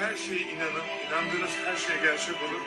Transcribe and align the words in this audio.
Her 0.00 0.16
şeye 0.16 0.40
inanın. 0.40 0.82
İnandığınız 1.08 1.50
her 1.64 1.76
şey 1.76 2.02
gerçek 2.02 2.34
olur. 2.34 2.60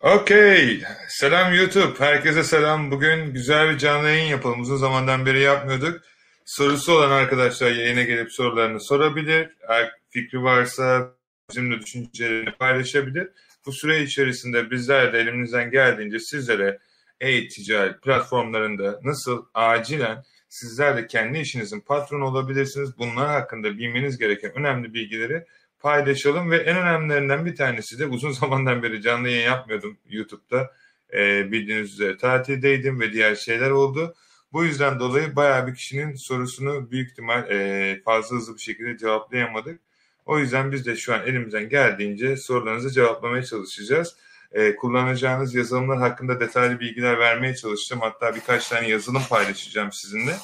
Okey. 0.00 0.82
Selam 1.08 1.54
YouTube. 1.54 1.98
Herkese 1.98 2.44
selam. 2.44 2.90
Bugün 2.90 3.32
güzel 3.34 3.70
bir 3.70 3.78
canlı 3.78 4.08
yayın 4.08 4.30
yapalım. 4.30 4.60
Uzun 4.60 4.76
zamandan 4.76 5.26
beri 5.26 5.40
yapmıyorduk. 5.40 6.00
Sorusu 6.44 6.92
olan 6.92 7.10
arkadaşlar 7.10 7.70
yayına 7.70 8.02
gelip 8.02 8.32
sorularını 8.32 8.80
sorabilir. 8.80 9.50
Eğer 9.68 9.92
fikri 10.10 10.42
varsa 10.42 11.10
bizimle 11.50 11.80
düşüncelerini 11.80 12.52
paylaşabilir. 12.52 13.28
Bu 13.66 13.72
süre 13.72 14.02
içerisinde 14.02 14.70
bizler 14.70 15.12
de 15.12 15.18
elimizden 15.18 15.70
geldiğince 15.70 16.18
sizlere 16.18 16.78
e-ticaret 17.20 18.02
platformlarında 18.02 19.00
nasıl 19.04 19.44
acilen 19.54 20.24
sizler 20.48 20.96
de 20.96 21.06
kendi 21.06 21.38
işinizin 21.38 21.80
patronu 21.80 22.24
olabilirsiniz. 22.24 22.98
Bunlar 22.98 23.28
hakkında 23.28 23.78
bilmeniz 23.78 24.18
gereken 24.18 24.58
önemli 24.58 24.94
bilgileri 24.94 25.44
paylaşalım 25.80 26.50
ve 26.50 26.56
en 26.56 26.76
önemlilerinden 26.76 27.46
bir 27.46 27.56
tanesi 27.56 27.98
de 27.98 28.06
uzun 28.06 28.30
zamandan 28.40 28.82
beri 28.82 29.02
canlı 29.02 29.28
yayın 29.28 29.46
yapmıyordum 29.46 29.98
YouTube'da. 30.08 30.70
Ee, 31.12 31.52
bildiğiniz 31.52 31.92
üzere 31.92 32.16
tatildeydim 32.16 33.00
ve 33.00 33.12
diğer 33.12 33.34
şeyler 33.34 33.70
oldu. 33.70 34.14
Bu 34.52 34.64
yüzden 34.64 35.00
dolayı 35.00 35.36
bayağı 35.36 35.66
bir 35.66 35.74
kişinin 35.74 36.14
sorusunu 36.14 36.90
büyük 36.90 37.10
ihtimal 37.10 37.50
e, 37.50 38.00
fazla 38.04 38.36
hızlı 38.36 38.54
bir 38.54 38.60
şekilde 38.60 38.98
cevaplayamadık. 38.98 39.80
O 40.26 40.38
yüzden 40.38 40.72
biz 40.72 40.86
de 40.86 40.96
şu 40.96 41.14
an 41.14 41.26
elimizden 41.26 41.68
geldiğince 41.68 42.36
sorularınızı 42.36 42.90
cevaplamaya 42.90 43.42
çalışacağız. 43.42 44.16
E, 44.52 44.76
kullanacağınız 44.76 45.54
yazılımlar 45.54 45.98
hakkında 45.98 46.40
detaylı 46.40 46.80
bilgiler 46.80 47.18
vermeye 47.18 47.54
çalışacağım. 47.54 48.02
Hatta 48.02 48.34
birkaç 48.34 48.68
tane 48.68 48.88
yazılım 48.88 49.22
paylaşacağım 49.30 49.92
sizinle. 49.92 50.36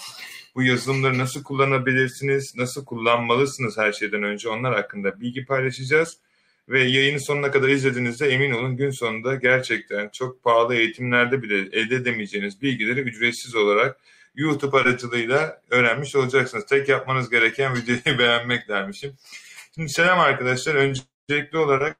Bu 0.54 0.62
yazılımları 0.62 1.18
nasıl 1.18 1.42
kullanabilirsiniz, 1.42 2.54
nasıl 2.56 2.84
kullanmalısınız 2.84 3.78
her 3.78 3.92
şeyden 3.92 4.22
önce 4.22 4.48
onlar 4.48 4.74
hakkında 4.74 5.20
bilgi 5.20 5.44
paylaşacağız. 5.44 6.18
Ve 6.68 6.82
yayını 6.84 7.20
sonuna 7.20 7.50
kadar 7.50 7.68
izlediğinizde 7.68 8.28
emin 8.28 8.50
olun 8.50 8.76
gün 8.76 8.90
sonunda 8.90 9.34
gerçekten 9.34 10.08
çok 10.08 10.42
pahalı 10.42 10.74
eğitimlerde 10.74 11.42
bile 11.42 11.58
elde 11.80 11.94
edemeyeceğiniz 11.94 12.62
bilgileri 12.62 13.00
ücretsiz 13.00 13.54
olarak 13.54 14.00
YouTube 14.34 14.76
aracılığıyla 14.76 15.62
öğrenmiş 15.70 16.16
olacaksınız. 16.16 16.66
Tek 16.66 16.88
yapmanız 16.88 17.30
gereken 17.30 17.76
videoyu 17.76 18.18
beğenmek 18.18 18.68
dermişim. 18.68 19.12
Şimdi 19.74 19.88
selam 19.88 20.20
arkadaşlar. 20.20 20.74
Öncelikli 20.74 21.58
olarak 21.58 21.96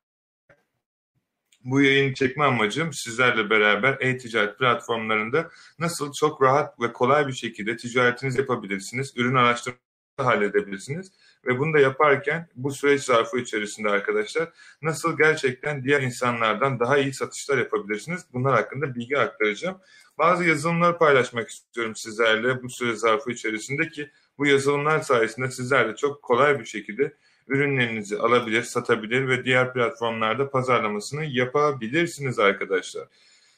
bu 1.64 1.82
yayın 1.82 2.14
çekme 2.14 2.44
amacım 2.44 2.92
sizlerle 2.92 3.50
beraber 3.50 3.96
e-ticaret 4.00 4.58
platformlarında 4.58 5.50
nasıl 5.78 6.12
çok 6.12 6.42
rahat 6.42 6.80
ve 6.80 6.92
kolay 6.92 7.26
bir 7.26 7.32
şekilde 7.32 7.76
ticaretinizi 7.76 8.40
yapabilirsiniz, 8.40 9.12
ürün 9.16 9.34
araştırması 9.34 9.84
halledebilirsiniz 10.16 11.12
ve 11.46 11.58
bunu 11.58 11.74
da 11.74 11.78
yaparken 11.78 12.48
bu 12.56 12.70
süreç 12.70 13.02
zarfı 13.02 13.38
içerisinde 13.38 13.88
arkadaşlar 13.88 14.52
nasıl 14.82 15.18
gerçekten 15.18 15.84
diğer 15.84 16.02
insanlardan 16.02 16.80
daha 16.80 16.98
iyi 16.98 17.12
satışlar 17.12 17.58
yapabilirsiniz 17.58 18.24
bunlar 18.32 18.54
hakkında 18.54 18.94
bilgi 18.94 19.18
aktaracağım. 19.18 19.78
Bazı 20.18 20.44
yazılımları 20.44 20.98
paylaşmak 20.98 21.50
istiyorum 21.50 21.96
sizlerle 21.96 22.62
bu 22.62 22.68
süreç 22.70 22.98
zarfı 22.98 23.30
içerisinde 23.32 23.88
ki 23.88 24.10
bu 24.38 24.46
yazılımlar 24.46 25.00
sayesinde 25.00 25.50
sizler 25.50 25.88
de 25.88 25.96
çok 25.96 26.22
kolay 26.22 26.60
bir 26.60 26.64
şekilde 26.64 27.14
ürünlerinizi 27.48 28.18
alabilir, 28.18 28.62
satabilir 28.62 29.28
ve 29.28 29.44
diğer 29.44 29.72
platformlarda 29.72 30.50
pazarlamasını 30.50 31.24
yapabilirsiniz 31.24 32.38
arkadaşlar. 32.38 33.04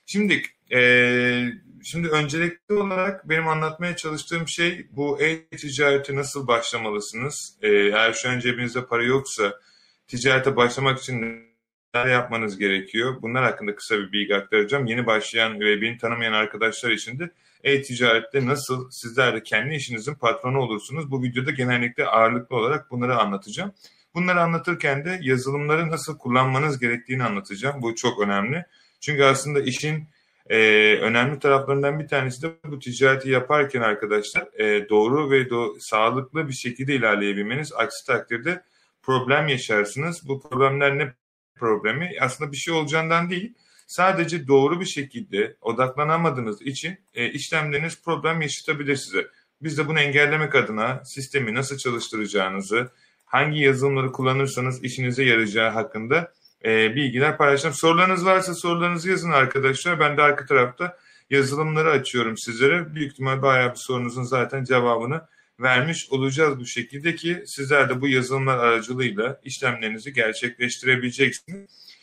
Şimdi 0.06 0.42
e, 0.72 1.52
şimdi 1.82 2.08
öncelikli 2.08 2.74
olarak 2.74 3.28
benim 3.28 3.48
anlatmaya 3.48 3.96
çalıştığım 3.96 4.48
şey 4.48 4.86
bu 4.90 5.22
e-ticarete 5.22 6.16
nasıl 6.16 6.46
başlamalısınız? 6.46 7.58
E, 7.62 7.68
eğer 7.68 8.12
şu 8.12 8.30
an 8.30 8.40
cebinizde 8.40 8.86
para 8.86 9.02
yoksa 9.04 9.60
ticarete 10.08 10.56
başlamak 10.56 10.98
için 10.98 11.46
neler 11.94 12.06
yapmanız 12.06 12.58
gerekiyor? 12.58 13.22
Bunlar 13.22 13.44
hakkında 13.44 13.74
kısa 13.74 13.98
bir 13.98 14.12
bilgi 14.12 14.36
aktaracağım. 14.36 14.86
Yeni 14.86 15.06
başlayan 15.06 15.60
ve 15.60 15.82
beni 15.82 15.98
tanımayan 15.98 16.32
arkadaşlar 16.32 16.90
için 16.90 17.18
de 17.18 17.30
e-ticarette 17.64 18.46
nasıl 18.46 18.90
sizler 18.90 19.34
de 19.34 19.42
kendi 19.42 19.74
işinizin 19.74 20.14
patronu 20.14 20.58
olursunuz? 20.58 21.10
Bu 21.10 21.22
videoda 21.22 21.50
genellikle 21.50 22.06
ağırlıklı 22.06 22.56
olarak 22.56 22.90
bunları 22.90 23.18
anlatacağım. 23.18 23.72
Bunları 24.14 24.40
anlatırken 24.40 25.04
de 25.04 25.18
yazılımları 25.22 25.90
nasıl 25.90 26.18
kullanmanız 26.18 26.78
gerektiğini 26.78 27.24
anlatacağım. 27.24 27.82
Bu 27.82 27.94
çok 27.94 28.20
önemli. 28.20 28.64
Çünkü 29.00 29.24
aslında 29.24 29.60
işin 29.60 30.08
e, 30.50 30.58
önemli 30.96 31.38
taraflarından 31.38 32.00
bir 32.00 32.08
tanesi 32.08 32.42
de 32.42 32.50
bu 32.64 32.78
ticareti 32.78 33.30
yaparken 33.30 33.80
arkadaşlar 33.80 34.60
e, 34.60 34.88
doğru 34.88 35.30
ve 35.30 35.50
do 35.50 35.74
sağlıklı 35.80 36.48
bir 36.48 36.52
şekilde 36.52 36.94
ilerleyebilmeniz. 36.94 37.72
Aksi 37.72 38.06
takdirde 38.06 38.62
problem 39.02 39.48
yaşarsınız. 39.48 40.28
Bu 40.28 40.42
problemler 40.42 40.98
ne 40.98 41.12
problemi? 41.54 42.10
Aslında 42.20 42.52
bir 42.52 42.56
şey 42.56 42.74
olacağından 42.74 43.30
değil 43.30 43.54
Sadece 43.86 44.46
doğru 44.48 44.80
bir 44.80 44.86
şekilde 44.86 45.56
odaklanamadığınız 45.60 46.62
için 46.62 46.98
e, 47.14 47.30
işlemleriniz 47.30 48.02
problem 48.02 48.42
yaşatabilir 48.42 48.96
size. 48.96 49.26
Biz 49.62 49.78
de 49.78 49.88
bunu 49.88 50.00
engellemek 50.00 50.54
adına 50.54 51.04
sistemi 51.04 51.54
nasıl 51.54 51.78
çalıştıracağınızı, 51.78 52.90
hangi 53.24 53.60
yazılımları 53.60 54.12
kullanırsanız 54.12 54.84
işinize 54.84 55.24
yarayacağı 55.24 55.70
hakkında 55.70 56.32
e, 56.64 56.94
bilgiler 56.94 57.36
paylaşacağım. 57.38 57.74
Sorularınız 57.74 58.26
varsa 58.26 58.54
sorularınızı 58.54 59.10
yazın 59.10 59.30
arkadaşlar. 59.30 60.00
Ben 60.00 60.16
de 60.16 60.22
arka 60.22 60.46
tarafta 60.46 60.96
yazılımları 61.30 61.90
açıyorum 61.90 62.36
sizlere. 62.36 62.94
Büyük 62.94 63.12
ihtimal 63.12 63.42
bayağı 63.42 63.70
bir 63.70 63.78
sorunuzun 63.78 64.22
zaten 64.22 64.64
cevabını 64.64 65.20
vermiş 65.60 66.08
olacağız 66.10 66.60
bu 66.60 66.66
şekilde 66.66 67.14
ki 67.14 67.42
sizler 67.46 67.88
de 67.88 68.00
bu 68.00 68.08
yazılımlar 68.08 68.58
aracılığıyla 68.58 69.40
işlemlerinizi 69.44 70.12
gerçekleştirebileceksiniz. 70.12 71.95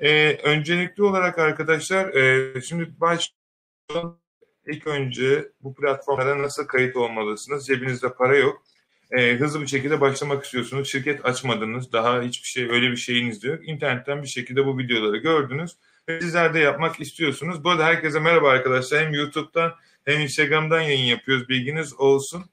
E, 0.00 0.38
öncelikli 0.42 1.02
olarak 1.02 1.38
arkadaşlar 1.38 2.14
e, 2.14 2.60
şimdi 2.60 3.00
başlayalım. 3.00 4.20
İlk 4.66 4.86
önce 4.86 5.48
bu 5.60 5.74
platformlara 5.74 6.42
nasıl 6.42 6.66
kayıt 6.66 6.96
olmalısınız? 6.96 7.66
Cebinizde 7.66 8.12
para 8.12 8.36
yok. 8.36 8.62
E, 9.10 9.36
hızlı 9.36 9.62
bir 9.62 9.66
şekilde 9.66 10.00
başlamak 10.00 10.44
istiyorsunuz. 10.44 10.90
Şirket 10.90 11.24
açmadınız. 11.26 11.92
Daha 11.92 12.22
hiçbir 12.22 12.48
şey 12.48 12.70
öyle 12.70 12.90
bir 12.90 12.96
şeyiniz 12.96 13.44
yok. 13.44 13.68
İnternetten 13.68 14.22
bir 14.22 14.28
şekilde 14.28 14.66
bu 14.66 14.78
videoları 14.78 15.16
gördünüz. 15.16 15.76
Ve 16.08 16.20
sizler 16.20 16.54
de 16.54 16.58
yapmak 16.58 17.00
istiyorsunuz. 17.00 17.64
Bu 17.64 17.70
arada 17.70 17.84
herkese 17.84 18.20
merhaba 18.20 18.50
arkadaşlar. 18.50 19.04
Hem 19.04 19.14
YouTube'dan 19.14 19.74
hem 20.04 20.20
Instagram'dan 20.20 20.80
yayın 20.80 21.04
yapıyoruz. 21.04 21.48
Bilginiz 21.48 22.00
olsun. 22.00 22.44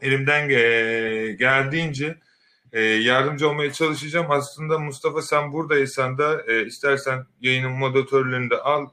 Elimden 0.00 0.48
geldiğince 1.38 2.18
e, 2.72 2.82
yardımcı 2.82 3.48
olmaya 3.48 3.72
çalışacağım. 3.72 4.30
Aslında 4.30 4.78
Mustafa 4.78 5.22
sen 5.22 5.52
buradaysan 5.52 6.18
da 6.18 6.42
e, 6.46 6.66
istersen 6.66 7.26
yayının 7.40 7.72
moderatörlerini 7.72 8.50
de 8.50 8.56
al. 8.56 8.88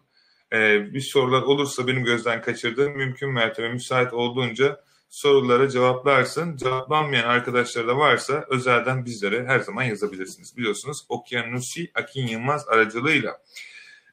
E, 0.54 0.94
bir 0.94 1.02
sorular 1.02 1.42
olursa 1.42 1.88
benim 1.88 2.04
gözden 2.04 2.42
kaçırdığım 2.42 2.98
mümkün 2.98 3.34
mertebe 3.34 3.70
müsait 3.70 4.14
olduğunca 4.14 4.80
sorulara 5.10 5.70
cevaplarsın. 5.70 6.56
Cevaplanmayan 6.58 7.30
arkadaşlar 7.30 7.88
da 7.88 7.98
varsa 7.98 8.46
özelden 8.50 9.06
bizlere 9.06 9.46
her 9.46 9.60
zaman 9.60 9.84
yazabilirsiniz. 9.84 10.58
Biliyorsunuz 10.58 11.06
Okyanusi 11.10 11.92
Akin 11.96 12.28
Yılmaz 12.28 12.68
aracılığıyla. 12.68 13.38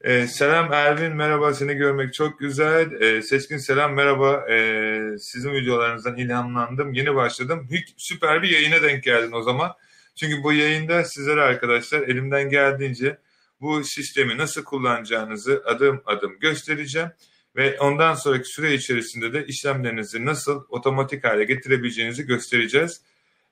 Ee, 0.04 0.26
selam 0.26 0.72
Ervin, 0.72 1.12
merhaba 1.16 1.54
seni 1.54 1.74
görmek 1.74 2.14
çok 2.14 2.38
güzel. 2.38 2.92
Ee, 3.02 3.22
Seçkin 3.22 3.56
selam, 3.56 3.94
merhaba. 3.94 4.46
Ee, 4.50 5.18
sizin 5.18 5.52
videolarınızdan 5.52 6.16
ilhamlandım, 6.16 6.92
yeni 6.92 7.14
başladım. 7.14 7.68
Hük, 7.70 7.88
süper 7.96 8.42
bir 8.42 8.48
yayına 8.48 8.82
denk 8.82 9.04
geldin 9.04 9.32
o 9.32 9.42
zaman. 9.42 9.72
Çünkü 10.16 10.42
bu 10.42 10.52
yayında 10.52 11.04
sizlere 11.04 11.40
arkadaşlar 11.40 12.00
elimden 12.00 12.50
geldiğince 12.50 13.18
bu 13.60 13.84
sistemi 13.84 14.38
nasıl 14.38 14.64
kullanacağınızı 14.64 15.62
adım 15.66 16.02
adım 16.06 16.38
göstereceğim. 16.40 17.08
Ve 17.56 17.80
ondan 17.80 18.14
sonraki 18.14 18.48
süre 18.48 18.74
içerisinde 18.74 19.32
de 19.32 19.46
işlemlerinizi 19.46 20.24
nasıl 20.24 20.64
otomatik 20.68 21.24
hale 21.24 21.44
getirebileceğinizi 21.44 22.26
göstereceğiz 22.26 23.00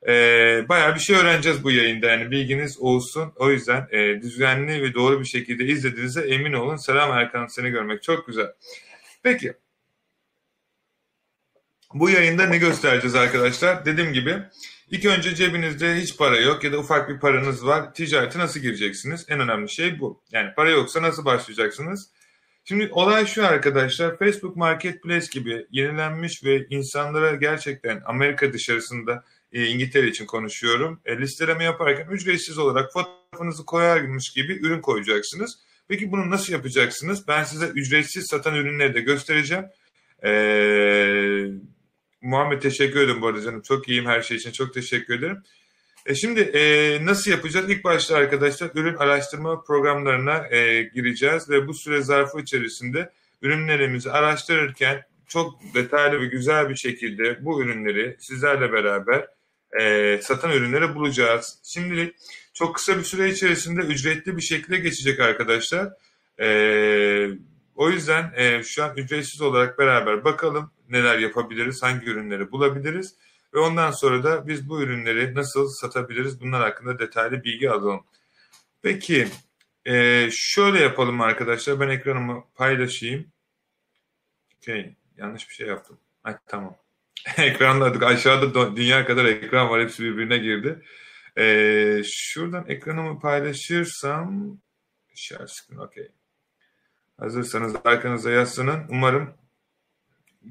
e, 0.07 0.13
bayağı 0.69 0.95
bir 0.95 1.01
şey 1.01 1.17
öğreneceğiz 1.17 1.65
bu 1.65 1.71
yayında 1.71 2.07
yani 2.07 2.31
bilginiz 2.31 2.79
olsun. 2.79 3.33
O 3.37 3.51
yüzden 3.51 3.89
e, 3.91 4.23
düzenli 4.23 4.83
ve 4.83 4.95
doğru 4.95 5.21
bir 5.21 5.25
şekilde 5.25 5.65
izlediğinize 5.65 6.21
emin 6.21 6.53
olun. 6.53 6.77
Selam 6.77 7.13
Erkan 7.13 7.47
seni 7.47 7.71
görmek 7.71 8.03
çok 8.03 8.27
güzel. 8.27 8.53
Peki 9.23 9.55
bu 11.95 12.11
yayında 12.11 12.47
ne 12.47 12.59
göstereceğiz 12.59 13.15
arkadaşlar? 13.15 13.85
Dediğim 13.85 14.13
gibi 14.13 14.43
ilk 14.91 15.05
önce 15.05 15.35
cebinizde 15.35 15.95
hiç 15.95 16.17
para 16.17 16.41
yok 16.41 16.65
ya 16.65 16.73
da 16.73 16.79
ufak 16.79 17.09
bir 17.09 17.21
paranız 17.21 17.67
var. 17.67 17.95
Ticarete 17.95 18.39
nasıl 18.39 18.61
gireceksiniz? 18.61 19.27
En 19.29 19.41
önemli 19.41 19.69
şey 19.69 20.01
bu. 20.01 20.23
Yani 20.33 20.55
para 20.55 20.71
yoksa 20.71 21.03
nasıl 21.03 21.25
başlayacaksınız? 21.25 22.11
Şimdi 22.65 22.89
olay 22.93 23.27
şu 23.27 23.47
arkadaşlar. 23.47 24.19
Facebook 24.19 24.57
Marketplace 24.57 25.27
gibi 25.33 25.67
yenilenmiş 25.71 26.45
ve 26.45 26.67
insanlara 26.71 27.35
gerçekten 27.35 28.03
Amerika 28.05 28.53
dışarısında 28.53 29.25
e, 29.53 29.67
İngiltere 29.67 30.09
için 30.09 30.27
konuşuyorum. 30.27 31.01
E, 31.05 31.19
listeleme 31.19 31.65
yaparken 31.65 32.09
ücretsiz 32.11 32.59
olarak 32.59 32.93
fotoğrafınızı 32.93 33.65
koyarmış 33.65 34.33
gibi 34.33 34.53
ürün 34.53 34.81
koyacaksınız. 34.81 35.59
Peki 35.89 36.13
bunu 36.13 36.31
nasıl 36.31 36.53
yapacaksınız? 36.53 37.29
Ben 37.29 37.45
size 37.45 37.67
ücretsiz 37.67 38.27
satan 38.31 38.55
ürünleri 38.55 38.95
de 38.95 39.01
göstereceğim. 39.01 39.65
Ee, 40.25 41.47
Muhammed 42.23 42.63
teşekkür 42.63 43.01
ederim 43.01 43.23
bu 43.23 43.27
arada 43.27 43.43
canım. 43.43 43.63
Çok 43.63 43.89
iyiyim 43.89 44.07
her 44.07 44.23
şey 44.23 44.37
için. 44.37 44.53
Çok 44.53 44.75
teşekkür 44.75 45.19
ederim. 45.19 45.43
E 46.07 46.15
şimdi 46.15 46.41
e, 46.41 46.99
nasıl 47.07 47.31
yapacağız? 47.31 47.71
İlk 47.71 47.85
başta 47.85 48.17
arkadaşlar 48.17 48.71
ürün 48.75 48.95
araştırma 48.95 49.63
programlarına 49.63 50.47
e, 50.51 50.83
gireceğiz 50.83 51.51
ve 51.51 51.67
bu 51.67 51.75
süre 51.75 52.03
zarfı 52.03 52.41
içerisinde 52.41 53.13
ürünlerimizi 53.43 54.11
araştırırken 54.11 55.03
çok 55.29 55.61
detaylı 55.75 56.21
ve 56.21 56.27
güzel 56.27 56.69
bir 56.69 56.77
şekilde 56.77 57.45
bu 57.45 57.63
ürünleri 57.63 58.17
sizlerle 58.21 58.73
beraber 58.73 59.27
e, 59.81 60.19
satan 60.23 60.51
ürünleri 60.51 60.95
bulacağız. 60.95 61.59
Şimdilik 61.65 62.15
çok 62.55 62.75
kısa 62.75 62.99
bir 62.99 63.03
süre 63.03 63.31
içerisinde 63.31 63.81
ücretli 63.81 64.37
bir 64.37 64.43
şekilde 64.43 64.79
geçecek 64.79 65.21
arkadaşlar. 65.21 65.93
E, 66.41 66.49
o 67.75 67.91
yüzden 67.91 68.33
e, 68.37 68.63
şu 68.63 68.85
an 68.85 68.97
ücretsiz 68.97 69.41
olarak 69.41 69.79
beraber 69.79 70.25
bakalım 70.25 70.71
neler 70.89 71.19
yapabiliriz, 71.19 71.83
hangi 71.83 72.07
ürünleri 72.07 72.53
bulabiliriz 72.53 73.15
ve 73.55 73.59
ondan 73.59 73.91
sonra 73.91 74.23
da 74.25 74.49
biz 74.49 74.69
bu 74.69 74.83
ürünleri 74.83 75.35
nasıl 75.35 75.69
satabiliriz 75.69 76.41
bunlar 76.41 76.63
hakkında 76.63 76.99
detaylı 76.99 77.45
bilgi 77.45 77.71
alalım. 77.71 78.05
Peki 78.83 79.29
e, 79.85 80.29
şöyle 80.33 80.81
yapalım 80.81 81.21
arkadaşlar 81.21 81.81
ben 81.81 81.89
ekranımı 81.89 82.45
paylaşayım. 82.55 83.27
Okay, 84.59 84.95
yanlış 85.17 85.49
bir 85.49 85.55
şey 85.55 85.67
yaptım. 85.67 85.99
Ay, 86.25 86.37
tamam. 86.47 86.77
Ekranladık. 87.39 88.03
Aşağıda 88.03 88.77
dünya 88.77 89.07
kadar 89.07 89.25
ekran 89.25 89.71
var. 89.71 89.81
Hepsi 89.81 90.03
birbirine 90.03 90.39
girdi. 90.39 90.83
Ee, 91.39 92.03
şuradan 92.05 92.65
ekranımı 92.69 93.21
paylaşırsam 93.21 94.59
share 95.15 95.47
screen 95.47 95.79
okay. 95.79 96.09
Hazırsanız 97.21 97.75
arkanıza 97.85 98.31
yaslanın. 98.31 98.85
Umarım 98.89 99.35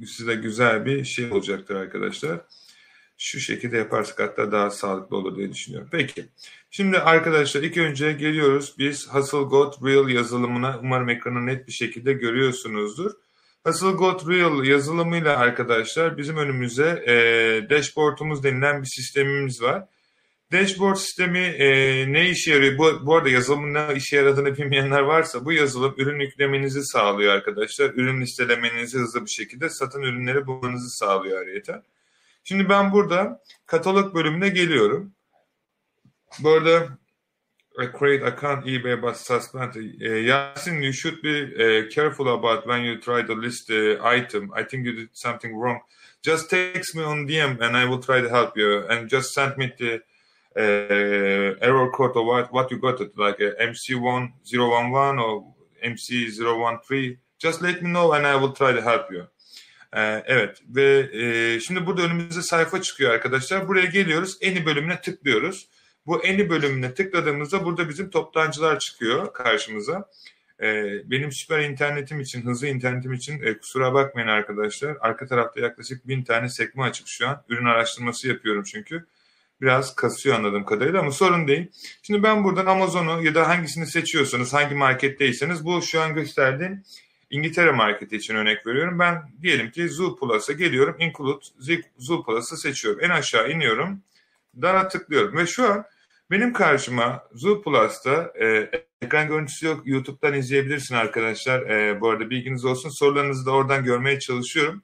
size 0.05 0.35
güzel 0.35 0.85
bir 0.85 1.03
şey 1.03 1.31
olacaktır 1.31 1.75
arkadaşlar. 1.75 2.41
Şu 3.17 3.39
şekilde 3.39 3.77
yaparsak 3.77 4.19
hatta 4.19 4.51
daha 4.51 4.69
sağlıklı 4.69 5.17
olur 5.17 5.37
diye 5.37 5.51
düşünüyorum. 5.51 5.89
Peki. 5.91 6.25
Şimdi 6.71 6.99
arkadaşlar 6.99 7.63
ilk 7.63 7.77
önce 7.77 8.13
geliyoruz. 8.13 8.75
Biz 8.77 9.07
Hasselgot 9.07 9.83
Real 9.83 10.09
yazılımına 10.09 10.79
umarım 10.83 11.09
ekranı 11.09 11.45
net 11.45 11.67
bir 11.67 11.71
şekilde 11.71 12.13
görüyorsunuzdur. 12.13 13.11
Hasselgot 13.67 14.27
Real 14.27 14.63
yazılımıyla 14.63 15.37
arkadaşlar 15.37 16.17
bizim 16.17 16.37
önümüze 16.37 17.03
e, 17.07 17.13
dashboard'umuz 17.69 18.43
denilen 18.43 18.81
bir 18.81 18.87
sistemimiz 18.87 19.61
var. 19.61 19.85
Dashboard 20.51 20.95
sistemi 20.95 21.39
e, 21.39 21.67
ne 22.13 22.29
işe 22.29 22.51
yarıyor? 22.51 22.77
Bu, 22.77 23.05
bu 23.05 23.15
arada 23.15 23.29
yazılımın 23.29 23.73
ne 23.73 23.95
işe 23.95 24.15
yaradığını 24.15 24.57
bilmeyenler 24.57 25.01
varsa 25.01 25.45
bu 25.45 25.51
yazılım 25.51 25.93
ürün 25.97 26.19
yüklemenizi 26.19 26.83
sağlıyor 26.83 27.33
arkadaşlar. 27.33 27.89
Ürün 27.89 28.21
listelemenizi 28.21 28.97
hızlı 28.97 29.25
bir 29.25 29.31
şekilde 29.31 29.69
satın 29.69 30.01
ürünleri 30.01 30.47
bulmanızı 30.47 30.89
sağlıyor 30.89 31.39
ayrıca. 31.39 31.83
Şimdi 32.43 32.69
ben 32.69 32.91
burada 32.91 33.43
katalog 33.65 34.15
bölümüne 34.15 34.49
geliyorum. 34.49 35.11
Bu 36.39 36.49
arada 36.49 36.87
create 37.85 38.23
account 38.23 38.65
eBay 38.65 38.99
but 38.99 39.15
suspend. 39.15 39.75
Uh, 39.75 39.79
Yasin, 39.79 40.83
you 40.83 40.91
should 40.91 41.21
be 41.21 41.43
uh, 41.43 41.87
careful 41.93 42.33
about 42.33 42.65
when 42.65 42.81
you 42.81 42.99
try 42.99 43.21
to 43.21 43.33
list 43.33 43.67
the 43.67 43.99
item. 44.03 44.51
I 44.55 44.63
think 44.63 44.85
you 44.85 44.93
did 44.93 45.09
something 45.13 45.55
wrong. 45.55 45.81
Just 46.23 46.49
text 46.49 46.95
me 46.95 47.03
on 47.03 47.27
DM 47.27 47.61
and 47.61 47.77
I 47.77 47.85
will 47.85 47.99
try 47.99 48.19
to 48.21 48.29
help 48.29 48.57
you. 48.57 48.87
And 48.87 49.07
just 49.07 49.33
send 49.33 49.57
me 49.57 49.71
the 49.77 50.01
uh, 50.57 51.55
error 51.61 51.91
code 51.91 52.15
or 52.15 52.25
what, 52.25 52.51
what 52.51 52.71
you 52.71 52.79
got 52.79 52.99
it, 52.99 53.15
like 53.17 53.39
a 53.39 53.51
MC1011 53.61 55.21
or 55.23 55.53
MC013. 55.85 57.17
Just 57.37 57.61
let 57.61 57.83
me 57.83 57.91
know 57.91 58.13
and 58.13 58.25
I 58.25 58.35
will 58.35 58.53
try 58.53 58.71
to 58.71 58.81
help 58.81 59.11
you. 59.11 59.27
Ee, 59.95 60.23
evet 60.25 60.61
ve 60.69 61.09
e, 61.13 61.59
şimdi 61.59 61.85
burada 61.85 62.01
önümüze 62.01 62.41
sayfa 62.41 62.81
çıkıyor 62.81 63.11
arkadaşlar. 63.11 63.67
Buraya 63.67 63.85
geliyoruz. 63.85 64.37
Eni 64.41 64.65
bölümüne 64.65 65.01
tıklıyoruz. 65.01 65.67
Bu 66.07 66.23
eni 66.23 66.49
bölümüne 66.49 66.93
tıkladığımızda 66.93 67.65
burada 67.65 67.89
bizim 67.89 68.09
toptancılar 68.09 68.79
çıkıyor 68.79 69.33
karşımıza. 69.33 70.09
Ee, 70.61 71.01
benim 71.05 71.31
süper 71.31 71.59
internetim 71.59 72.19
için, 72.19 72.41
hızlı 72.41 72.67
internetim 72.67 73.13
için 73.13 73.41
e, 73.41 73.57
kusura 73.57 73.93
bakmayın 73.93 74.27
arkadaşlar. 74.27 74.97
Arka 74.99 75.27
tarafta 75.27 75.59
yaklaşık 75.59 76.07
bin 76.07 76.23
tane 76.23 76.49
sekme 76.49 76.83
açık 76.83 77.07
şu 77.07 77.27
an. 77.27 77.43
Ürün 77.49 77.65
araştırması 77.65 78.27
yapıyorum 78.27 78.63
çünkü. 78.63 79.05
Biraz 79.61 79.95
kasıyor 79.95 80.35
anladığım 80.35 80.65
kadarıyla 80.65 80.99
ama 80.99 81.11
sorun 81.11 81.47
değil. 81.47 81.71
Şimdi 82.03 82.23
ben 82.23 82.43
buradan 82.43 82.65
Amazon'u 82.65 83.23
ya 83.23 83.35
da 83.35 83.47
hangisini 83.47 83.87
seçiyorsanız, 83.87 84.53
hangi 84.53 84.75
marketteyseniz 84.75 85.65
bu 85.65 85.81
şu 85.81 86.01
an 86.01 86.13
gösterdiğim 86.13 86.83
İngiltere 87.29 87.71
marketi 87.71 88.15
için 88.15 88.35
örnek 88.35 88.67
veriyorum. 88.67 88.99
Ben 88.99 89.21
diyelim 89.41 89.71
ki 89.71 89.89
Zoo 89.89 90.15
Plus'a 90.15 90.53
geliyorum. 90.53 90.95
Include 90.99 91.81
Zoo 91.97 92.23
Plus'ı 92.23 92.57
seçiyorum. 92.57 93.03
En 93.03 93.09
aşağı 93.09 93.51
iniyorum. 93.51 94.01
Daha 94.61 94.87
tıklıyorum 94.87 95.37
ve 95.37 95.47
şu 95.47 95.71
an 95.71 95.85
benim 96.31 96.53
karşıma 96.53 97.23
Zoo 97.33 97.61
Plus'ta 97.61 98.33
e, 98.41 98.69
ekran 99.01 99.27
görüntüsü 99.27 99.65
yok. 99.65 99.81
YouTube'dan 99.85 100.33
izleyebilirsin 100.33 100.95
arkadaşlar. 100.95 101.61
E, 101.61 102.01
bu 102.01 102.09
arada 102.09 102.29
bilginiz 102.29 102.65
olsun. 102.65 102.89
Sorularınızı 102.89 103.45
da 103.45 103.51
oradan 103.51 103.83
görmeye 103.83 104.19
çalışıyorum. 104.19 104.83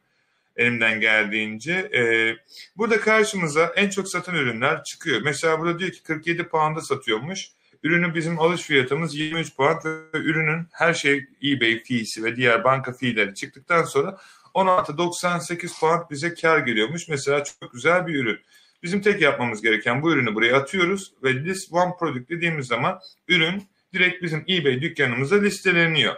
Elimden 0.55 0.99
geldiğince. 0.99 1.73
E, 1.73 2.35
burada 2.77 2.99
karşımıza 2.99 3.73
en 3.75 3.89
çok 3.89 4.07
satan 4.07 4.35
ürünler 4.35 4.83
çıkıyor. 4.83 5.21
Mesela 5.21 5.59
burada 5.59 5.79
diyor 5.79 5.91
ki 5.91 6.03
47 6.03 6.43
pound'a 6.47 6.81
satıyormuş. 6.81 7.49
Ürünün 7.83 8.15
bizim 8.15 8.39
alış 8.39 8.61
fiyatımız 8.61 9.15
23 9.15 9.55
pound 9.55 9.85
ve 9.85 10.17
ürünün 10.17 10.67
her 10.71 10.93
şey 10.93 11.25
eBay 11.43 11.83
fee'si 11.83 12.23
ve 12.23 12.35
diğer 12.35 12.63
banka 12.63 12.93
fee'leri 12.93 13.35
çıktıktan 13.35 13.83
sonra 13.83 14.17
16.98 14.53 15.79
pound 15.79 16.09
bize 16.11 16.33
kar 16.33 16.59
geliyormuş. 16.59 17.07
Mesela 17.07 17.43
çok 17.43 17.73
güzel 17.73 18.07
bir 18.07 18.15
ürün. 18.15 18.39
Bizim 18.83 19.01
tek 19.01 19.21
yapmamız 19.21 19.61
gereken 19.61 20.01
bu 20.01 20.11
ürünü 20.11 20.35
buraya 20.35 20.57
atıyoruz 20.57 21.13
ve 21.23 21.43
list 21.43 21.73
one 21.73 21.91
product 21.99 22.29
dediğimiz 22.29 22.67
zaman 22.67 22.99
ürün 23.27 23.63
direkt 23.93 24.23
bizim 24.23 24.45
eBay 24.49 24.81
dükkanımıza 24.81 25.35
listeleniyor. 25.35 26.15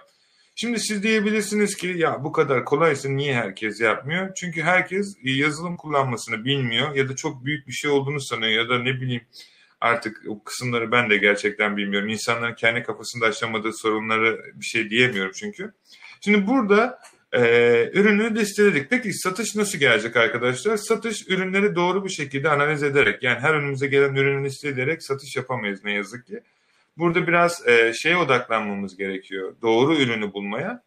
Şimdi 0.56 0.80
siz 0.80 1.04
diyebilirsiniz 1.04 1.76
ki 1.76 1.88
ya 1.88 2.24
bu 2.24 2.32
kadar 2.32 2.66
kolaysa 2.66 3.10
niye 3.10 3.36
herkes 3.36 3.82
yapmıyor? 3.82 4.34
Çünkü 4.36 4.62
herkes 4.62 5.16
yazılım 5.24 5.78
kullanmasını 5.78 6.46
bilmiyor 6.46 6.96
ya 6.96 7.10
da 7.10 7.16
çok 7.16 7.46
büyük 7.46 7.68
bir 7.68 7.74
şey 7.74 7.92
olduğunu 7.92 8.22
sanıyor 8.22 8.52
ya 8.52 8.70
da 8.70 8.80
ne 8.80 9.02
bileyim 9.02 9.24
artık 9.82 10.22
o 10.28 10.44
kısımları 10.44 10.92
ben 10.92 11.10
de 11.10 11.18
gerçekten 11.18 11.78
bilmiyorum. 11.78 12.10
İnsanların 12.10 12.56
kendi 12.56 12.84
kafasında 12.84 13.26
aşamadığı 13.26 13.74
sorunları 13.74 14.42
bir 14.56 14.66
şey 14.66 14.90
diyemiyorum 14.90 15.32
çünkü. 15.36 15.74
Şimdi 16.22 16.48
burada 16.48 17.00
e, 17.36 17.92
ürünü 17.94 18.36
listeledik. 18.36 18.90
Peki 18.90 19.14
satış 19.14 19.56
nasıl 19.56 19.78
gelecek 19.78 20.16
arkadaşlar? 20.16 20.78
Satış 20.78 21.28
ürünleri 21.28 21.76
doğru 21.76 22.06
bir 22.06 22.10
şekilde 22.10 22.50
analiz 22.50 22.84
ederek 22.84 23.24
yani 23.24 23.40
her 23.40 23.54
önümüze 23.54 23.88
gelen 23.88 24.16
ürünü 24.16 24.46
listeleyerek 24.46 25.04
satış 25.04 25.36
yapamayız 25.36 25.84
ne 25.84 25.94
yazık 25.94 26.28
ki. 26.28 26.40
Burada 26.98 27.28
biraz 27.28 27.68
e, 27.68 27.94
şeye 27.94 28.18
odaklanmamız 28.18 28.98
gerekiyor. 28.98 29.56
Doğru 29.62 29.96
ürünü 29.96 30.34
bulmaya. 30.34 30.84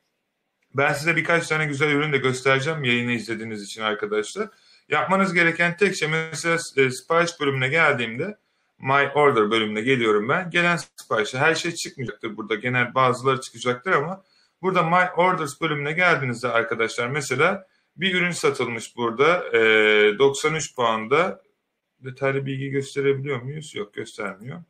Ben 0.74 0.92
size 0.92 1.16
birkaç 1.16 1.48
tane 1.48 1.66
güzel 1.66 1.90
ürün 1.90 2.12
de 2.12 2.18
göstereceğim 2.18 2.84
yayını 2.84 3.12
izlediğiniz 3.12 3.62
için 3.62 3.82
arkadaşlar. 3.82 4.48
Yapmanız 4.88 5.34
gereken 5.34 5.76
tek 5.76 5.96
şey 5.96 6.08
mesela 6.08 6.58
e, 6.76 6.90
sipariş 6.90 7.40
bölümüne 7.40 7.68
geldiğimde 7.68 8.38
My 8.78 9.08
Order 9.14 9.50
bölümüne 9.50 9.80
geliyorum 9.80 10.28
ben. 10.28 10.50
Gelen 10.50 10.78
siparişe 10.96 11.38
her 11.38 11.54
şey 11.54 11.72
çıkmayacaktır 11.74 12.36
burada. 12.36 12.54
Genel 12.54 12.94
bazıları 12.94 13.40
çıkacaktır 13.40 13.92
ama 13.92 14.22
burada 14.62 14.82
My 14.82 15.10
Orders 15.16 15.60
bölümüne 15.60 15.92
geldiğinizde 15.92 16.48
arkadaşlar 16.48 17.08
mesela 17.08 17.66
bir 17.96 18.14
ürün 18.14 18.30
satılmış 18.30 18.96
burada 18.96 19.58
e, 19.58 20.18
93 20.18 20.74
puanda 20.76 21.42
detaylı 22.00 22.46
bilgi 22.46 22.70
gösterebiliyor 22.70 23.42
muyuz? 23.42 23.74
Yok 23.74 23.94
göstermiyor. 23.94 24.62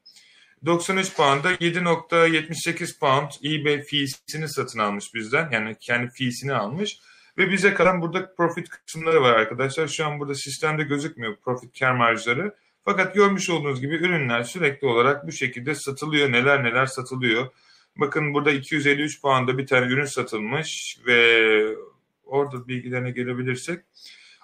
93 0.66 1.16
puanda 1.16 1.52
7.78 1.52 2.98
pound 2.98 3.30
eBay 3.44 3.82
feesini 3.82 4.48
satın 4.48 4.78
almış 4.78 5.14
bizden. 5.14 5.50
Yani 5.50 5.76
kendi 5.80 6.10
feesini 6.10 6.54
almış. 6.54 6.98
Ve 7.38 7.50
bize 7.50 7.74
kalan 7.74 8.02
burada 8.02 8.34
profit 8.34 8.68
kısımları 8.68 9.22
var 9.22 9.32
arkadaşlar. 9.32 9.88
Şu 9.88 10.06
an 10.06 10.20
burada 10.20 10.34
sistemde 10.34 10.82
gözükmüyor 10.82 11.36
profit 11.36 11.78
kar 11.78 11.92
marjları. 11.92 12.54
Fakat 12.84 13.14
görmüş 13.14 13.50
olduğunuz 13.50 13.80
gibi 13.80 13.94
ürünler 13.94 14.42
sürekli 14.42 14.86
olarak 14.86 15.26
bu 15.26 15.32
şekilde 15.32 15.74
satılıyor. 15.74 16.32
Neler 16.32 16.64
neler 16.64 16.86
satılıyor. 16.86 17.48
Bakın 17.98 18.34
burada 18.34 18.50
253 18.50 19.22
puanda 19.22 19.58
bir 19.58 19.66
tane 19.66 19.86
ürün 19.86 20.04
satılmış 20.04 20.98
ve 21.06 21.76
orada 22.24 22.68
bilgilerine 22.68 23.10
gelebilirsek 23.10 23.80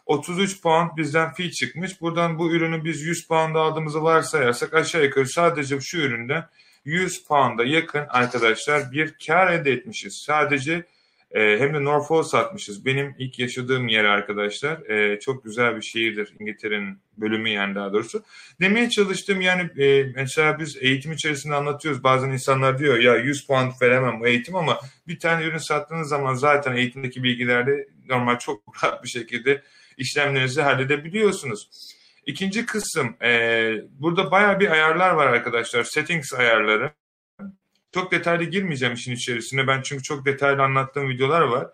33 0.06 0.62
pound 0.62 0.90
bizden 0.96 1.32
fee 1.32 1.50
çıkmış. 1.50 2.00
Buradan 2.00 2.38
bu 2.38 2.52
ürünü 2.52 2.84
biz 2.84 3.02
100 3.02 3.28
pound 3.28 3.54
aldığımızı 3.54 4.02
varsayarsak 4.02 4.74
aşağı 4.74 5.04
yukarı 5.04 5.28
sadece 5.28 5.80
şu 5.80 5.98
üründen 5.98 6.48
100 6.84 7.24
pound'a 7.24 7.64
yakın 7.64 8.06
arkadaşlar 8.08 8.92
bir 8.92 9.14
kar 9.26 9.52
elde 9.52 9.72
etmişiz. 9.72 10.16
Sadece 10.16 10.84
e, 11.30 11.58
hem 11.58 11.74
de 11.74 11.84
Norfolk 11.84 12.26
satmışız. 12.26 12.86
Benim 12.86 13.14
ilk 13.18 13.38
yaşadığım 13.38 13.88
yer 13.88 14.04
arkadaşlar. 14.04 14.90
E, 14.90 15.20
çok 15.20 15.44
güzel 15.44 15.76
bir 15.76 15.82
şehirdir 15.82 16.34
İngiltere'nin 16.40 16.98
bölümü 17.18 17.48
yani 17.48 17.74
daha 17.74 17.92
doğrusu. 17.92 18.24
Demeye 18.60 18.90
çalıştım 18.90 19.40
yani 19.40 19.82
e, 19.82 20.12
mesela 20.16 20.58
biz 20.58 20.76
eğitim 20.80 21.12
içerisinde 21.12 21.54
anlatıyoruz. 21.54 22.04
Bazen 22.04 22.30
insanlar 22.30 22.78
diyor 22.78 22.98
ya 22.98 23.16
100 23.16 23.46
puan 23.46 23.72
veremem 23.82 24.20
bu 24.20 24.26
eğitim 24.26 24.56
ama 24.56 24.78
bir 25.08 25.18
tane 25.18 25.44
ürün 25.44 25.58
sattığınız 25.58 26.08
zaman 26.08 26.34
zaten 26.34 26.76
eğitimdeki 26.76 27.22
bilgilerde 27.22 27.88
normal 28.08 28.38
çok 28.38 28.62
rahat 28.84 29.04
bir 29.04 29.08
şekilde 29.08 29.62
işlemlerinizi 29.98 30.62
halledebiliyorsunuz. 30.62 31.68
İkinci 32.26 32.66
kısım, 32.66 33.16
e, 33.22 33.72
burada 33.98 34.30
baya 34.30 34.60
bir 34.60 34.70
ayarlar 34.70 35.10
var 35.10 35.26
arkadaşlar. 35.26 35.84
Settings 35.84 36.34
ayarları. 36.34 36.92
Çok 37.94 38.12
detaylı 38.12 38.44
girmeyeceğim 38.44 38.94
işin 38.94 39.12
içerisine. 39.12 39.66
Ben 39.66 39.82
çünkü 39.82 40.02
çok 40.02 40.24
detaylı 40.24 40.62
anlattığım 40.62 41.08
videolar 41.08 41.40
var. 41.40 41.66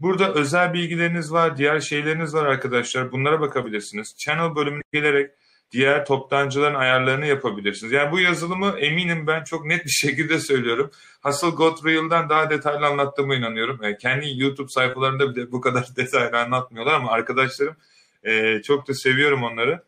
Burada 0.00 0.34
özel 0.34 0.72
bilgileriniz 0.72 1.32
var, 1.32 1.56
diğer 1.56 1.80
şeyleriniz 1.80 2.34
var 2.34 2.46
arkadaşlar. 2.46 3.12
Bunlara 3.12 3.40
bakabilirsiniz. 3.40 4.14
Channel 4.16 4.56
bölümüne 4.56 4.82
gelerek 4.92 5.30
diğer 5.72 6.06
toptancıların 6.06 6.74
ayarlarını 6.74 7.26
yapabilirsiniz. 7.26 7.92
Yani 7.92 8.12
bu 8.12 8.20
yazılımı 8.20 8.78
eminim 8.78 9.26
ben 9.26 9.44
çok 9.44 9.66
net 9.66 9.84
bir 9.84 9.90
şekilde 9.90 10.38
söylüyorum. 10.38 10.90
Hustle 11.22 11.48
Got 11.48 11.84
Real'dan 11.84 12.28
daha 12.28 12.50
detaylı 12.50 12.86
anlattığıma 12.86 13.34
inanıyorum. 13.34 13.80
Yani 13.82 13.98
kendi 13.98 14.40
YouTube 14.40 14.68
sayfalarında 14.68 15.34
bile 15.34 15.52
bu 15.52 15.60
kadar 15.60 15.88
detaylı 15.96 16.38
anlatmıyorlar 16.38 16.94
ama 16.94 17.10
arkadaşlarım 17.10 17.76
e, 18.22 18.62
çok 18.62 18.88
da 18.88 18.94
seviyorum 18.94 19.42
onları. 19.42 19.82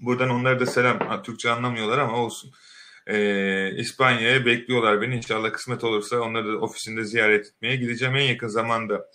Buradan 0.00 0.30
onlara 0.30 0.60
da 0.60 0.66
selam. 0.66 1.22
Türkçe 1.22 1.50
anlamıyorlar 1.50 1.98
ama 1.98 2.16
olsun. 2.16 2.52
Ee, 3.06 3.70
İspanya'ya 3.76 4.46
bekliyorlar 4.46 5.00
beni. 5.02 5.16
İnşallah 5.16 5.52
kısmet 5.52 5.84
olursa 5.84 6.20
onları 6.20 6.52
da 6.52 6.58
ofisinde 6.58 7.04
ziyaret 7.04 7.46
etmeye 7.46 7.76
gideceğim 7.76 8.16
en 8.16 8.20
yakın 8.20 8.48
zamanda. 8.48 9.06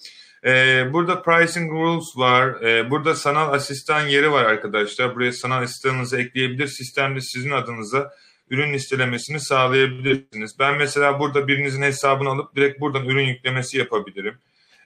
Ee, 0.45 0.93
burada 0.93 1.21
pricing 1.21 1.71
rules 1.71 2.17
var. 2.17 2.61
Ee, 2.61 2.91
burada 2.91 3.15
sanal 3.15 3.53
asistan 3.53 4.07
yeri 4.07 4.31
var 4.31 4.45
arkadaşlar. 4.45 5.15
Buraya 5.15 5.31
sanal 5.31 5.61
asistanınızı 5.63 6.21
ekleyebilir. 6.21 6.67
Sistemde 6.67 7.21
sizin 7.21 7.51
adınıza 7.51 8.13
ürün 8.49 8.73
listelemesini 8.73 9.39
sağlayabilirsiniz. 9.39 10.59
Ben 10.59 10.77
mesela 10.77 11.19
burada 11.19 11.47
birinizin 11.47 11.81
hesabını 11.81 12.29
alıp 12.29 12.55
direkt 12.55 12.79
buradan 12.79 13.05
ürün 13.05 13.25
yüklemesi 13.25 13.77
yapabilirim. 13.77 14.37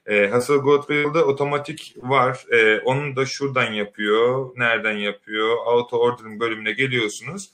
E, 0.05 0.29
Hustle 0.29 0.55
Go 0.55 0.81
Trail'da 0.81 1.25
otomatik 1.25 1.95
var. 1.97 2.45
E, 2.51 2.79
onu 2.79 3.15
da 3.15 3.25
şuradan 3.25 3.71
yapıyor. 3.71 4.51
Nereden 4.57 4.97
yapıyor? 4.97 5.57
Auto 5.65 5.97
Ordering 5.97 6.41
bölümüne 6.41 6.71
geliyorsunuz. 6.71 7.49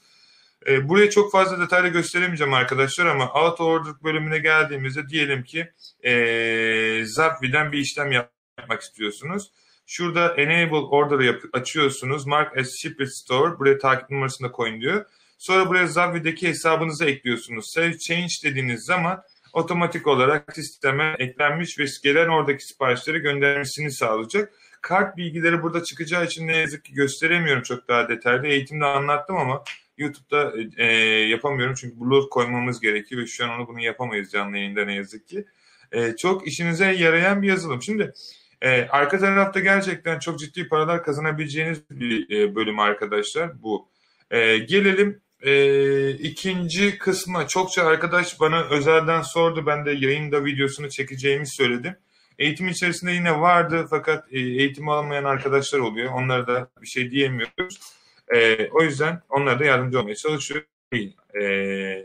E, 0.68 0.90
buraya 0.90 1.10
çok 1.10 1.32
fazla 1.32 1.60
detaylı 1.60 1.88
gösteremeyeceğim 1.88 2.54
arkadaşlar 2.54 3.06
ama 3.06 3.26
Auto 3.26 3.66
Ordering 3.66 4.04
bölümüne 4.04 4.38
geldiğimizde 4.38 5.10
diyelim 5.10 5.44
ki 5.44 5.72
e, 6.04 7.02
Zapvi'den 7.06 7.72
bir 7.72 7.78
işlem 7.78 8.12
yapmak 8.12 8.82
istiyorsunuz. 8.82 9.52
Şurada 9.86 10.36
Enable 10.36 10.76
Order'ı 10.76 11.40
açıyorsunuz. 11.54 12.26
Mark 12.26 12.58
as 12.58 12.70
Shipped 12.70 13.08
Store. 13.08 13.60
Buraya 13.60 13.78
takip 13.78 14.10
numarasını 14.10 14.48
da 14.48 14.52
koyun 14.52 14.82
diyor. 14.82 15.06
Sonra 15.38 15.70
buraya 15.70 15.88
Zapvi'deki 15.88 16.48
hesabınızı 16.48 17.06
ekliyorsunuz. 17.06 17.72
Save 17.72 17.98
Change 17.98 18.34
dediğiniz 18.44 18.86
zaman 18.86 19.24
otomatik 19.54 20.08
olarak 20.08 20.56
sisteme 20.56 21.16
eklenmiş 21.20 21.80
ve 21.80 21.86
gelen 22.04 22.28
oradaki 22.28 22.66
siparişleri 22.66 23.20
göndermesini 23.20 23.92
sağlayacak. 23.92 24.54
Kart 24.82 25.18
bilgileri 25.18 25.64
burada 25.64 25.84
çıkacağı 25.84 26.26
için 26.26 26.48
ne 26.48 26.58
yazık 26.58 26.86
ki 26.86 26.94
gösteremiyorum 26.94 27.64
çok 27.64 27.88
daha 27.88 28.10
detaylı. 28.10 28.48
Eğitimde 28.48 28.86
anlattım 28.86 29.38
ama 29.38 29.64
YouTube'da 30.00 30.54
e, 30.78 30.86
yapamıyorum 31.28 31.76
çünkü 31.76 32.00
blog 32.00 32.30
koymamız 32.30 32.80
gerekiyor 32.80 33.22
ve 33.22 33.28
şu 33.28 33.46
an 33.46 33.50
onu 33.50 33.68
bunu 33.68 33.82
yapamayız 33.82 34.32
canlı 34.32 34.58
yayında 34.58 34.86
ne 34.86 34.96
yazık 34.96 35.28
ki. 35.28 35.46
E, 35.92 36.16
çok 36.16 36.48
işinize 36.48 36.86
yarayan 36.86 37.42
bir 37.42 37.48
yazılım. 37.48 37.82
Şimdi 37.82 38.14
e, 38.62 38.82
arka 38.82 39.20
tarafta 39.20 39.60
gerçekten 39.60 40.20
çok 40.20 40.40
ciddi 40.40 40.68
paralar 40.68 41.04
kazanabileceğiniz 41.04 41.90
bir 41.90 42.40
e, 42.40 42.56
bölüm 42.56 42.80
arkadaşlar 42.80 43.64
bu. 43.64 43.90
E, 44.32 44.58
gelelim 44.58 45.22
e, 45.42 46.12
ikinci 46.12 46.98
kısma 46.98 47.48
çokça 47.48 47.86
arkadaş 47.86 48.40
bana 48.40 48.64
özelden 48.64 49.22
sordu. 49.22 49.66
Ben 49.66 49.86
de 49.86 49.92
yayında 49.92 50.46
videosunu 50.46 50.90
çekeceğimi 50.90 51.48
söyledim. 51.48 51.96
Eğitim 52.40 52.68
içerisinde 52.68 53.12
yine 53.12 53.40
vardı 53.40 53.88
fakat 53.90 54.34
e, 54.34 54.40
eğitim 54.40 54.90
almayan 54.90 55.24
arkadaşlar 55.24 55.80
oluyor. 55.80 56.14
Onlara 56.14 56.48
da 56.48 56.70
bir 56.82 56.88
şey 56.88 57.12
diyemiyoruz. 57.12 57.99
E, 58.36 58.68
o 58.70 58.84
yüzden 58.84 59.22
onlara 59.30 59.60
da 59.60 59.66
yardımcı 59.66 60.00
olmaya 60.00 60.16
çalışıyor. 60.16 60.64
E, 60.92 61.46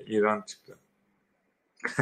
İran 0.07 0.43
çıktı. 0.43 0.79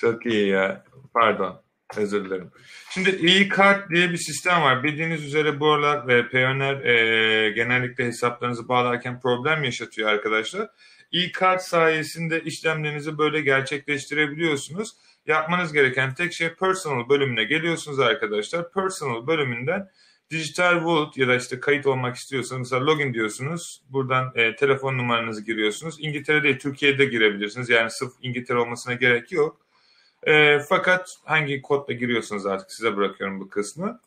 Çok 0.00 0.26
iyi 0.26 0.48
ya. 0.48 0.84
Pardon. 1.14 1.64
Özür 1.96 2.24
dilerim. 2.24 2.50
Şimdi 2.90 3.10
e-kart 3.10 3.90
diye 3.90 4.10
bir 4.10 4.16
sistem 4.16 4.62
var. 4.62 4.82
Bildiğiniz 4.82 5.24
üzere 5.24 5.60
bu 5.60 5.70
aralar 5.70 6.08
ve 6.08 6.28
Payoneer 6.28 6.84
e, 6.84 7.50
genellikle 7.50 8.04
hesaplarınızı 8.04 8.68
bağlarken 8.68 9.20
problem 9.20 9.64
yaşatıyor 9.64 10.08
arkadaşlar. 10.08 10.68
E-kart 11.12 11.62
sayesinde 11.62 12.40
işlemlerinizi 12.40 13.18
böyle 13.18 13.40
gerçekleştirebiliyorsunuz. 13.40 14.96
Yapmanız 15.26 15.72
gereken 15.72 16.14
tek 16.14 16.32
şey 16.32 16.54
personal 16.54 17.08
bölümüne 17.08 17.44
geliyorsunuz 17.44 18.00
arkadaşlar. 18.00 18.72
Personal 18.72 19.26
bölümünden 19.26 19.88
dijital 20.30 20.74
wallet 20.74 21.16
ya 21.16 21.28
da 21.28 21.36
işte 21.36 21.60
kayıt 21.60 21.86
olmak 21.86 22.16
istiyorsanız 22.16 22.60
mesela 22.60 22.86
login 22.86 23.14
diyorsunuz. 23.14 23.82
Buradan 23.88 24.32
e, 24.34 24.56
telefon 24.56 24.98
numaranızı 24.98 25.44
giriyorsunuz. 25.44 25.96
İngiltere'de 25.98 26.58
Türkiye'de 26.58 27.04
girebilirsiniz. 27.04 27.68
Yani 27.68 27.90
sırf 27.90 28.12
İngiltere 28.22 28.58
olmasına 28.58 28.94
gerek 28.94 29.32
yok. 29.32 29.60
E, 30.22 30.58
fakat 30.58 31.08
hangi 31.24 31.62
kodla 31.62 31.92
giriyorsunuz 31.92 32.46
artık 32.46 32.72
size 32.72 32.96
bırakıyorum 32.96 33.40
bu 33.40 33.48
kısmı. 33.48 34.00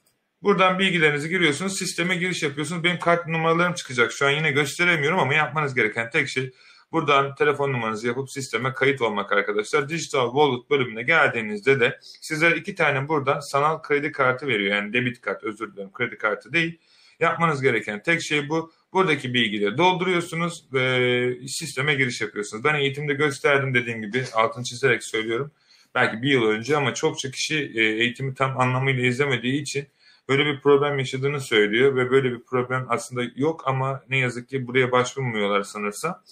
Buradan 0.43 0.79
bilgilerinizi 0.79 1.29
giriyorsunuz. 1.29 1.77
Sisteme 1.77 2.15
giriş 2.15 2.43
yapıyorsunuz. 2.43 2.83
Benim 2.83 2.99
kart 2.99 3.27
numaralarım 3.27 3.73
çıkacak. 3.73 4.11
Şu 4.11 4.25
an 4.25 4.31
yine 4.31 4.51
gösteremiyorum 4.51 5.19
ama 5.19 5.33
yapmanız 5.33 5.75
gereken 5.75 6.09
tek 6.09 6.27
şey 6.27 6.51
buradan 6.91 7.35
telefon 7.35 7.73
numaranızı 7.73 8.07
yapıp 8.07 8.31
sisteme 8.31 8.73
kayıt 8.73 9.01
olmak 9.01 9.31
arkadaşlar. 9.31 9.89
Digital 9.89 10.25
Wallet 10.25 10.69
bölümüne 10.69 11.03
geldiğinizde 11.03 11.79
de 11.79 11.99
size 12.21 12.55
iki 12.55 12.75
tane 12.75 13.07
buradan 13.07 13.39
sanal 13.39 13.81
kredi 13.81 14.11
kartı 14.11 14.47
veriyor. 14.47 14.75
Yani 14.75 14.93
debit 14.93 15.21
kart 15.21 15.43
özür 15.43 15.73
dilerim 15.73 15.91
kredi 15.93 16.17
kartı 16.17 16.53
değil. 16.53 16.79
Yapmanız 17.19 17.61
gereken 17.61 18.03
tek 18.03 18.21
şey 18.21 18.49
bu. 18.49 18.71
Buradaki 18.93 19.33
bilgileri 19.33 19.77
dolduruyorsunuz 19.77 20.65
ve 20.73 21.47
sisteme 21.47 21.95
giriş 21.95 22.21
yapıyorsunuz. 22.21 22.63
Ben 22.63 22.75
eğitimde 22.75 23.13
gösterdim 23.13 23.73
dediğim 23.73 24.01
gibi 24.01 24.25
altını 24.33 24.63
çizerek 24.63 25.03
söylüyorum 25.03 25.51
belki 25.97 26.21
bir 26.21 26.29
yıl 26.31 26.43
önce 26.43 26.77
ama 26.77 26.93
çokça 26.93 27.31
kişi 27.31 27.71
e, 27.75 27.81
eğitimi 27.81 28.33
tam 28.33 28.59
anlamıyla 28.59 29.05
izlemediği 29.05 29.61
için 29.61 29.87
böyle 30.29 30.45
bir 30.45 30.61
problem 30.61 30.99
yaşadığını 30.99 31.41
söylüyor 31.41 31.95
ve 31.95 32.11
böyle 32.11 32.31
bir 32.31 32.43
problem 32.43 32.85
aslında 32.89 33.23
yok 33.35 33.63
ama 33.65 34.03
ne 34.09 34.17
yazık 34.17 34.49
ki 34.49 34.67
buraya 34.67 34.91
başvurmuyorlar 34.91 35.63
sanırsam. 35.63 36.23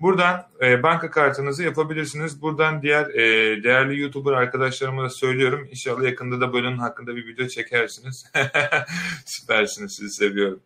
Buradan 0.00 0.46
e, 0.62 0.82
banka 0.82 1.10
kartınızı 1.10 1.62
yapabilirsiniz. 1.62 2.42
Buradan 2.42 2.82
diğer 2.82 3.06
e, 3.06 3.62
değerli 3.64 4.00
YouTuber 4.00 4.32
arkadaşlarıma 4.32 5.04
da 5.04 5.10
söylüyorum. 5.10 5.68
İnşallah 5.70 6.02
yakında 6.02 6.40
da 6.40 6.52
bölümün 6.52 6.78
hakkında 6.78 7.16
bir 7.16 7.26
video 7.26 7.48
çekersiniz. 7.48 8.24
Süpersiniz 9.26 9.92
sizi 9.96 10.10
seviyorum. 10.10 10.60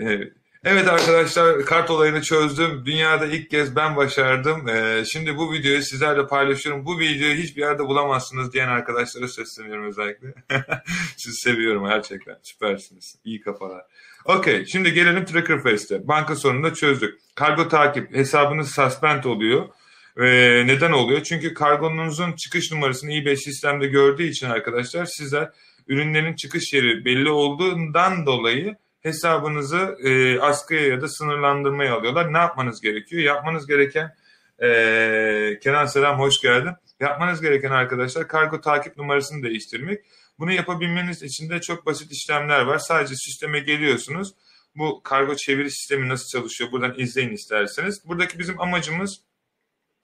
E, 0.00 0.20
Evet 0.64 0.88
arkadaşlar 0.88 1.64
kart 1.64 1.90
olayını 1.90 2.22
çözdüm. 2.22 2.82
Dünyada 2.86 3.26
ilk 3.26 3.50
kez 3.50 3.76
ben 3.76 3.96
başardım. 3.96 4.68
Ee, 4.68 5.04
şimdi 5.12 5.36
bu 5.36 5.52
videoyu 5.52 5.82
sizlerle 5.82 6.26
paylaşıyorum. 6.26 6.86
Bu 6.86 6.98
videoyu 6.98 7.34
hiçbir 7.34 7.60
yerde 7.60 7.86
bulamazsınız 7.86 8.52
diyen 8.52 8.68
arkadaşlara 8.68 9.28
sesleniyorum 9.28 9.86
özellikle. 9.86 10.34
Sizi 11.16 11.36
seviyorum 11.36 11.86
gerçekten. 11.88 12.36
Süpersiniz. 12.42 13.16
İyi 13.24 13.40
kafalar. 13.40 13.82
Okey 14.24 14.66
şimdi 14.66 14.92
gelelim 14.92 15.24
Tracker 15.24 15.62
Face'te. 15.62 16.08
Banka 16.08 16.36
sorununu 16.36 16.74
çözdük. 16.74 17.20
Kargo 17.34 17.68
takip 17.68 18.14
hesabınız 18.16 18.74
suspend 18.74 19.24
oluyor. 19.24 19.68
Ee, 20.16 20.66
neden 20.66 20.92
oluyor? 20.92 21.22
Çünkü 21.22 21.54
kargonunuzun 21.54 22.32
çıkış 22.32 22.72
numarasını 22.72 23.14
eBay 23.14 23.36
sistemde 23.36 23.86
gördüğü 23.86 24.24
için 24.24 24.50
arkadaşlar 24.50 25.04
sizler 25.04 25.50
ürünlerin 25.88 26.34
çıkış 26.34 26.72
yeri 26.72 27.04
belli 27.04 27.30
olduğundan 27.30 28.26
dolayı 28.26 28.76
hesabınızı 29.02 29.98
e, 30.04 30.40
askıya 30.40 30.86
ya 30.86 31.00
da 31.00 31.08
sınırlandırmaya 31.08 31.94
alıyorlar. 31.94 32.32
Ne 32.32 32.38
yapmanız 32.38 32.80
gerekiyor? 32.80 33.22
Yapmanız 33.22 33.66
gereken 33.66 34.14
e, 34.62 35.58
Kenan 35.62 35.86
Selam 35.86 36.18
hoş 36.18 36.40
geldin. 36.40 36.72
Yapmanız 37.00 37.40
gereken 37.40 37.70
arkadaşlar 37.70 38.28
kargo 38.28 38.60
takip 38.60 38.96
numarasını 38.96 39.42
değiştirmek. 39.42 40.04
Bunu 40.38 40.52
yapabilmeniz 40.52 41.22
için 41.22 41.50
de 41.50 41.60
çok 41.60 41.86
basit 41.86 42.12
işlemler 42.12 42.60
var. 42.60 42.78
Sadece 42.78 43.14
sisteme 43.14 43.60
geliyorsunuz. 43.60 44.34
Bu 44.76 45.02
kargo 45.02 45.36
çeviri 45.36 45.70
sistemi 45.70 46.08
nasıl 46.08 46.28
çalışıyor? 46.28 46.72
Buradan 46.72 46.94
izleyin 46.98 47.30
isterseniz. 47.30 48.08
Buradaki 48.08 48.38
bizim 48.38 48.60
amacımız 48.60 49.20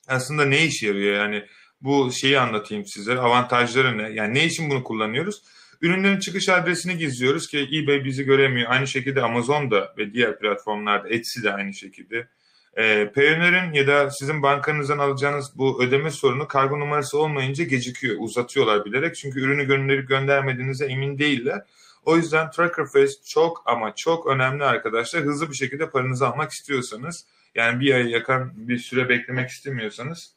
aslında 0.09 0.45
ne 0.45 0.65
işe 0.65 0.87
yarıyor? 0.87 1.15
Yani 1.15 1.45
bu 1.81 2.13
şeyi 2.13 2.41
anlatayım 2.41 2.87
size. 2.87 3.19
Avantajları 3.19 3.99
ne? 3.99 4.11
Yani 4.11 4.35
ne 4.35 4.45
için 4.45 4.71
bunu 4.71 4.85
kullanıyoruz? 4.85 5.43
Ürünlerin 5.81 6.19
çıkış 6.19 6.49
adresini 6.49 6.99
gizliyoruz 6.99 7.49
ki 7.49 7.69
eBay 7.73 8.05
bizi 8.05 8.25
göremiyor. 8.25 8.71
Aynı 8.71 8.87
şekilde 8.87 9.23
Amazon'da 9.23 9.95
ve 9.99 10.13
diğer 10.13 10.39
platformlarda 10.39 11.09
Etsy 11.09 11.43
de 11.43 11.53
aynı 11.53 11.75
şekilde. 11.75 12.29
E, 12.77 13.13
Payoneer'in 13.15 13.73
ya 13.73 13.87
da 13.87 14.11
sizin 14.11 14.43
bankanızdan 14.43 14.99
alacağınız 14.99 15.59
bu 15.59 15.83
ödeme 15.83 16.11
sorunu 16.11 16.49
kargo 16.49 16.81
numarası 16.81 17.19
olmayınca 17.19 17.65
gecikiyor. 17.65 18.17
Uzatıyorlar 18.19 18.85
bilerek 18.85 19.17
çünkü 19.17 19.41
ürünü 19.41 19.65
gönderip 19.65 20.09
göndermediğinize 20.09 20.87
emin 20.87 21.19
değiller. 21.19 21.63
O 22.05 22.17
yüzden 22.17 22.51
Tracker 22.51 22.87
Face 22.87 23.13
çok 23.27 23.63
ama 23.67 23.95
çok 23.95 24.27
önemli 24.27 24.65
arkadaşlar. 24.65 25.23
Hızlı 25.23 25.51
bir 25.51 25.55
şekilde 25.57 25.91
paranızı 25.91 26.29
almak 26.29 26.51
istiyorsanız 26.51 27.27
yani 27.55 27.81
bir 27.81 27.95
ay 27.95 28.11
yakan 28.11 28.53
bir 28.57 28.79
süre 28.79 29.09
beklemek 29.09 29.51
istemiyorsanız 29.51 30.33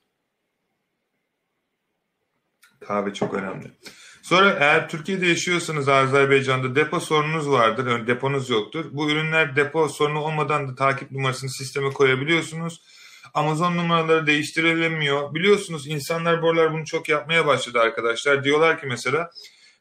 kahve 2.79 3.13
çok 3.13 3.33
önemli. 3.33 3.71
Sonra 4.21 4.57
eğer 4.59 4.89
Türkiye'de 4.89 5.27
yaşıyorsanız 5.27 5.89
Azerbaycan'da 5.89 6.75
depo 6.75 6.99
sorununuz 6.99 7.49
vardır, 7.49 7.87
yani 7.87 8.07
deponuz 8.07 8.49
yoktur. 8.49 8.85
Bu 8.91 9.11
ürünler 9.11 9.55
depo 9.55 9.89
sorunu 9.89 10.19
olmadan 10.19 10.67
da 10.67 10.75
takip 10.75 11.11
numarasını 11.11 11.49
sisteme 11.49 11.89
koyabiliyorsunuz. 11.89 12.81
Amazon 13.33 13.77
numaraları 13.77 14.27
değiştirilemiyor. 14.27 15.33
Biliyorsunuz 15.33 15.87
insanlar 15.87 16.41
bu 16.41 16.49
aralar 16.49 16.73
bunu 16.73 16.85
çok 16.85 17.09
yapmaya 17.09 17.47
başladı 17.47 17.79
arkadaşlar. 17.79 18.43
Diyorlar 18.43 18.81
ki 18.81 18.87
mesela 18.87 19.29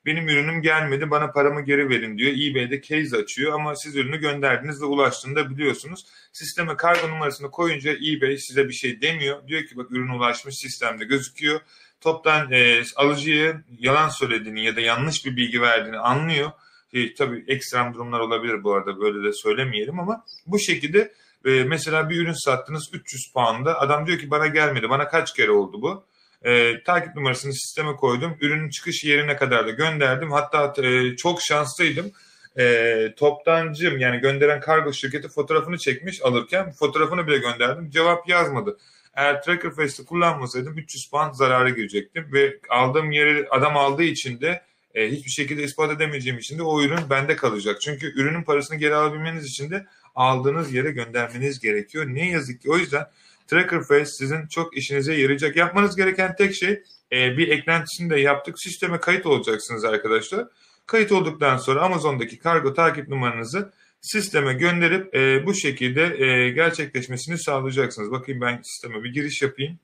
benim 0.06 0.28
ürünüm 0.28 0.62
gelmedi 0.62 1.10
bana 1.10 1.30
paramı 1.32 1.64
geri 1.64 1.88
verin 1.88 2.18
diyor. 2.18 2.32
eBay'de 2.32 2.82
case 2.82 3.16
açıyor 3.16 3.52
ama 3.52 3.76
siz 3.76 3.96
ürünü 3.96 4.16
gönderdiniz 4.16 4.82
ve 4.82 4.84
ulaştığında 4.84 5.50
biliyorsunuz. 5.50 6.06
Sisteme 6.32 6.76
kargo 6.76 7.08
numarasını 7.08 7.50
koyunca 7.50 7.92
eBay 7.92 8.36
size 8.36 8.68
bir 8.68 8.72
şey 8.72 9.00
demiyor. 9.00 9.48
Diyor 9.48 9.64
ki 9.64 9.76
bak 9.76 9.90
ürün 9.90 10.08
ulaşmış 10.08 10.54
sistemde 10.54 11.04
gözüküyor. 11.04 11.60
Toptan 12.00 12.52
e, 12.52 12.82
alıcıya 12.96 13.62
yalan 13.78 14.08
söylediğini 14.08 14.64
ya 14.64 14.76
da 14.76 14.80
yanlış 14.80 15.26
bir 15.26 15.36
bilgi 15.36 15.62
verdiğini 15.62 15.98
anlıyor. 15.98 16.50
E, 16.92 17.14
tabii 17.14 17.44
ekstrem 17.48 17.94
durumlar 17.94 18.20
olabilir 18.20 18.64
bu 18.64 18.74
arada 18.74 19.00
böyle 19.00 19.28
de 19.28 19.32
söylemeyelim 19.32 20.00
ama 20.00 20.24
bu 20.46 20.58
şekilde 20.58 21.12
e, 21.44 21.64
mesela 21.64 22.10
bir 22.10 22.16
ürün 22.16 22.44
sattınız 22.44 22.90
300 22.92 23.32
pound'a 23.34 23.78
adam 23.78 24.06
diyor 24.06 24.18
ki 24.18 24.30
bana 24.30 24.46
gelmedi 24.46 24.90
bana 24.90 25.08
kaç 25.08 25.34
kere 25.34 25.50
oldu 25.50 25.82
bu? 25.82 26.04
E, 26.42 26.82
takip 26.82 27.16
numarasını 27.16 27.52
sisteme 27.52 27.96
koydum. 27.96 28.36
Ürünün 28.40 28.70
çıkış 28.70 29.04
yerine 29.04 29.36
kadar 29.36 29.66
da 29.66 29.70
gönderdim. 29.70 30.32
Hatta 30.32 30.82
e, 30.82 31.16
çok 31.16 31.42
şanslıydım. 31.42 32.12
E, 32.58 33.14
toptancım 33.16 33.98
yani 33.98 34.20
gönderen 34.20 34.60
kargo 34.60 34.92
şirketi 34.92 35.28
fotoğrafını 35.28 35.78
çekmiş 35.78 36.22
alırken 36.22 36.72
fotoğrafını 36.72 37.26
bile 37.26 37.38
gönderdim. 37.38 37.90
Cevap 37.90 38.28
yazmadı. 38.28 38.78
Eğer 39.20 39.42
Tracker 39.42 39.70
Face'i 39.70 40.06
kullanmasaydım 40.06 40.78
300 40.78 41.10
pound 41.10 41.34
zarara 41.34 41.70
girecektim 41.70 42.32
ve 42.32 42.58
aldığım 42.68 43.12
yeri 43.12 43.48
adam 43.50 43.76
aldığı 43.76 44.02
için 44.02 44.40
de 44.40 44.62
e, 44.94 45.10
hiçbir 45.10 45.30
şekilde 45.30 45.62
ispat 45.62 45.90
edemeyeceğim 45.90 46.38
için 46.38 46.58
de 46.58 46.62
o 46.62 46.82
ürün 46.82 47.10
bende 47.10 47.36
kalacak. 47.36 47.80
Çünkü 47.80 48.20
ürünün 48.20 48.42
parasını 48.42 48.78
geri 48.78 48.94
alabilmeniz 48.94 49.46
için 49.46 49.70
de 49.70 49.86
aldığınız 50.14 50.74
yere 50.74 50.90
göndermeniz 50.90 51.60
gerekiyor. 51.60 52.06
Ne 52.06 52.30
yazık 52.30 52.60
ki 52.60 52.70
o 52.70 52.76
yüzden 52.76 53.06
Tracker 53.46 53.82
Face 53.82 54.06
sizin 54.06 54.46
çok 54.46 54.76
işinize 54.76 55.14
yarayacak. 55.14 55.56
Yapmanız 55.56 55.96
gereken 55.96 56.36
tek 56.36 56.54
şey 56.54 56.82
e, 57.12 57.38
bir 57.38 57.48
eklentisini 57.48 58.10
de 58.10 58.20
yaptık. 58.20 58.60
Sisteme 58.60 59.00
kayıt 59.00 59.26
olacaksınız 59.26 59.84
arkadaşlar. 59.84 60.46
Kayıt 60.86 61.12
olduktan 61.12 61.56
sonra 61.56 61.80
Amazon'daki 61.80 62.38
kargo 62.38 62.74
takip 62.74 63.08
numaranızı 63.08 63.72
sisteme 64.00 64.52
gönderip 64.52 65.14
e, 65.14 65.46
bu 65.46 65.54
şekilde 65.54 66.24
e, 66.24 66.50
gerçekleşmesini 66.50 67.38
sağlayacaksınız. 67.38 68.10
Bakayım 68.10 68.40
ben 68.40 68.60
sisteme 68.62 69.04
bir 69.04 69.12
giriş 69.12 69.42
yapayım. 69.42 69.78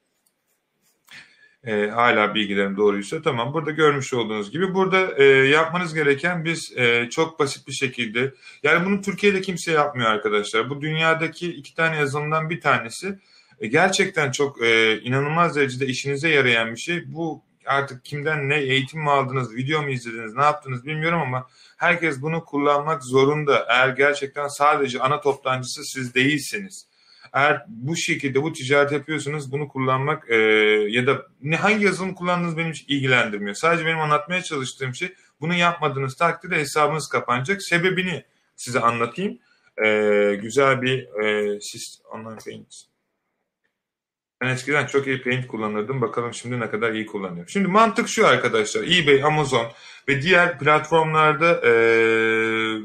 E, 1.65 1.87
hala 1.87 2.35
bilgilerim 2.35 2.77
doğruysa 2.77 3.23
tamam. 3.23 3.55
Burada 3.55 3.71
görmüş 3.71 4.15
olduğunuz 4.15 4.51
gibi 4.51 4.75
burada 4.75 5.19
e, 5.19 5.25
yapmanız 5.25 5.95
gereken 5.95 6.45
biz 6.45 6.73
e, 6.77 7.09
çok 7.11 7.39
basit 7.39 7.69
bir 7.69 7.73
şekilde 7.73 8.35
yani 8.63 8.87
bunu 8.87 9.01
Türkiye'de 9.03 9.41
kimse 9.41 9.73
yapmıyor 9.73 10.11
arkadaşlar. 10.11 10.71
Bu 10.71 10.81
dünyadaki 10.81 11.53
iki 11.53 11.75
tane 11.75 11.97
yazılımdan 11.97 12.51
bir 12.51 12.61
tanesi 12.61 13.19
e, 13.61 13.67
gerçekten 13.67 14.31
çok 14.31 14.63
e, 14.63 15.01
inanılmaz 15.01 15.57
derecede 15.57 15.87
işinize 15.87 16.29
yarayan 16.29 16.71
bir 16.71 16.81
şey. 16.81 17.13
Bu 17.13 17.43
artık 17.67 18.05
kimden 18.05 18.49
ne 18.49 18.57
eğitim 18.57 19.01
mi 19.01 19.11
aldınız, 19.11 19.55
video 19.55 19.83
mu 19.83 19.91
izlediniz, 19.91 20.35
ne 20.35 20.43
yaptınız 20.43 20.87
bilmiyorum 20.87 21.21
ama 21.21 21.47
herkes 21.77 22.23
bunu 22.23 22.45
kullanmak 22.45 23.05
zorunda. 23.05 23.67
Eğer 23.69 23.89
gerçekten 23.89 24.49
sadece 24.49 25.01
ana 25.01 25.21
toptancısı 25.21 25.85
siz 25.85 26.15
değilseniz. 26.15 26.87
Eğer 27.33 27.65
bu 27.69 27.97
şekilde 27.97 28.43
bu 28.43 28.53
ticaret 28.53 28.93
yapıyorsunuz 28.93 29.53
bunu 29.53 29.69
kullanmak 29.69 30.31
e, 30.31 30.37
ya 30.89 31.07
da 31.07 31.27
ne 31.43 31.57
hangi 31.57 31.85
yazılım 31.85 32.15
kullandığınız 32.15 32.57
benim 32.57 32.73
hiç 32.73 32.85
ilgilendirmiyor. 32.89 33.55
Sadece 33.55 33.87
benim 33.87 34.01
anlatmaya 34.01 34.43
çalıştığım 34.43 34.95
şey 34.95 35.13
bunu 35.41 35.55
yapmadığınız 35.55 36.17
takdirde 36.17 36.57
hesabınız 36.57 37.09
kapanacak. 37.09 37.63
Sebebini 37.63 38.25
size 38.57 38.81
anlatayım. 38.81 39.39
E, 39.85 39.89
güzel 40.43 40.83
bir 40.83 40.99
e, 41.25 41.59
online 42.13 42.39
paint 42.45 42.96
ben 44.41 44.49
eskiden 44.49 44.87
çok 44.87 45.07
iyi 45.07 45.23
Paint 45.23 45.47
kullanırdım. 45.47 46.01
Bakalım 46.01 46.35
şimdi 46.35 46.61
ne 46.61 46.71
kadar 46.71 46.93
iyi 46.93 47.07
kullanıyorum. 47.07 47.49
Şimdi 47.49 47.69
mantık 47.69 48.09
şu 48.09 48.27
arkadaşlar. 48.27 48.83
eBay, 48.83 49.25
Amazon 49.25 49.67
ve 50.09 50.23
diğer 50.23 50.59
platformlarda 50.59 51.61
ee... 51.65 52.79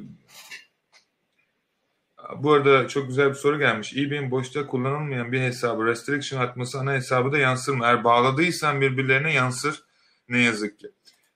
bu 2.37 2.53
arada 2.53 2.87
çok 2.87 3.07
güzel 3.07 3.29
bir 3.29 3.35
soru 3.35 3.59
gelmiş. 3.59 3.97
eBay'in 3.97 4.31
boşta 4.31 4.67
kullanılmayan 4.67 5.31
bir 5.31 5.41
hesabı 5.41 5.85
restriction 5.85 6.41
atması 6.41 6.79
ana 6.79 6.93
hesabı 6.93 7.31
da 7.31 7.37
yansır 7.37 7.73
mı? 7.73 7.85
Eğer 7.85 8.03
bağladıysan 8.03 8.81
birbirlerine 8.81 9.33
yansır. 9.33 9.83
Ne 10.29 10.39
yazık 10.39 10.79
ki. 10.79 10.87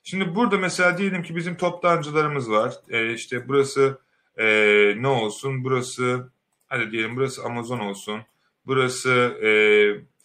Şimdi 0.04 0.36
burada 0.36 0.58
mesela 0.58 0.98
diyelim 0.98 1.24
ki 1.24 1.36
bizim 1.36 1.56
toptancılarımız 1.56 2.52
var. 2.52 2.74
E, 2.90 3.14
işte 3.14 3.48
burası 3.48 4.00
e, 4.38 4.46
ne 4.98 5.08
olsun? 5.08 5.64
Burası 5.64 6.30
hadi 6.68 6.92
diyelim 6.92 7.16
burası 7.16 7.44
Amazon 7.44 7.80
olsun. 7.80 8.22
Burası 8.68 9.10
e, 9.44 9.50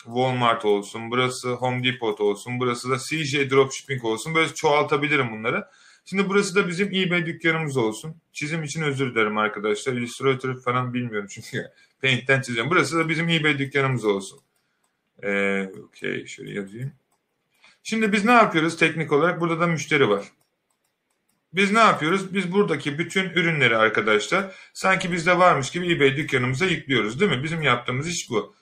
Walmart 0.04 0.64
olsun, 0.64 1.10
burası 1.10 1.50
Home 1.50 1.84
Depot 1.84 2.20
olsun, 2.20 2.60
burası 2.60 2.90
da 2.90 2.98
CJ 2.98 3.50
Dropshipping 3.50 4.04
olsun. 4.04 4.34
Böyle 4.34 4.54
çoğaltabilirim 4.54 5.30
bunları. 5.32 5.64
Şimdi 6.04 6.28
burası 6.28 6.54
da 6.54 6.68
bizim 6.68 6.94
eBay 6.94 7.26
dükkanımız 7.26 7.76
olsun. 7.76 8.16
Çizim 8.32 8.62
için 8.62 8.82
özür 8.82 9.14
dilerim 9.14 9.38
arkadaşlar. 9.38 9.92
Illustrator 9.92 10.60
falan 10.60 10.94
bilmiyorum 10.94 11.28
çünkü 11.30 11.66
Paint'ten 12.02 12.40
çizeceğim. 12.40 12.70
Burası 12.70 12.98
da 12.98 13.08
bizim 13.08 13.28
eBay 13.28 13.58
dükkanımız 13.58 14.04
olsun. 14.04 14.40
Ee, 15.22 15.70
Okey 15.86 16.26
şöyle 16.26 16.52
yazayım. 16.54 16.92
Şimdi 17.82 18.12
biz 18.12 18.24
ne 18.24 18.32
yapıyoruz 18.32 18.76
teknik 18.76 19.12
olarak? 19.12 19.40
Burada 19.40 19.60
da 19.60 19.66
müşteri 19.66 20.08
var. 20.08 20.24
Biz 21.52 21.72
ne 21.72 21.78
yapıyoruz? 21.78 22.34
Biz 22.34 22.52
buradaki 22.52 22.98
bütün 22.98 23.30
ürünleri 23.30 23.76
arkadaşlar 23.76 24.54
sanki 24.72 25.12
bizde 25.12 25.38
varmış 25.38 25.70
gibi 25.70 25.92
eBay 25.92 26.16
dükkanımıza 26.16 26.64
yüklüyoruz 26.64 27.20
değil 27.20 27.30
mi? 27.30 27.42
Bizim 27.42 27.62
yaptığımız 27.62 28.08
iş 28.08 28.30
bu. 28.30 28.54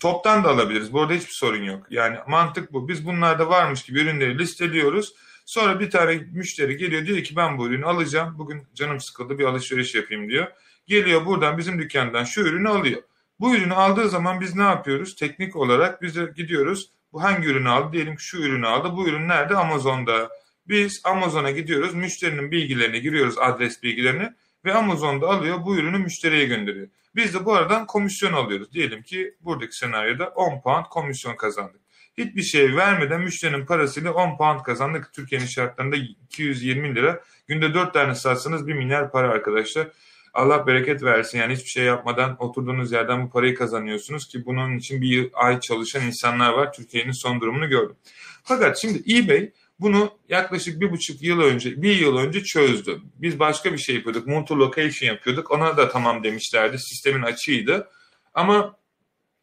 Toptan 0.00 0.44
da 0.44 0.48
alabiliriz. 0.48 0.92
Bu 0.92 1.00
arada 1.00 1.12
hiçbir 1.12 1.32
sorun 1.32 1.62
yok. 1.62 1.86
Yani 1.90 2.18
mantık 2.28 2.72
bu. 2.72 2.88
Biz 2.88 3.06
bunlarda 3.06 3.48
varmış 3.48 3.82
gibi 3.82 4.00
ürünleri 4.00 4.38
listeliyoruz. 4.38 5.14
Sonra 5.46 5.80
bir 5.80 5.90
tane 5.90 6.14
müşteri 6.32 6.76
geliyor 6.76 7.06
diyor 7.06 7.22
ki 7.22 7.36
ben 7.36 7.58
bu 7.58 7.66
ürünü 7.66 7.86
alacağım. 7.86 8.34
Bugün 8.38 8.62
canım 8.74 9.00
sıkıldı 9.00 9.38
bir 9.38 9.44
alışveriş 9.44 9.94
yapayım 9.94 10.28
diyor. 10.28 10.46
Geliyor 10.86 11.26
buradan 11.26 11.58
bizim 11.58 11.78
dükkandan 11.78 12.24
şu 12.24 12.40
ürünü 12.40 12.68
alıyor. 12.68 13.02
Bu 13.40 13.56
ürünü 13.56 13.74
aldığı 13.74 14.08
zaman 14.08 14.40
biz 14.40 14.54
ne 14.54 14.62
yapıyoruz? 14.62 15.16
Teknik 15.16 15.56
olarak 15.56 16.02
biz 16.02 16.16
de 16.16 16.32
gidiyoruz. 16.36 16.90
Bu 17.12 17.22
hangi 17.22 17.48
ürünü 17.48 17.68
aldı? 17.68 17.92
Diyelim 17.92 18.16
ki 18.16 18.24
şu 18.24 18.38
ürünü 18.38 18.66
aldı. 18.66 18.96
Bu 18.96 19.08
ürün 19.08 19.28
nerede? 19.28 19.56
Amazon'da. 19.56 20.28
Biz 20.68 21.00
Amazon'a 21.04 21.50
gidiyoruz, 21.50 21.94
müşterinin 21.94 22.50
bilgilerini 22.50 23.00
giriyoruz, 23.00 23.38
adres 23.38 23.82
bilgilerini 23.82 24.32
ve 24.64 24.74
Amazon'da 24.74 25.28
alıyor 25.28 25.64
bu 25.64 25.76
ürünü 25.76 25.98
müşteriye 25.98 26.44
gönderiyor. 26.44 26.88
Biz 27.16 27.34
de 27.34 27.44
bu 27.44 27.54
aradan 27.54 27.86
komisyon 27.86 28.32
alıyoruz. 28.32 28.72
Diyelim 28.72 29.02
ki 29.02 29.34
buradaki 29.40 29.76
senaryoda 29.76 30.28
10 30.28 30.60
pound 30.60 30.84
komisyon 30.84 31.36
kazandık. 31.36 31.80
Hiçbir 32.18 32.42
şey 32.42 32.76
vermeden 32.76 33.20
müşterinin 33.20 33.66
parasıyla 33.66 34.12
10 34.12 34.36
pound 34.36 34.62
kazandık. 34.62 35.12
Türkiye'nin 35.12 35.46
şartlarında 35.46 35.96
220 35.96 36.94
lira. 36.94 37.20
Günde 37.46 37.74
4 37.74 37.94
tane 37.94 38.14
satsanız 38.14 38.66
1 38.66 38.74
milyar 38.74 39.12
para 39.12 39.30
arkadaşlar. 39.30 39.88
Allah 40.34 40.66
bereket 40.66 41.02
versin. 41.02 41.38
Yani 41.38 41.54
hiçbir 41.54 41.70
şey 41.70 41.84
yapmadan 41.84 42.36
oturduğunuz 42.38 42.92
yerden 42.92 43.26
bu 43.26 43.30
parayı 43.30 43.54
kazanıyorsunuz 43.54 44.28
ki 44.28 44.46
bunun 44.46 44.78
için 44.78 45.00
bir 45.00 45.30
ay 45.34 45.60
çalışan 45.60 46.02
insanlar 46.06 46.52
var. 46.52 46.72
Türkiye'nin 46.72 47.12
son 47.12 47.40
durumunu 47.40 47.68
gördüm. 47.68 47.96
Fakat 48.44 48.78
şimdi 48.78 49.18
eBay 49.18 49.50
bunu 49.80 50.18
yaklaşık 50.28 50.80
bir 50.80 50.90
buçuk 50.90 51.22
yıl 51.22 51.40
önce, 51.40 51.82
bir 51.82 51.96
yıl 51.96 52.16
önce 52.16 52.44
çözdü. 52.44 53.00
Biz 53.14 53.38
başka 53.38 53.72
bir 53.72 53.78
şey 53.78 53.94
yapıyorduk. 53.94 54.28
Multi-location 54.28 55.04
yapıyorduk. 55.06 55.50
Ona 55.50 55.76
da 55.76 55.88
tamam 55.88 56.24
demişlerdi. 56.24 56.78
Sistemin 56.78 57.22
açığıydı. 57.22 57.88
Ama 58.34 58.76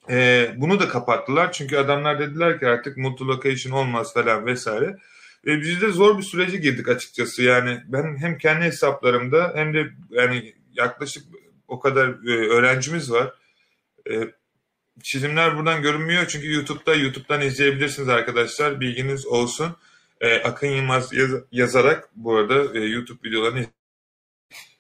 e, 0.10 0.50
bunu 0.58 0.80
da 0.80 0.88
kapattılar. 0.88 1.52
Çünkü 1.52 1.78
adamlar 1.78 2.20
dediler 2.20 2.60
ki 2.60 2.68
artık 2.68 2.98
multi-location 2.98 3.72
olmaz 3.72 4.14
falan 4.14 4.46
vesaire. 4.46 4.98
E, 5.48 5.62
biz 5.62 5.82
de 5.82 5.92
zor 5.92 6.18
bir 6.18 6.24
sürece 6.24 6.58
girdik 6.58 6.88
açıkçası. 6.88 7.44
Yani 7.44 7.82
ben 7.88 8.18
hem 8.18 8.38
kendi 8.38 8.66
hesaplarımda 8.66 9.52
hem 9.56 9.74
de 9.74 9.90
yani 10.10 10.54
yaklaşık 10.74 11.24
o 11.68 11.80
kadar 11.80 12.08
e, 12.08 12.50
öğrencimiz 12.50 13.12
var. 13.12 13.34
E, 14.12 14.14
çizimler 15.04 15.58
buradan 15.58 15.82
görünmüyor 15.82 16.28
çünkü 16.28 16.54
YouTube'da 16.54 16.96
YouTube'dan 16.96 17.42
izleyebilirsiniz 17.42 18.10
arkadaşlar. 18.10 18.80
Bilginiz 18.80 19.26
olsun 19.26 19.76
e, 20.24 20.42
Akın 20.44 20.68
Yılmaz 20.68 21.14
yaz, 21.14 21.32
yazarak 21.52 22.10
bu 22.16 22.36
arada 22.36 22.80
e, 22.80 22.80
YouTube 22.80 23.30
videolarını 23.30 23.66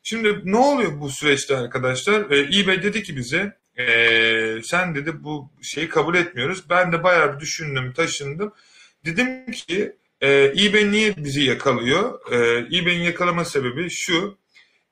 Şimdi 0.03 0.41
ne 0.45 0.57
oluyor 0.57 0.99
bu 0.99 1.09
süreçte 1.09 1.57
arkadaşlar? 1.57 2.31
E, 2.31 2.59
eBay 2.59 2.83
dedi 2.83 3.03
ki 3.03 3.17
bize 3.17 3.57
e, 3.77 3.85
sen 4.63 4.95
dedi 4.95 5.23
bu 5.23 5.51
şeyi 5.61 5.89
kabul 5.89 6.15
etmiyoruz. 6.15 6.69
Ben 6.69 6.91
de 6.91 7.03
bayağı 7.03 7.39
düşündüm, 7.39 7.93
taşındım. 7.93 8.53
Dedim 9.05 9.51
ki 9.51 9.95
e, 10.21 10.29
eBay 10.43 10.91
niye 10.91 11.15
bizi 11.17 11.41
yakalıyor? 11.41 12.31
E, 12.31 12.37
eBay'in 12.77 13.03
yakalama 13.03 13.45
sebebi 13.45 13.87
şu. 13.89 14.37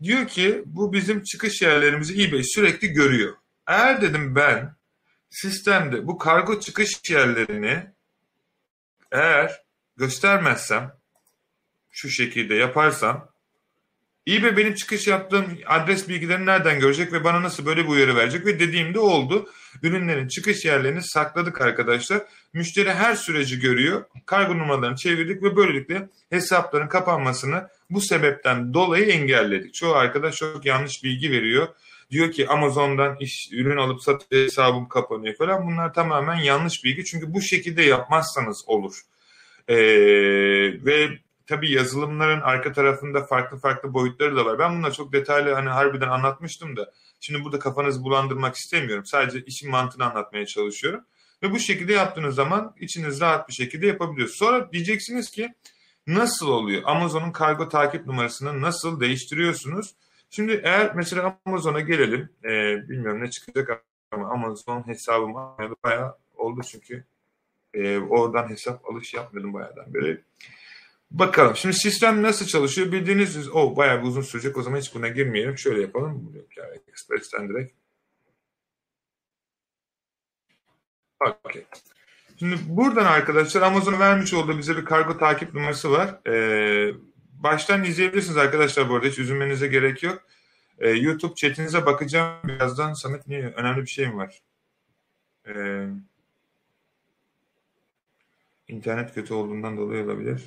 Diyor 0.04 0.28
ki 0.28 0.64
bu 0.66 0.94
bizim 0.94 1.24
çıkış 1.24 1.62
yerlerimizi 1.62 2.24
eBay 2.24 2.44
sürekli 2.44 2.88
görüyor. 2.88 3.34
Eğer 3.68 4.02
dedim 4.02 4.36
ben 4.36 4.76
sistemde 5.30 6.08
bu 6.08 6.18
kargo 6.18 6.60
çıkış 6.60 7.10
yerlerini 7.10 7.84
eğer 9.12 9.62
göstermezsem 9.97 10.91
şu 11.91 12.10
şekilde 12.10 12.56
yaparsam 12.56 13.32
eBay 14.27 14.58
benim 14.58 14.75
çıkış 14.75 15.08
yaptığım 15.08 15.45
adres 15.67 16.10
bilgilerini 16.10 16.45
nereden 16.45 16.80
görecek 16.80 17.13
ve 17.13 17.23
bana 17.23 17.43
nasıl 17.43 17.65
böyle 17.65 17.84
bir 17.84 17.89
uyarı 17.89 18.15
verecek 18.15 18.45
ve 18.45 18.60
dediğimde 18.60 18.99
oldu. 18.99 19.49
Ürünlerin 19.84 20.27
çıkış 20.27 20.65
yerlerini 20.65 21.04
sakladık 21.04 21.62
arkadaşlar. 21.62 22.21
Müşteri 22.54 22.93
her 22.93 23.15
süreci 23.15 23.60
görüyor. 23.60 24.06
Kargo 24.25 24.58
numaralarını 24.58 24.95
çevirdik 24.95 25.43
ve 25.43 25.56
böylelikle 25.56 26.10
hesapların 26.30 26.88
kapanmasını 26.88 27.67
bu 27.89 28.01
sebepten 28.01 28.73
dolayı 28.73 29.06
engelledik. 29.06 29.73
Çoğu 29.73 29.93
arkadaş 29.93 30.36
çok 30.36 30.65
yanlış 30.65 31.04
bilgi 31.04 31.32
veriyor. 31.32 31.67
Diyor 32.12 32.32
ki 32.32 32.47
Amazon'dan 32.47 33.17
iş, 33.19 33.49
ürün 33.51 33.77
alıp 33.77 34.04
satıyor 34.04 34.45
hesabım 34.45 34.88
kapanıyor 34.88 35.36
falan. 35.36 35.67
Bunlar 35.67 35.93
tamamen 35.93 36.36
yanlış 36.36 36.84
bilgi. 36.84 37.06
Çünkü 37.06 37.34
bu 37.34 37.41
şekilde 37.41 37.84
yapmazsanız 37.84 38.63
olur. 38.67 39.01
Ee, 39.67 39.76
ve 40.86 41.10
tabii 41.47 41.71
yazılımların 41.71 42.41
arka 42.41 42.74
tarafında 42.74 43.24
farklı 43.24 43.58
farklı 43.58 43.93
boyutları 43.93 44.36
da 44.36 44.45
var. 44.45 44.60
Ben 44.60 44.78
bunları 44.78 44.93
çok 44.93 45.13
detaylı 45.13 45.54
hani 45.54 45.69
harbiden 45.69 46.08
anlatmıştım 46.08 46.78
da 46.78 46.91
şimdi 47.19 47.43
burada 47.43 47.60
kafanızı 47.60 48.04
bulandırmak 48.04 48.56
istemiyorum. 48.56 49.06
Sadece 49.06 49.45
işin 49.45 49.71
mantığını 49.71 50.06
anlatmaya 50.06 50.45
çalışıyorum. 50.45 51.06
Ve 51.43 51.52
bu 51.52 51.60
şekilde 51.60 51.93
yaptığınız 51.93 52.36
zaman 52.36 52.76
içiniz 52.80 53.21
rahat 53.21 53.47
bir 53.50 53.54
şekilde 53.54 53.88
yapabiliyorsunuz. 53.88 54.38
Sonra 54.39 54.71
diyeceksiniz 54.71 55.32
ki 55.32 55.54
nasıl 56.08 56.47
oluyor? 56.47 56.82
Amazon'un 56.86 57.32
kargo 57.32 57.69
takip 57.69 58.08
numarasını 58.08 58.62
nasıl 58.62 59.00
değiştiriyorsunuz? 59.00 59.95
Şimdi 60.30 60.62
eğer 60.63 60.95
mesela 60.95 61.39
Amazon'a 61.45 61.80
gelelim. 61.80 62.30
E, 62.43 62.50
bilmiyorum 62.89 63.21
ne 63.21 63.30
çıkacak 63.32 63.86
ama 64.12 64.30
Amazon 64.30 64.88
hesabım 64.88 65.34
bayağı 65.84 66.15
oldu 66.36 66.62
çünkü 66.71 67.06
e, 67.74 67.98
oradan 67.98 68.50
hesap 68.50 68.90
alış 68.90 69.14
yapmadım 69.14 69.54
bayağıdan 69.54 69.94
beri. 69.94 70.22
Bakalım. 71.12 71.56
Şimdi 71.56 71.76
sistem 71.76 72.24
nasıl 72.24 72.46
çalışıyor? 72.46 72.92
Bildiğiniz 72.92 73.36
üzere, 73.36 73.54
oh, 73.54 73.76
bayağı 73.76 74.02
bir 74.02 74.08
uzun 74.08 74.22
sürecek. 74.22 74.58
O 74.58 74.62
zaman 74.62 74.80
hiç 74.80 74.96
buna 74.96 75.08
girmeyelim. 75.08 75.58
Şöyle 75.58 75.82
yapalım. 75.82 76.34
Express'ten 76.88 77.50
direkt. 77.50 77.74
Okay. 81.20 81.66
Şimdi 82.40 82.56
buradan 82.68 83.06
arkadaşlar 83.06 83.62
Amazon 83.62 84.00
vermiş 84.00 84.34
olduğu 84.34 84.58
bize 84.58 84.78
bir 84.78 84.86
kargo 84.86 85.18
takip 85.18 85.54
numarası 85.54 85.92
var. 85.92 86.28
Ee, 86.28 86.94
baştan 87.34 87.84
izleyebilirsiniz 87.84 88.38
arkadaşlar 88.38 88.90
bu 88.90 88.96
arada. 88.96 89.08
Hiç 89.08 89.20
üzülmenize 89.20 89.68
gerek 89.68 90.04
yok. 90.04 90.22
Ee, 90.80 90.90
YouTube 90.90 91.36
chatinize 91.36 91.86
bakacağım 91.86 92.40
birazdan. 92.44 92.94
Samet 92.94 93.28
niye? 93.28 93.54
Önemli 93.56 93.82
bir 93.82 93.90
şey 93.90 94.08
mi 94.08 94.18
var? 94.18 94.42
Ee, 95.48 95.88
internet 98.72 99.14
kötü 99.14 99.34
olduğundan 99.34 99.78
dolayı 99.78 100.04
olabilir. 100.04 100.42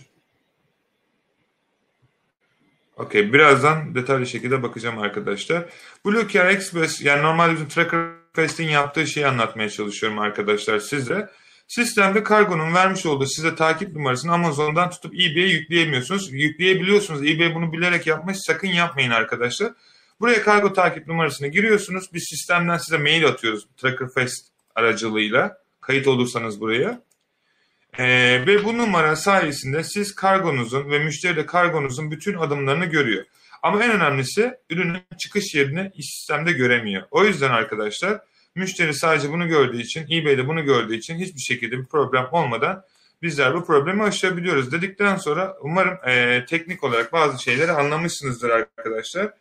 Okey. 2.97 3.33
Birazdan 3.33 3.95
detaylı 3.95 4.27
şekilde 4.27 4.63
bakacağım 4.63 4.99
arkadaşlar. 4.99 5.65
Blue 6.07 6.29
Car 6.29 6.47
Express 6.47 7.03
yani 7.03 7.23
normalde 7.23 7.53
bizim 7.53 7.69
Tracker 7.69 8.07
Fest'in 8.33 8.69
yaptığı 8.69 9.07
şeyi 9.07 9.27
anlatmaya 9.27 9.71
çalışıyorum 9.71 10.19
arkadaşlar 10.19 10.79
size. 10.79 11.31
Sistemde 11.69 12.23
kargonun 12.23 12.75
vermiş 12.75 13.07
olduğu 13.07 13.27
size 13.27 13.55
takip 13.55 13.97
numarasını 13.97 14.33
Amazon'dan 14.33 14.91
tutup 14.91 15.15
eBay'e 15.15 15.49
yükleyemiyorsunuz. 15.49 16.33
Yükleyebiliyorsunuz. 16.33 17.23
eBay 17.23 17.55
bunu 17.55 17.73
bilerek 17.73 18.07
yapmış. 18.07 18.39
Sakın 18.39 18.69
yapmayın 18.69 19.11
arkadaşlar. 19.11 19.73
Buraya 20.21 20.43
kargo 20.43 20.73
takip 20.73 21.07
numarasını 21.07 21.49
giriyorsunuz. 21.49 22.11
Biz 22.15 22.25
sistemden 22.31 22.77
size 22.77 22.99
mail 22.99 23.27
atıyoruz 23.27 23.67
Tracker 23.77 24.09
Fest 24.15 24.47
aracılığıyla. 24.75 25.59
Kayıt 25.81 26.07
olursanız 26.07 26.61
buraya. 26.61 27.03
Ee, 27.98 28.46
ve 28.46 28.64
bu 28.64 28.78
numara 28.78 29.16
sayesinde 29.16 29.85
siz 29.85 30.14
kargonuzun 30.14 30.90
ve 30.90 30.98
müşteri 30.98 31.37
de 31.37 31.46
kargonuzun 31.46 32.11
bütün 32.11 32.35
adımlarını 32.35 32.85
görüyor. 32.85 33.24
Ama 33.62 33.85
en 33.85 33.90
önemlisi 33.90 34.54
ürünün 34.70 35.02
çıkış 35.18 35.54
yerini 35.54 35.92
sistemde 35.96 36.52
göremiyor. 36.52 37.02
O 37.11 37.24
yüzden 37.24 37.50
arkadaşlar 37.50 38.20
müşteri 38.54 38.94
sadece 38.94 39.30
bunu 39.30 39.48
gördüğü 39.48 39.80
için, 39.80 40.07
eBay'de 40.11 40.48
bunu 40.48 40.64
gördüğü 40.64 40.96
için 40.96 41.18
hiçbir 41.18 41.40
şekilde 41.40 41.78
bir 41.78 41.85
problem 41.85 42.26
olmadan 42.33 42.85
bizler 43.22 43.54
bu 43.54 43.64
problemi 43.66 44.02
aşabiliyoruz 44.02 44.72
dedikten 44.72 45.16
sonra 45.16 45.57
umarım 45.61 46.09
e, 46.09 46.44
teknik 46.44 46.85
olarak 46.85 47.12
bazı 47.12 47.42
şeyleri 47.42 47.72
anlamışsınızdır 47.72 48.50
arkadaşlar. 48.50 49.33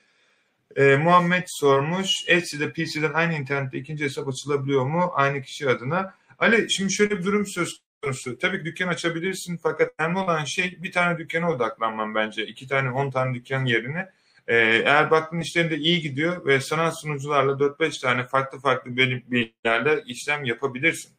E, 0.75 0.95
Muhammed 0.95 1.43
sormuş, 1.47 2.09
Etsy'de 2.27 2.71
PC'den 2.71 3.13
aynı 3.13 3.33
internette 3.33 3.77
ikinci 3.77 4.03
hesap 4.03 4.27
açılabiliyor 4.27 4.85
mu 4.85 5.11
aynı 5.15 5.41
kişi 5.41 5.69
adına? 5.69 6.13
Ali 6.39 6.71
şimdi 6.71 6.93
şöyle 6.93 7.19
bir 7.19 7.23
durum 7.23 7.47
söz 7.47 7.83
konusu. 8.03 8.37
Tabii 8.37 8.59
ki 8.59 8.65
dükkan 8.65 8.87
açabilirsin 8.87 9.57
fakat 9.63 9.91
önemli 9.99 10.19
olan 10.19 10.43
şey 10.43 10.83
bir 10.83 10.91
tane 10.91 11.17
dükkana 11.17 11.51
odaklanman 11.51 12.15
bence. 12.15 12.47
İki 12.47 12.67
tane 12.67 12.91
on 12.91 13.11
tane 13.11 13.33
dükkan 13.33 13.65
yerine. 13.65 14.09
Ee, 14.47 14.55
eğer 14.85 15.11
baktığın 15.11 15.39
işlerinde 15.39 15.77
iyi 15.77 16.01
gidiyor 16.01 16.45
ve 16.45 16.59
sanal 16.59 16.91
sunucularla 16.91 17.51
4-5 17.51 18.01
tane 18.01 18.27
farklı 18.27 18.59
farklı 18.59 18.97
bilgilerle 18.97 20.03
işlem 20.07 20.45
yapabilirsin. 20.45 21.11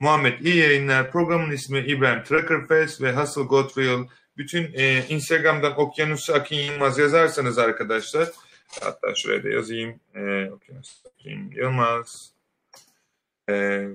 Muhammed 0.00 0.40
iyi 0.40 0.56
yayınlar. 0.56 1.10
Programın 1.10 1.50
ismi 1.50 1.78
İbrahim 1.78 2.24
Truckerfest 2.24 3.02
ve 3.02 3.12
Hustle 3.12 3.82
Real. 3.82 4.06
Bütün 4.36 4.72
e, 4.74 5.04
Instagram'dan 5.08 5.80
Okyanusu 5.80 6.34
Akin 6.34 6.56
Yılmaz 6.56 6.98
yazarsanız 6.98 7.58
arkadaşlar 7.58 8.28
hatta 8.80 9.14
şuraya 9.14 9.44
da 9.44 9.48
yazayım. 9.48 10.00
E, 10.14 10.50
Okyanus 10.50 11.02
Akin 11.06 11.50
Yılmaz. 11.50 12.32
E, 13.50 13.86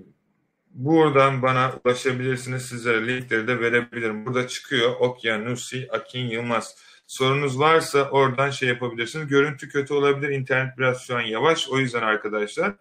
Buradan 0.77 1.41
bana 1.41 1.73
ulaşabilirsiniz. 1.85 2.65
Sizlere 2.65 3.07
linkleri 3.07 3.47
de 3.47 3.59
verebilirim. 3.59 4.25
Burada 4.25 4.47
çıkıyor 4.47 4.95
Okyanusi 4.99 5.87
Akin 5.91 6.29
Yılmaz. 6.29 6.75
Sorunuz 7.07 7.59
varsa 7.59 8.09
oradan 8.09 8.49
şey 8.49 8.69
yapabilirsiniz. 8.69 9.27
Görüntü 9.27 9.69
kötü 9.69 9.93
olabilir. 9.93 10.29
İnternet 10.29 10.77
biraz 10.77 11.01
şu 11.01 11.17
an 11.17 11.21
yavaş. 11.21 11.69
O 11.69 11.79
yüzden 11.79 12.01
arkadaşlar 12.01 12.73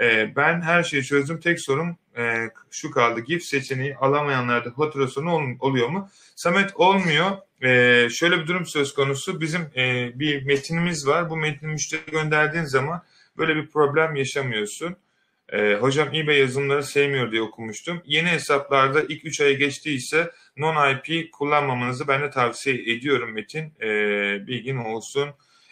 e, 0.00 0.36
ben 0.36 0.60
her 0.60 0.82
şeyi 0.82 1.04
çözdüm. 1.04 1.40
Tek 1.40 1.60
sorun 1.60 1.96
e, 2.16 2.50
şu 2.70 2.90
kaldı. 2.90 3.20
GIF 3.20 3.42
seçeneği 3.42 3.96
alamayanlarda 3.96 4.70
faturasını 4.70 5.34
ol, 5.34 5.42
oluyor 5.60 5.88
mu? 5.88 6.08
Samet 6.36 6.76
olmuyor. 6.76 7.30
E, 7.62 8.08
şöyle 8.10 8.38
bir 8.38 8.46
durum 8.46 8.66
söz 8.66 8.94
konusu. 8.94 9.40
Bizim 9.40 9.62
e, 9.76 10.12
bir 10.14 10.46
metinimiz 10.46 11.06
var. 11.06 11.30
Bu 11.30 11.36
metni 11.36 11.68
müşteri 11.68 12.10
gönderdiğin 12.10 12.64
zaman 12.64 13.02
böyle 13.36 13.56
bir 13.56 13.66
problem 13.66 14.16
yaşamıyorsun. 14.16 14.96
E, 15.52 15.74
hocam 15.74 16.14
eBay 16.14 16.38
yazılımları 16.38 16.82
sevmiyor 16.82 17.32
diye 17.32 17.42
okumuştum. 17.42 18.02
Yeni 18.04 18.28
hesaplarda 18.28 19.02
ilk 19.02 19.24
3 19.24 19.40
aya 19.40 19.52
geçtiyse 19.52 20.30
non-IP 20.56 21.30
kullanmamanızı 21.30 22.08
ben 22.08 22.22
de 22.22 22.30
tavsiye 22.30 22.76
ediyorum 22.76 23.32
Metin. 23.32 23.72
E, 23.80 23.88
bilgin 24.46 24.76
olsun. 24.76 25.28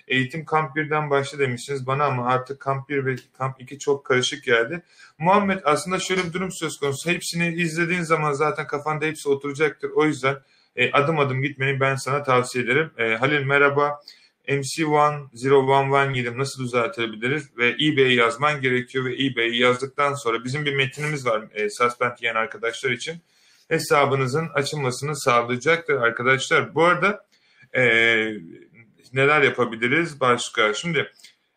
Eğitim 0.09 0.45
Kamp 0.45 0.77
1'den 0.77 1.11
başla 1.11 1.39
demişsiniz 1.39 1.87
bana 1.87 2.05
ama 2.05 2.27
artık 2.27 2.61
Kamp 2.61 2.89
1 2.89 3.07
ve 3.07 3.17
Kamp 3.39 3.61
2 3.63 3.79
çok 3.79 4.05
karışık 4.05 4.45
geldi. 4.45 4.83
Muhammed 5.19 5.61
aslında 5.65 5.99
şöyle 5.99 6.25
bir 6.25 6.33
durum 6.33 6.53
söz 6.53 6.77
konusu. 6.79 7.11
Hepsini 7.11 7.55
izlediğin 7.55 8.03
zaman 8.03 8.33
zaten 8.33 8.67
kafanda 8.67 9.05
hepsi 9.05 9.29
oturacaktır. 9.29 9.91
O 9.91 10.05
yüzden 10.05 10.37
e, 10.77 10.93
adım 10.93 11.19
adım 11.19 11.43
gitmeni 11.43 11.81
ben 11.81 11.95
sana 11.95 12.23
tavsiye 12.23 12.65
ederim. 12.65 12.91
E, 12.99 13.17
Halil 13.17 13.45
merhaba. 13.45 14.01
MC10117 14.49 16.39
nasıl 16.39 16.65
düzeltebiliriz 16.65 17.57
ve 17.59 17.69
eBay'i 17.69 18.15
yazman 18.15 18.61
gerekiyor 18.61 19.05
ve 19.05 19.15
eBay'i 19.15 19.59
yazdıktan 19.59 20.15
sonra 20.15 20.45
bizim 20.45 20.65
bir 20.65 20.75
metinimiz 20.75 21.27
var 21.27 21.45
e, 21.55 21.71
suspend 21.71 22.13
yiyen 22.21 22.35
arkadaşlar 22.35 22.91
için 22.91 23.17
hesabınızın 23.69 24.49
açılmasını 24.55 25.17
sağlayacaktır 25.17 25.95
arkadaşlar. 25.95 26.75
Bu 26.75 26.85
arada 26.85 27.27
e, 27.75 27.83
neler 29.13 29.43
yapabiliriz 29.43 30.21
başka? 30.21 30.75
Şimdi 30.75 31.13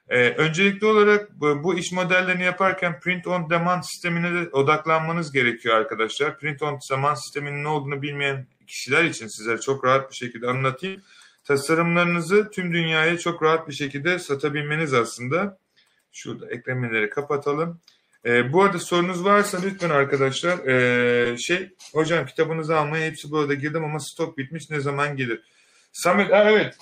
e, 0.10 0.30
öncelikli 0.30 0.86
olarak 0.86 1.40
bu, 1.40 1.64
bu 1.64 1.78
iş 1.78 1.92
modellerini 1.92 2.44
yaparken 2.44 3.00
print 3.00 3.28
on 3.28 3.50
demand 3.50 3.84
sistemine 3.84 4.34
de 4.34 4.50
odaklanmanız 4.50 5.32
gerekiyor 5.32 5.76
arkadaşlar. 5.76 6.40
Print 6.40 6.62
on 6.62 6.80
demand 6.92 7.16
sisteminin 7.16 7.64
ne 7.64 7.68
olduğunu 7.68 8.02
bilmeyen 8.02 8.48
kişiler 8.68 9.04
için 9.04 9.28
sizlere 9.28 9.62
çok 9.62 9.86
rahat 9.86 10.12
bir 10.12 10.16
şekilde 10.16 10.48
anlatayım 10.48 11.02
tasarımlarınızı 11.50 12.52
tüm 12.52 12.74
dünyaya 12.74 13.18
çok 13.18 13.44
rahat 13.44 13.68
bir 13.68 13.74
şekilde 13.74 14.20
satabilmeniz 14.20 14.94
aslında. 14.94 15.58
Şurada 16.12 16.50
eklemeleri 16.50 17.10
kapatalım. 17.10 17.82
E, 18.26 18.54
bu 18.54 18.64
arada 18.64 18.80
sorunuz 18.80 19.26
varsa 19.26 19.60
lütfen 19.64 19.90
arkadaşlar 19.90 20.68
e, 20.68 21.38
şey 21.38 21.70
hocam 21.94 22.26
kitabınızı 22.26 22.78
almaya 22.78 23.06
hepsi 23.06 23.32
burada 23.32 23.54
girdim 23.54 23.84
ama 23.84 24.00
stok 24.00 24.38
bitmiş 24.38 24.70
ne 24.70 24.80
zaman 24.80 25.18
gelir? 25.18 25.42
Samet 25.92 26.30
evet 26.32 26.78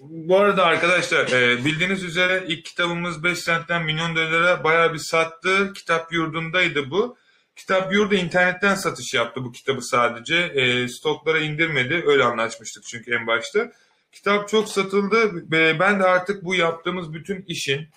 bu 0.00 0.36
arada 0.38 0.64
arkadaşlar 0.64 1.32
e, 1.32 1.64
bildiğiniz 1.64 2.04
üzere 2.04 2.44
ilk 2.48 2.64
kitabımız 2.64 3.24
5 3.24 3.38
sentten 3.38 3.84
milyon 3.84 4.16
dolara 4.16 4.64
bayağı 4.64 4.92
bir 4.92 4.98
sattı. 4.98 5.72
Kitap 5.72 6.12
yurdundaydı 6.12 6.90
bu. 6.90 7.16
Kitap 7.58 7.92
Yurdu 7.92 8.14
internetten 8.14 8.74
satış 8.74 9.14
yaptı 9.14 9.44
bu 9.44 9.52
kitabı 9.52 9.82
sadece. 9.82 10.36
E, 10.36 10.88
stoklara 10.88 11.38
indirmedi. 11.38 12.02
Öyle 12.06 12.24
anlaşmıştık 12.24 12.84
çünkü 12.84 13.14
en 13.14 13.26
başta. 13.26 13.72
Kitap 14.12 14.48
çok 14.48 14.68
satıldı. 14.68 15.44
E, 15.56 15.80
ben 15.80 16.00
de 16.00 16.04
artık 16.04 16.44
bu 16.44 16.54
yaptığımız 16.54 17.14
bütün 17.14 17.44
işin 17.48 17.88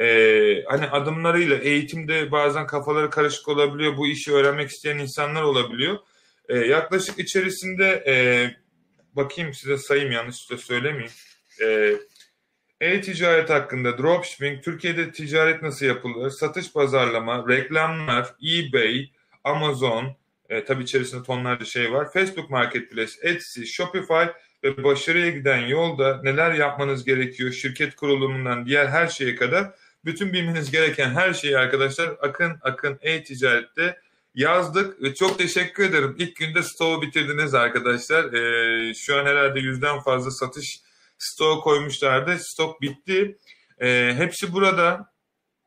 e, 0.00 0.06
hani 0.68 0.86
adımlarıyla 0.86 1.56
eğitimde 1.56 2.32
bazen 2.32 2.66
kafaları 2.66 3.10
karışık 3.10 3.48
olabiliyor. 3.48 3.96
Bu 3.96 4.06
işi 4.06 4.32
öğrenmek 4.32 4.70
isteyen 4.70 4.98
insanlar 4.98 5.42
olabiliyor. 5.42 5.98
E, 6.48 6.58
yaklaşık 6.58 7.18
içerisinde 7.18 8.04
e, 8.06 8.14
bakayım 9.16 9.54
size 9.54 9.78
sayayım 9.78 10.12
yanlış 10.12 10.50
da 10.50 10.58
söylemeyeyim. 10.58 11.12
E, 11.62 11.96
e-ticaret 12.80 13.50
hakkında 13.50 13.98
dropshipping, 13.98 14.64
Türkiye'de 14.64 15.12
ticaret 15.12 15.62
nasıl 15.62 15.86
yapılır, 15.86 16.30
satış 16.30 16.72
pazarlama, 16.72 17.48
reklamlar, 17.48 18.34
eBay, 18.42 19.10
Amazon, 19.44 20.16
e, 20.48 20.64
tabii 20.64 20.82
içerisinde 20.82 21.22
tonlarca 21.22 21.64
şey 21.64 21.92
var. 21.92 22.12
Facebook 22.12 22.50
Marketplace, 22.50 23.12
Etsy, 23.22 23.64
Shopify 23.64 24.24
ve 24.64 24.84
başarıya 24.84 25.30
giden 25.30 25.66
yolda 25.66 26.20
neler 26.22 26.54
yapmanız 26.54 27.04
gerekiyor, 27.04 27.52
şirket 27.52 27.96
kurulumundan 27.96 28.66
diğer 28.66 28.86
her 28.86 29.06
şeye 29.06 29.36
kadar 29.36 29.70
bütün 30.04 30.32
bilmeniz 30.32 30.70
gereken 30.70 31.10
her 31.10 31.32
şeyi 31.32 31.58
arkadaşlar 31.58 32.08
Akın 32.22 32.58
Akın 32.62 32.98
e-ticarette 33.02 33.98
yazdık 34.34 35.02
ve 35.02 35.14
çok 35.14 35.38
teşekkür 35.38 35.84
ederim. 35.84 36.14
İlk 36.18 36.36
günde 36.36 36.62
stoğu 36.62 37.02
bitirdiniz 37.02 37.54
arkadaşlar. 37.54 38.32
Ee, 38.32 38.94
şu 38.94 39.16
an 39.16 39.26
herhalde 39.26 39.60
yüzden 39.60 40.00
fazla 40.00 40.30
satış 40.30 40.80
stoğu 41.18 41.60
koymuşlardı. 41.60 42.38
Stok 42.38 42.80
bitti. 42.82 43.38
Ee, 43.80 44.14
hepsi 44.16 44.52
burada. 44.52 45.12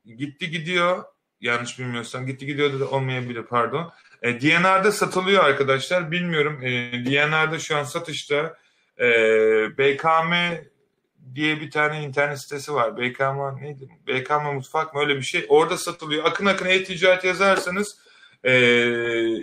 Gitti 0.05 0.51
gidiyor. 0.51 1.03
Yanlış 1.41 1.79
bilmiyorsam 1.79 2.25
gitti 2.25 2.45
gidiyor 2.45 2.79
da 2.79 2.89
olmayabilir 2.89 3.43
pardon. 3.43 3.91
E, 4.21 4.41
DNR'da 4.41 4.91
satılıyor 4.91 5.43
arkadaşlar. 5.43 6.11
Bilmiyorum. 6.11 6.63
E, 6.63 6.69
DNR'da 7.05 7.59
şu 7.59 7.77
an 7.77 7.83
satışta 7.83 8.57
e, 8.99 9.07
BKM 9.77 10.33
diye 11.35 11.61
bir 11.61 11.71
tane 11.71 12.03
internet 12.03 12.41
sitesi 12.41 12.73
var. 12.73 12.97
BKM 12.97 13.61
neydi? 13.61 13.89
BKM 14.07 14.53
Mutfak 14.53 14.93
mı 14.93 15.01
öyle 15.01 15.15
bir 15.15 15.23
şey. 15.23 15.45
Orada 15.49 15.77
satılıyor. 15.77 16.25
Akın 16.25 16.45
akın 16.45 16.65
e-ticaret 16.65 17.23
yazarsanız 17.23 17.97
e, 18.43 18.53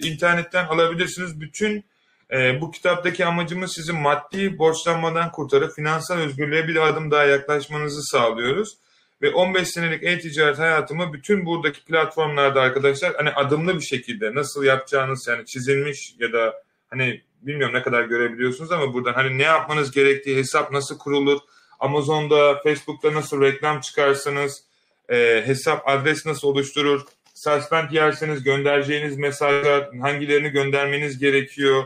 internetten 0.08 0.66
alabilirsiniz. 0.66 1.40
Bütün 1.40 1.84
e, 2.32 2.60
bu 2.60 2.70
kitaptaki 2.70 3.26
amacımız 3.26 3.72
sizin 3.74 3.96
maddi 3.96 4.58
borçlanmadan 4.58 5.32
kurtarıp 5.32 5.74
finansal 5.74 6.16
özgürlüğe 6.16 6.68
bir 6.68 6.88
adım 6.88 7.10
daha 7.10 7.24
yaklaşmanızı 7.24 8.02
sağlıyoruz. 8.02 8.78
Ve 9.22 9.30
15 9.30 9.68
senelik 9.68 10.02
e-ticaret 10.02 10.58
hayatımı 10.58 11.12
bütün 11.12 11.46
buradaki 11.46 11.84
platformlarda 11.84 12.60
arkadaşlar 12.60 13.14
hani 13.16 13.30
adımlı 13.30 13.74
bir 13.74 13.84
şekilde 13.84 14.34
nasıl 14.34 14.64
yapacağınız 14.64 15.28
yani 15.28 15.46
çizilmiş 15.46 16.14
ya 16.18 16.32
da 16.32 16.62
hani 16.90 17.22
bilmiyorum 17.42 17.74
ne 17.74 17.82
kadar 17.82 18.04
görebiliyorsunuz 18.04 18.72
ama 18.72 18.94
buradan 18.94 19.12
hani 19.12 19.38
ne 19.38 19.42
yapmanız 19.42 19.90
gerektiği 19.90 20.36
hesap 20.36 20.72
nasıl 20.72 20.98
kurulur 20.98 21.38
Amazon'da 21.80 22.60
Facebook'ta 22.62 23.14
nasıl 23.14 23.42
reklam 23.42 23.80
çıkarsanız 23.80 24.64
e, 25.08 25.42
hesap 25.46 25.88
adres 25.88 26.26
nasıl 26.26 26.48
oluşturur 26.48 27.04
suspend 27.34 27.90
yerseniz 27.90 28.42
göndereceğiniz 28.42 29.16
mesajlar 29.16 29.96
hangilerini 30.00 30.48
göndermeniz 30.48 31.18
gerekiyor 31.18 31.84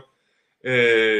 ee, 0.63 0.71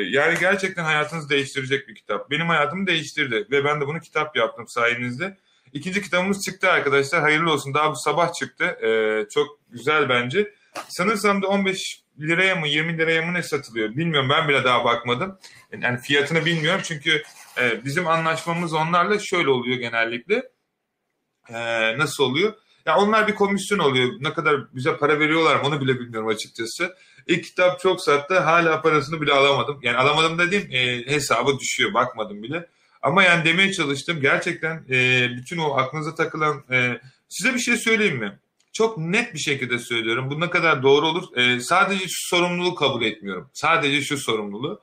yani 0.10 0.40
gerçekten 0.40 0.84
hayatınızı 0.84 1.30
değiştirecek 1.30 1.88
bir 1.88 1.96
kitap. 1.96 2.32
Benim 2.32 2.48
hayatımı 2.48 2.88
değiştirdi 2.88 3.48
ve 3.52 3.64
ben 3.64 3.82
de 3.82 3.88
bunu 3.88 4.00
kitap 4.00 4.36
yaptım 4.36 4.68
sayenizde. 4.68 5.38
İkinci 5.74 6.02
kitabımız 6.02 6.46
çıktı 6.46 6.72
arkadaşlar. 6.72 7.22
Hayırlı 7.22 7.52
olsun. 7.52 7.74
Daha 7.74 7.92
bu 7.92 7.96
sabah 7.96 8.34
çıktı. 8.34 8.66
Ee, 8.66 9.30
çok 9.30 9.60
güzel 9.70 10.10
bence. 10.10 10.54
Sanırsam 10.90 11.42
da 11.42 11.48
15 11.48 12.04
liraya 12.20 12.56
mı 12.56 12.68
20 12.68 12.98
liraya 12.98 13.22
mı 13.22 13.34
ne 13.34 13.44
satılıyor 13.44 13.90
bilmiyorum. 13.90 14.30
Ben 14.30 14.48
bile 14.48 14.64
daha 14.64 14.86
bakmadım. 14.86 15.40
Yani 15.82 16.00
fiyatını 16.00 16.46
bilmiyorum 16.46 16.82
çünkü 16.84 17.24
e, 17.62 17.86
bizim 17.86 18.08
anlaşmamız 18.08 18.74
onlarla 18.74 19.20
şöyle 19.20 19.50
oluyor 19.50 19.78
genellikle. 19.78 20.44
E, 21.50 21.58
nasıl 21.98 22.24
oluyor? 22.24 22.54
Ya 22.86 22.98
onlar 22.98 23.28
bir 23.28 23.36
komisyon 23.36 23.80
oluyor. 23.80 24.10
Ne 24.20 24.34
kadar 24.34 24.76
bize 24.76 24.98
para 24.98 25.20
veriyorlar 25.20 25.60
onu 25.60 25.82
bile 25.82 26.00
bilmiyorum 26.00 26.28
açıkçası. 26.28 26.96
İlk 27.28 27.44
kitap 27.44 27.80
çok 27.80 28.02
sattı. 28.02 28.40
Hala 28.40 28.82
parasını 28.82 29.22
bile 29.22 29.34
alamadım. 29.34 29.80
Yani 29.84 29.98
alamadım 29.98 30.40
dediğim 30.40 30.72
e, 30.72 31.08
hesabı 31.14 31.60
düşüyor. 31.60 31.94
Bakmadım 31.94 32.44
bile. 32.44 32.68
Ama 33.02 33.24
yani 33.24 33.46
demeye 33.46 33.74
çalıştım. 33.74 34.22
Gerçekten 34.22 34.86
e, 34.90 35.28
bütün 35.38 35.58
o 35.58 35.78
aklınıza 35.78 36.16
takılan... 36.16 36.64
E, 36.72 37.00
size 37.30 37.54
bir 37.54 37.60
şey 37.60 37.78
söyleyeyim 37.78 38.18
mi? 38.18 38.40
Çok 38.74 38.98
net 38.98 39.34
bir 39.34 39.40
şekilde 39.40 39.80
söylüyorum. 39.80 40.30
Bu 40.30 40.40
ne 40.40 40.50
kadar 40.50 40.84
doğru 40.84 41.08
olur? 41.08 41.38
E, 41.38 41.60
sadece 41.60 42.06
şu 42.08 42.36
sorumluluğu 42.36 42.76
kabul 42.76 43.02
etmiyorum. 43.02 43.50
Sadece 43.54 44.02
şu 44.02 44.18
sorumluluğu. 44.18 44.82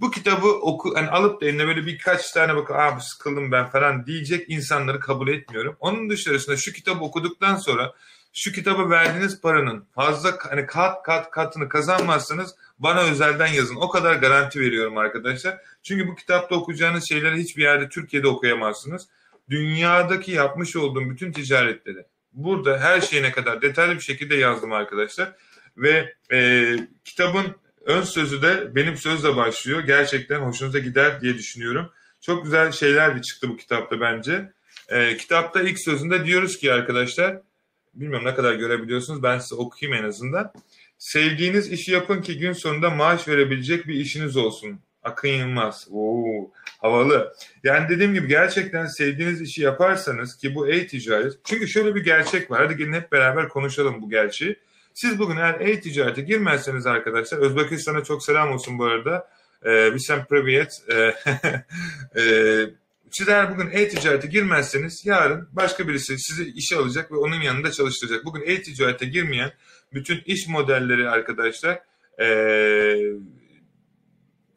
Bu 0.00 0.10
kitabı 0.10 0.46
oku, 0.46 0.92
yani 0.96 1.08
alıp 1.08 1.40
da 1.40 1.46
eline 1.46 1.66
böyle 1.66 1.86
birkaç 1.86 2.32
tane 2.32 2.56
bakıp 2.56 2.76
Aa, 2.76 3.00
sıkıldım 3.00 3.52
ben 3.52 3.70
falan 3.70 4.06
diyecek 4.06 4.50
insanları 4.50 5.00
kabul 5.00 5.28
etmiyorum. 5.28 5.76
Onun 5.80 6.10
dışarısında 6.10 6.56
şu 6.56 6.72
kitabı 6.72 7.04
okuduktan 7.04 7.56
sonra 7.56 7.94
şu 8.32 8.52
kitaba 8.52 8.90
verdiğiniz 8.90 9.40
paranın 9.40 9.84
fazla 9.94 10.38
hani 10.50 10.66
kat 10.66 11.02
kat 11.02 11.30
katını 11.30 11.68
kazanmazsanız 11.68 12.54
bana 12.78 13.00
özelden 13.00 13.46
yazın. 13.46 13.76
O 13.76 13.88
kadar 13.88 14.14
garanti 14.14 14.60
veriyorum 14.60 14.98
arkadaşlar. 14.98 15.58
Çünkü 15.82 16.08
bu 16.08 16.14
kitapta 16.14 16.54
okuyacağınız 16.54 17.08
şeyleri 17.08 17.36
hiçbir 17.36 17.62
yerde 17.62 17.88
Türkiye'de 17.88 18.28
okuyamazsınız. 18.28 19.08
Dünyadaki 19.50 20.32
yapmış 20.32 20.76
olduğum 20.76 21.10
bütün 21.10 21.32
ticaretleri 21.32 22.06
burada 22.32 22.78
her 22.78 23.00
şeyine 23.00 23.32
kadar 23.32 23.62
detaylı 23.62 23.94
bir 23.94 24.00
şekilde 24.00 24.36
yazdım 24.36 24.72
arkadaşlar. 24.72 25.32
Ve 25.76 26.14
e, 26.32 26.76
kitabın 27.04 27.56
ön 27.88 28.02
sözü 28.02 28.42
de 28.42 28.74
benim 28.74 28.96
sözle 28.96 29.36
başlıyor. 29.36 29.80
Gerçekten 29.80 30.40
hoşunuza 30.40 30.78
gider 30.78 31.20
diye 31.20 31.34
düşünüyorum. 31.34 31.90
Çok 32.20 32.44
güzel 32.44 32.72
şeyler 32.72 33.16
de 33.16 33.22
çıktı 33.22 33.48
bu 33.48 33.56
kitapta 33.56 34.00
bence. 34.00 34.52
E, 34.88 35.16
kitapta 35.16 35.62
ilk 35.62 35.80
sözünde 35.80 36.26
diyoruz 36.26 36.58
ki 36.58 36.72
arkadaşlar 36.72 37.40
bilmiyorum 37.94 38.26
ne 38.26 38.34
kadar 38.34 38.54
görebiliyorsunuz. 38.54 39.22
Ben 39.22 39.38
size 39.38 39.54
okuyayım 39.54 40.04
en 40.04 40.08
azından. 40.08 40.52
Sevdiğiniz 40.98 41.72
işi 41.72 41.92
yapın 41.92 42.22
ki 42.22 42.38
gün 42.38 42.52
sonunda 42.52 42.90
maaş 42.90 43.28
verebilecek 43.28 43.86
bir 43.86 43.94
işiniz 43.94 44.36
olsun. 44.36 44.80
Akın 45.02 45.28
Yılmaz. 45.28 45.88
Oo, 45.90 46.50
havalı. 46.78 47.34
Yani 47.64 47.88
dediğim 47.88 48.14
gibi 48.14 48.28
gerçekten 48.28 48.86
sevdiğiniz 48.86 49.40
işi 49.40 49.62
yaparsanız 49.62 50.36
ki 50.36 50.54
bu 50.54 50.68
e-ticaret. 50.68 51.32
Çünkü 51.44 51.68
şöyle 51.68 51.94
bir 51.94 52.04
gerçek 52.04 52.50
var. 52.50 52.62
Hadi 52.64 52.76
gelin 52.76 52.92
hep 52.92 53.12
beraber 53.12 53.48
konuşalım 53.48 54.02
bu 54.02 54.10
gerçeği. 54.10 54.56
Siz 55.00 55.18
bugün 55.18 55.36
eğer 55.36 55.60
e-ticarete 55.60 56.22
girmezseniz 56.22 56.86
arkadaşlar 56.86 57.38
Özbekistan'a 57.38 58.04
çok 58.04 58.24
selam 58.24 58.52
olsun 58.52 58.78
bu 58.78 58.84
arada. 58.84 59.28
Ee, 59.62 59.94
Visem 59.94 60.24
Privyet. 60.24 60.82
Ee, 60.88 61.14
e, 62.20 62.22
siz 63.10 63.28
eğer 63.28 63.54
bugün 63.54 63.70
e-ticarete 63.70 64.28
girmezseniz 64.28 65.06
yarın 65.06 65.48
başka 65.52 65.88
birisi 65.88 66.18
sizi 66.18 66.44
işe 66.50 66.76
alacak 66.76 67.12
ve 67.12 67.16
onun 67.16 67.40
yanında 67.40 67.72
çalıştıracak. 67.72 68.24
Bugün 68.24 68.42
e-ticarete 68.46 69.06
girmeyen 69.06 69.52
bütün 69.94 70.22
iş 70.26 70.48
modelleri 70.48 71.08
arkadaşlar 71.08 71.80
ee, 72.20 72.96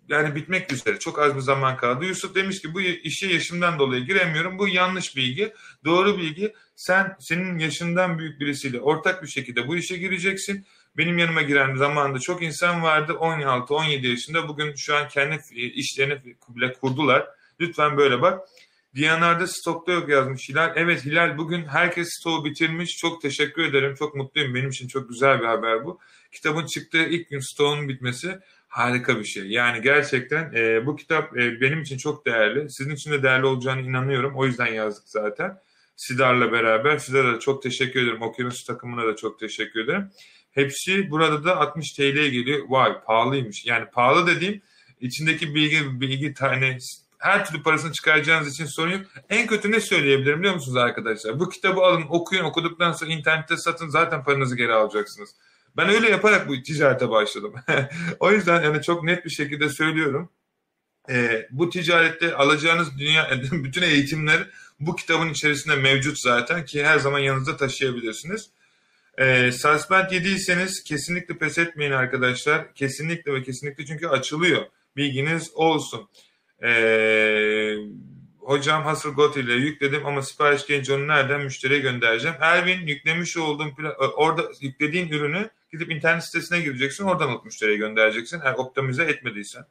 yani 0.10 0.36
bitmek 0.36 0.74
üzere. 0.74 1.00
Çok 1.00 1.20
az 1.20 1.36
bir 1.36 1.42
zaman 1.42 1.78
kaldı. 1.78 2.06
Yusuf 2.06 2.36
demiş 2.36 2.62
ki 2.62 2.74
bu 2.74 2.82
işe 2.82 3.28
yaşımdan 3.28 3.80
dolayı 3.80 4.06
giremiyorum. 4.06 4.60
Bu 4.60 4.68
yanlış 4.68 5.16
bilgi. 5.16 5.54
Doğru 5.86 6.18
bilgi. 6.18 6.54
Sen 6.82 7.16
senin 7.20 7.60
yaşından 7.60 8.20
büyük 8.20 8.40
birisiyle 8.40 8.80
ortak 8.80 9.24
bir 9.24 9.28
şekilde 9.28 9.68
bu 9.68 9.76
işe 9.76 9.98
gireceksin. 9.98 10.66
Benim 10.98 11.18
yanıma 11.18 11.42
giren 11.42 11.76
zamanında 11.76 12.20
çok 12.20 12.44
insan 12.44 12.84
vardı. 12.84 13.12
16-17 13.12 14.08
yaşında. 14.08 14.48
Bugün 14.48 14.76
şu 14.76 14.96
an 14.96 15.08
kendi 15.08 15.40
işlerini 15.54 16.36
bile 16.50 16.74
kurdular. 16.74 17.28
Lütfen 17.60 17.98
böyle 17.98 18.22
bak. 18.22 18.48
Diyanar'da 18.96 19.48
stokta 19.48 19.92
yok 19.92 20.10
yazmış 20.10 20.50
Hilal. 20.50 20.74
Evet 20.76 21.06
Hilal 21.06 21.38
bugün 21.38 21.66
herkes 21.66 22.10
stoğu 22.10 22.46
bitirmiş. 22.46 22.98
Çok 22.98 23.22
teşekkür 23.22 23.64
ederim. 23.64 23.96
Çok 23.96 24.16
mutluyum. 24.16 24.56
Benim 24.56 24.70
için 24.70 24.88
çok 24.88 25.10
güzel 25.10 25.40
bir 25.40 25.46
haber 25.46 25.86
bu. 25.86 26.00
Kitabın 26.32 26.66
çıktığı 26.66 27.04
ilk 27.04 27.30
gün 27.30 27.40
stoğun 27.40 27.90
bitmesi 27.90 28.40
harika 28.68 29.20
bir 29.20 29.26
şey. 29.26 29.48
Yani 29.48 29.82
gerçekten 29.82 30.54
e, 30.56 30.86
bu 30.86 30.96
kitap 30.96 31.38
e, 31.38 31.62
benim 31.62 31.82
için 31.82 31.98
çok 31.98 32.26
değerli. 32.26 32.70
Sizin 32.70 32.96
için 32.96 33.12
de 33.12 33.24
değerli 33.24 33.46
olacağını 33.46 33.82
inanıyorum. 33.82 34.34
O 34.36 34.46
yüzden 34.46 34.74
yazdık 34.74 35.10
zaten. 35.10 35.58
Sidar'la 35.96 36.52
beraber. 36.52 36.98
Sidar'a 36.98 37.34
da 37.36 37.40
çok 37.40 37.64
teşekkür 37.64 38.04
ederim. 38.04 38.22
Okyanus 38.22 38.64
takımına 38.64 39.08
da 39.08 39.16
çok 39.16 39.40
teşekkür 39.40 39.84
ederim. 39.84 40.12
Hepsi 40.52 41.12
burada 41.12 41.44
da 41.44 41.58
60 41.58 41.94
TL'ye 41.94 42.30
geliyor. 42.30 42.60
Vay 42.70 43.02
pahalıymış. 43.02 43.66
Yani 43.66 43.86
pahalı 43.86 44.28
dediğim 44.28 44.62
içindeki 45.00 45.56
bilgi 45.56 46.02
bilgi 46.02 46.34
tane 46.34 46.78
her 47.22 47.46
türlü 47.46 47.64
parasını 47.64 47.92
çıkaracağınız 47.92 48.54
için 48.54 48.66
sorun 48.66 48.92
yok. 48.92 49.02
En 49.30 49.48
kötü 49.48 49.72
ne 49.72 49.80
söyleyebilirim 49.80 50.40
biliyor 50.40 50.54
musunuz 50.54 50.78
arkadaşlar? 50.78 51.40
Bu 51.40 51.50
kitabı 51.50 51.82
alın, 51.82 52.06
okuyun, 52.10 52.44
okuduktan 52.44 52.92
sonra 52.92 53.12
internette 53.12 53.58
satın 53.58 53.90
zaten 53.90 54.24
paranızı 54.24 54.58
geri 54.58 54.74
alacaksınız. 54.74 55.30
Ben 55.78 55.90
öyle 55.90 56.10
yaparak 56.10 56.48
bu 56.48 56.64
ticarete 56.64 57.10
başladım. 57.10 57.54
o 58.20 58.32
yüzden 58.32 58.64
yani 58.64 58.82
çok 58.82 59.04
net 59.04 59.26
bir 59.26 59.30
şekilde 59.30 59.70
söylüyorum. 59.70 60.30
Ee, 61.10 61.48
bu 61.52 61.70
ticarette 61.70 62.36
alacağınız 62.36 62.98
dünya 62.98 63.30
bütün 63.52 63.82
eğitimler 63.82 64.48
bu 64.82 64.96
kitabın 64.96 65.30
içerisinde 65.30 65.76
mevcut 65.76 66.20
zaten 66.20 66.66
ki 66.66 66.86
her 66.86 67.00
zaman 67.00 67.20
yanınızda 67.20 67.58
taşıyabilirsiniz. 67.58 68.50
Ee, 69.18 69.52
suspend 69.52 70.12
yediyseniz 70.12 70.84
kesinlikle 70.84 71.38
pes 71.38 71.58
etmeyin 71.58 71.92
arkadaşlar. 71.92 72.74
Kesinlikle 72.74 73.34
ve 73.34 73.44
kesinlikle 73.44 73.86
çünkü 73.86 74.08
açılıyor. 74.08 74.62
Bilginiz 74.98 75.52
olsun. 75.54 76.10
Ee, 76.64 77.76
hocam 78.40 78.84
Hasselgot 78.84 79.38
ile 79.38 79.54
yükledim 79.54 80.06
ama 80.06 80.22
sipariş 80.22 80.68
gelince 80.68 80.94
onu 80.94 81.08
nereden 81.08 81.42
müşteriye 81.42 81.80
göndereceğim? 81.80 82.38
Ervin 82.42 82.88
yüklemiş 82.88 83.38
olduğum 83.38 83.72
orada 84.16 84.44
yüklediğin 84.62 85.10
ürünü 85.10 85.50
Gidip 85.72 85.92
internet 85.92 86.24
sitesine 86.24 86.62
gireceksin. 86.62 87.04
Oradan 87.04 87.28
alıp 87.28 87.46
müşteriye 87.46 87.78
göndereceksin. 87.78 88.42
Eğer 88.44 88.54
optimize 88.54 89.04
etmediysen. 89.04 89.66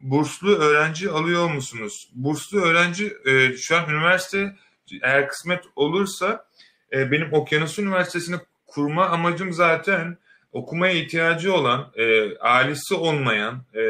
Burslu 0.00 0.56
öğrenci 0.56 1.10
alıyor 1.10 1.50
musunuz? 1.50 2.08
Burslu 2.14 2.60
öğrenci 2.60 3.16
e, 3.26 3.56
şu 3.56 3.76
an 3.76 3.90
üniversite 3.90 4.56
eğer 5.02 5.28
kısmet 5.28 5.64
olursa 5.76 6.46
e, 6.92 7.10
benim 7.10 7.32
Okyanus 7.32 7.78
Üniversitesi'ni 7.78 8.36
kurma 8.66 9.06
amacım 9.06 9.52
zaten 9.52 10.18
okumaya 10.52 10.92
ihtiyacı 10.92 11.54
olan, 11.54 11.92
e, 11.96 12.36
ailesi 12.38 12.94
olmayan 12.94 13.62
e, 13.74 13.80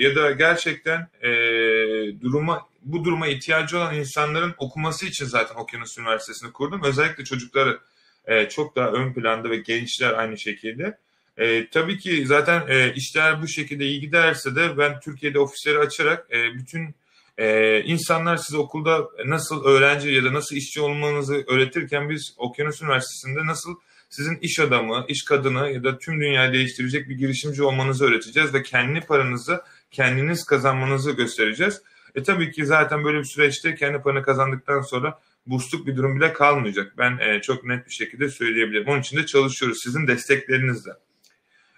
ya 0.00 0.16
da 0.16 0.30
gerçekten 0.30 1.08
e, 1.22 1.30
duruma 2.20 2.68
bu 2.82 3.04
duruma 3.04 3.26
ihtiyacı 3.26 3.78
olan 3.78 3.94
insanların 3.94 4.54
okuması 4.58 5.06
için 5.06 5.24
zaten 5.24 5.54
Okyanus 5.54 5.98
Üniversitesi'ni 5.98 6.52
kurdum. 6.52 6.82
Özellikle 6.84 7.24
çocukları 7.24 7.80
e, 8.26 8.48
çok 8.48 8.76
daha 8.76 8.88
ön 8.88 9.12
planda 9.12 9.50
ve 9.50 9.56
gençler 9.56 10.12
aynı 10.12 10.38
şekilde. 10.38 10.98
E, 11.36 11.70
tabii 11.70 11.98
ki 11.98 12.26
zaten 12.26 12.62
e, 12.68 12.92
işler 12.94 13.42
bu 13.42 13.48
şekilde 13.48 13.86
iyi 13.86 14.00
giderse 14.00 14.56
de 14.56 14.78
ben 14.78 15.00
Türkiye'de 15.00 15.38
ofisleri 15.38 15.78
açarak 15.78 16.26
e, 16.30 16.54
bütün 16.54 16.94
e, 17.38 17.80
insanlar 17.82 18.36
size 18.36 18.56
okulda 18.56 19.08
nasıl 19.26 19.64
öğrenci 19.64 20.08
ya 20.08 20.24
da 20.24 20.32
nasıl 20.32 20.56
işçi 20.56 20.80
olmanızı 20.80 21.44
öğretirken 21.48 22.10
biz 22.10 22.34
Okyanus 22.36 22.82
Üniversitesi'nde 22.82 23.46
nasıl 23.46 23.74
sizin 24.10 24.36
iş 24.36 24.60
adamı, 24.60 25.04
iş 25.08 25.24
kadını 25.24 25.70
ya 25.70 25.84
da 25.84 25.98
tüm 25.98 26.20
dünyayı 26.20 26.52
değiştirecek 26.52 27.08
bir 27.08 27.14
girişimci 27.18 27.62
olmanızı 27.62 28.04
öğreteceğiz 28.04 28.54
ve 28.54 28.62
kendi 28.62 29.00
paranızı 29.00 29.62
kendiniz 29.90 30.44
kazanmanızı 30.44 31.12
göstereceğiz. 31.12 31.82
E 32.14 32.22
tabii 32.22 32.50
ki 32.50 32.66
zaten 32.66 33.04
böyle 33.04 33.18
bir 33.18 33.24
süreçte 33.24 33.74
kendi 33.74 33.98
paranı 33.98 34.22
kazandıktan 34.22 34.80
sonra 34.80 35.20
bursluk 35.46 35.86
bir 35.86 35.96
durum 35.96 36.16
bile 36.16 36.32
kalmayacak. 36.32 36.92
Ben 36.98 37.18
e, 37.18 37.42
çok 37.42 37.64
net 37.64 37.86
bir 37.86 37.92
şekilde 37.92 38.28
söyleyebilirim. 38.28 38.88
Onun 38.88 39.00
için 39.00 39.16
de 39.16 39.26
çalışıyoruz 39.26 39.78
sizin 39.82 40.06
desteklerinizle. 40.06 40.92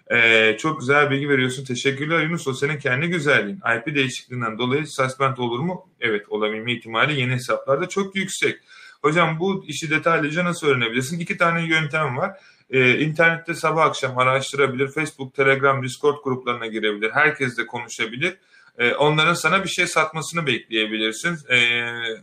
E, 0.09 0.57
çok 0.57 0.79
güzel 0.79 1.09
bilgi 1.09 1.29
veriyorsun. 1.29 1.65
Teşekkürler 1.65 2.23
Yunus. 2.23 2.47
O 2.47 2.53
senin 2.53 2.77
kendi 2.77 3.07
güzelliğin. 3.07 3.61
IP 3.77 3.95
değişikliğinden 3.95 4.57
dolayı 4.57 4.87
suspend 4.87 5.37
olur 5.37 5.59
mu? 5.59 5.89
Evet 6.01 6.29
olabilme 6.29 6.73
ihtimali 6.73 7.19
yeni 7.19 7.33
hesaplarda 7.33 7.89
çok 7.89 8.15
yüksek. 8.15 8.59
Hocam 9.01 9.39
bu 9.39 9.65
işi 9.67 9.89
detaylıca 9.89 10.45
nasıl 10.45 10.67
öğrenebilirsin? 10.67 11.19
İki 11.19 11.37
tane 11.37 11.65
yöntem 11.65 12.17
var. 12.17 12.39
Ee, 12.69 12.99
internette 12.99 13.53
sabah 13.53 13.85
akşam 13.85 14.17
araştırabilir. 14.17 14.87
Facebook, 14.87 15.35
Telegram, 15.35 15.83
Discord 15.83 16.23
gruplarına 16.23 16.67
girebilir. 16.67 17.11
Herkes 17.11 17.57
de 17.57 17.65
konuşabilir. 17.65 18.37
Ee, 18.79 18.93
onların 18.93 19.33
sana 19.33 19.63
bir 19.63 19.69
şey 19.69 19.87
satmasını 19.87 20.47
bekleyebilirsin. 20.47 21.37
Ee, 21.49 21.57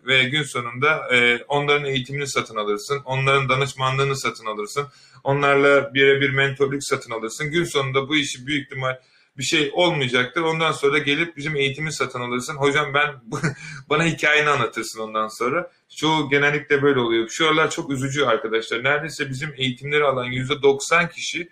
ve 0.06 0.24
gün 0.24 0.42
sonunda 0.42 1.14
e, 1.14 1.44
onların 1.48 1.84
eğitimini 1.84 2.26
satın 2.26 2.56
alırsın. 2.56 3.00
Onların 3.04 3.48
danışmanlığını 3.48 4.16
satın 4.16 4.46
alırsın. 4.46 4.86
Onlarla 5.24 5.94
birebir 5.94 6.30
mentorluk 6.30 6.84
satın 6.84 7.10
alırsın. 7.10 7.50
Gün 7.50 7.64
sonunda 7.64 8.08
bu 8.08 8.16
işi 8.16 8.46
büyük 8.46 8.64
ihtimal 8.66 8.96
bir 9.38 9.42
şey 9.42 9.70
olmayacaktır. 9.72 10.40
Ondan 10.40 10.72
sonra 10.72 10.98
gelip 10.98 11.36
bizim 11.36 11.56
eğitimi 11.56 11.92
satın 11.92 12.20
alırsın. 12.20 12.56
Hocam 12.56 12.94
ben 12.94 13.14
bana 13.90 14.04
hikayeni 14.04 14.48
anlatırsın 14.48 15.00
ondan 15.00 15.28
sonra. 15.28 15.70
Çoğu 15.96 16.30
genellikle 16.30 16.82
böyle 16.82 17.00
oluyor. 17.00 17.28
Şu 17.28 17.46
aralar 17.48 17.70
çok 17.70 17.90
üzücü 17.90 18.24
arkadaşlar. 18.24 18.84
Neredeyse 18.84 19.30
bizim 19.30 19.54
eğitimleri 19.56 20.04
alan 20.04 20.26
%90 20.26 21.12
kişi, 21.12 21.48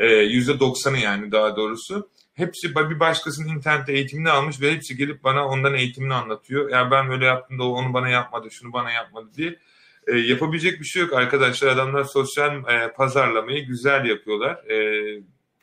%90'ı 0.00 0.96
e, 0.96 1.00
yani 1.00 1.32
daha 1.32 1.56
doğrusu. 1.56 2.08
Hepsi 2.38 2.74
bir 2.74 3.00
başkasının 3.00 3.48
internette 3.48 3.92
eğitimini 3.92 4.30
almış 4.30 4.60
ve 4.60 4.72
hepsi 4.72 4.96
gelip 4.96 5.24
bana 5.24 5.48
ondan 5.48 5.74
eğitimini 5.74 6.14
anlatıyor. 6.14 6.70
Ya 6.70 6.90
ben 6.90 7.08
böyle 7.08 7.24
yaptım 7.24 7.58
da 7.58 7.64
onu 7.64 7.94
bana 7.94 8.08
yapmadı, 8.08 8.50
şunu 8.50 8.72
bana 8.72 8.90
yapmadı 8.90 9.30
diye. 9.36 9.58
E, 10.06 10.16
yapabilecek 10.16 10.80
bir 10.80 10.84
şey 10.84 11.02
yok 11.02 11.12
arkadaşlar. 11.12 11.68
Adamlar 11.68 12.04
sosyal 12.04 12.68
e, 12.68 12.92
pazarlamayı 12.92 13.66
güzel 13.66 14.04
yapıyorlar. 14.04 14.70
E, 14.70 14.76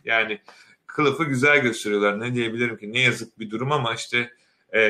yani 0.06 0.42
kılıfı 0.88 1.24
güzel 1.24 1.62
gösteriyorlar. 1.62 2.20
Ne 2.20 2.34
diyebilirim 2.34 2.78
ki? 2.78 2.94
Ne 2.94 3.00
yazık 3.00 3.40
bir 3.40 3.50
durum 3.50 3.72
ama 3.72 3.94
işte 3.94 4.32
e, 4.74 4.82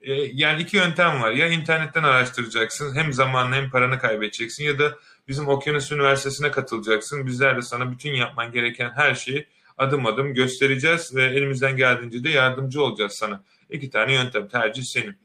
e, 0.00 0.12
yani 0.32 0.62
iki 0.62 0.76
yöntem 0.76 1.22
var. 1.22 1.30
Ya 1.30 1.48
internetten 1.48 2.02
araştıracaksın 2.02 2.94
hem 2.94 3.12
zamanını 3.12 3.54
hem 3.54 3.70
paranı 3.70 3.98
kaybedeceksin 3.98 4.64
ya 4.64 4.78
da 4.78 4.98
bizim 5.28 5.48
Okyanus 5.48 5.92
Üniversitesi'ne 5.92 6.50
katılacaksın. 6.50 7.26
Bizler 7.26 7.56
de 7.56 7.62
sana 7.62 7.92
bütün 7.92 8.12
yapman 8.14 8.52
gereken 8.52 8.90
her 8.90 9.14
şeyi 9.14 9.46
adım 9.78 10.06
adım 10.06 10.34
göstereceğiz 10.34 11.14
ve 11.14 11.24
elimizden 11.24 11.76
geldiğince 11.76 12.24
de 12.24 12.30
yardımcı 12.30 12.82
olacağız 12.82 13.12
sana. 13.12 13.44
İki 13.70 13.90
tane 13.90 14.14
yöntem 14.14 14.48
tercih 14.48 14.82
senin. 14.82 15.16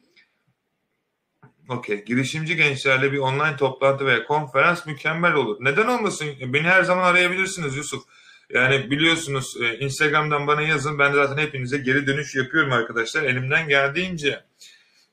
Okey. 1.69 2.05
Girişimci 2.05 2.55
gençlerle 2.55 3.11
bir 3.11 3.17
online 3.17 3.57
toplantı 3.57 4.05
veya 4.05 4.25
konferans 4.25 4.85
mükemmel 4.85 5.33
olur. 5.33 5.57
Neden 5.59 5.87
olmasın? 5.87 6.27
Beni 6.41 6.67
her 6.67 6.83
zaman 6.83 7.03
arayabilirsiniz 7.03 7.75
Yusuf. 7.75 8.03
Yani 8.49 8.91
biliyorsunuz 8.91 9.57
e, 9.61 9.77
Instagram'dan 9.77 10.47
bana 10.47 10.61
yazın. 10.61 10.99
Ben 10.99 11.11
zaten 11.13 11.37
hepinize 11.37 11.77
geri 11.77 12.07
dönüş 12.07 12.35
yapıyorum 12.35 12.71
arkadaşlar. 12.71 13.23
Elimden 13.23 13.67
geldiğince. 13.67 14.43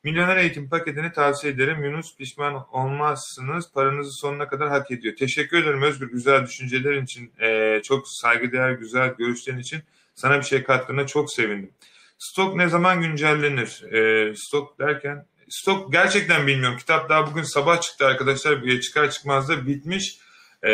Milyoner 0.05 0.37
eğitim 0.37 0.69
paketini 0.69 1.13
tavsiye 1.13 1.53
ederim. 1.53 1.85
Yunus 1.85 2.17
pişman 2.17 2.67
olmazsınız. 2.73 3.73
Paranızı 3.73 4.13
sonuna 4.13 4.49
kadar 4.49 4.69
hak 4.69 4.91
ediyor. 4.91 5.17
Teşekkür 5.17 5.63
ederim 5.63 5.83
Özgür 5.83 6.11
güzel 6.11 6.47
düşüncelerin 6.47 7.05
için. 7.05 7.33
Ee, 7.41 7.81
çok 7.85 8.09
saygıdeğer 8.09 8.71
güzel 8.71 9.15
görüşlerin 9.19 9.59
için. 9.59 9.83
Sana 10.15 10.39
bir 10.39 10.45
şey 10.45 10.63
katkına 10.63 11.07
çok 11.07 11.33
sevindim. 11.33 11.71
Stok 12.19 12.57
ne 12.57 12.69
zaman 12.69 13.01
güncellenir? 13.01 13.93
Ee, 13.93 14.35
stok 14.37 14.79
derken 14.79 15.27
stok 15.49 15.93
gerçekten 15.93 16.47
bilmiyorum. 16.47 16.79
Kitap 16.79 17.09
daha 17.09 17.27
bugün 17.31 17.43
sabah 17.43 17.81
çıktı 17.81 18.07
arkadaşlar. 18.07 18.81
Çıkar 18.81 19.11
çıkmaz 19.11 19.49
da 19.49 19.67
bitmiş. 19.67 20.19
E, 20.63 20.73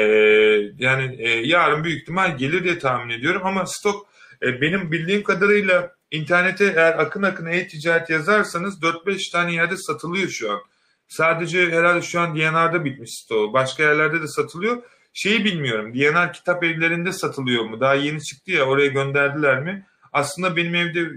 yani 0.79 1.17
e, 1.19 1.29
yarın 1.29 1.85
büyük 1.85 2.03
ihtimal 2.03 2.39
gelir 2.39 2.65
diye 2.65 2.79
tahmin 2.79 3.15
ediyorum 3.15 3.43
ama 3.45 3.67
stok 3.67 4.07
e, 4.43 4.61
benim 4.61 4.93
bildiğim 4.93 5.23
kadarıyla 5.23 5.93
internete 6.11 6.65
eğer 6.65 6.99
akın 6.99 7.23
akın 7.23 7.47
e-ticaret 7.47 8.11
yazarsanız 8.11 8.83
4-5 8.83 9.33
tane 9.33 9.53
yerde 9.53 9.77
satılıyor 9.77 10.29
şu 10.29 10.53
an. 10.53 10.61
Sadece 11.09 11.71
herhalde 11.71 12.03
şu 12.03 12.21
an 12.21 12.37
DNR'da 12.37 12.85
bitmiş 12.85 13.11
stoğu. 13.11 13.53
Başka 13.53 13.83
yerlerde 13.83 14.23
de 14.23 14.27
satılıyor. 14.27 14.83
Şeyi 15.13 15.45
bilmiyorum. 15.45 15.95
DNR 15.95 16.33
kitap 16.33 16.65
evlerinde 16.65 17.13
satılıyor 17.13 17.65
mu? 17.65 17.81
Daha 17.81 17.95
yeni 17.95 18.23
çıktı 18.23 18.51
ya 18.51 18.65
oraya 18.65 18.87
gönderdiler 18.87 19.63
mi? 19.63 19.87
Aslında 20.13 20.57
benim 20.57 20.75
evde 20.75 21.11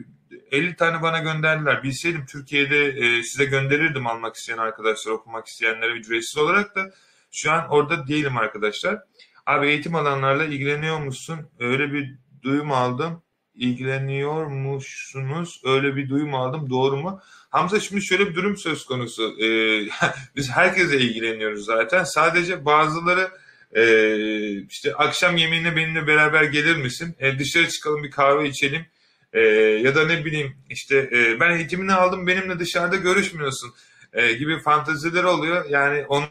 50 0.51 0.75
tane 0.75 1.01
bana 1.01 1.19
gönderdiler. 1.19 1.83
Bilseydim 1.83 2.25
Türkiye'de 2.25 2.85
e, 2.85 3.23
size 3.23 3.45
gönderirdim 3.45 4.07
almak 4.07 4.35
isteyen 4.35 4.57
arkadaşlar, 4.57 5.11
okumak 5.11 5.47
isteyenlere 5.47 5.91
ücretsiz 5.91 6.37
olarak 6.37 6.75
da. 6.75 6.91
Şu 7.31 7.51
an 7.51 7.69
orada 7.69 8.07
değilim 8.07 8.37
arkadaşlar. 8.37 8.99
Abi 9.45 9.67
eğitim 9.67 9.95
alanlarla 9.95 10.45
ilgileniyor 10.45 10.99
musun? 10.99 11.49
Öyle 11.59 11.93
bir 11.93 12.15
duyum 12.43 12.71
aldım. 12.71 13.21
İlgileniyormuşsunuz. 13.55 15.61
Öyle 15.65 15.95
bir 15.95 16.09
duyum 16.09 16.35
aldım. 16.35 16.69
Doğru 16.69 16.97
mu? 16.97 17.21
Hamza 17.49 17.79
şimdi 17.79 18.01
şöyle 18.01 18.29
bir 18.29 18.35
durum 18.35 18.57
söz 18.57 18.85
konusu. 18.85 19.43
Ee, 19.43 19.87
biz 20.35 20.49
herkese 20.49 20.99
ilgileniyoruz 20.99 21.65
zaten. 21.65 22.03
Sadece 22.03 22.65
bazıları 22.65 23.31
e, 23.75 24.61
işte 24.61 24.93
akşam 24.93 25.37
yemeğine 25.37 25.75
benimle 25.75 26.07
beraber 26.07 26.43
gelir 26.43 26.75
misin? 26.75 27.15
E, 27.19 27.39
dışarı 27.39 27.69
çıkalım 27.69 28.03
bir 28.03 28.11
kahve 28.11 28.49
içelim. 28.49 28.85
E, 29.33 29.39
ya 29.83 29.95
da 29.95 30.05
ne 30.05 30.25
bileyim 30.25 30.55
işte 30.69 31.09
e, 31.13 31.39
ben 31.39 31.57
eğitimini 31.57 31.93
aldım 31.93 32.27
benimle 32.27 32.59
dışarıda 32.59 32.95
görüşmüyorsun 32.95 33.73
e, 34.13 34.33
gibi 34.33 34.59
fanteziler 34.59 35.23
oluyor. 35.23 35.65
Yani 35.69 36.05
onu 36.05 36.25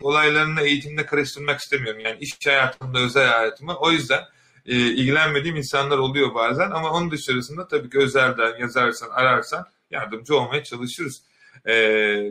olaylarını 0.00 0.62
eğitimde 0.62 1.06
karıştırmak 1.06 1.60
istemiyorum. 1.60 2.00
Yani 2.04 2.18
iş 2.20 2.46
hayatımda, 2.46 2.98
özel 2.98 3.28
hayatımı. 3.28 3.76
O 3.76 3.90
yüzden 3.90 4.20
e, 4.66 4.76
ilgilenmediğim 4.76 5.56
insanlar 5.56 5.98
oluyor 5.98 6.34
bazen 6.34 6.70
ama 6.70 6.90
onun 6.92 7.10
dışarısında 7.10 7.68
tabii 7.68 7.90
ki 7.90 7.98
özelden 7.98 8.58
yazarsan, 8.58 9.08
ararsan 9.10 9.66
yardımcı 9.90 10.36
olmaya 10.36 10.64
çalışırız. 10.64 11.22
E, 11.66 11.72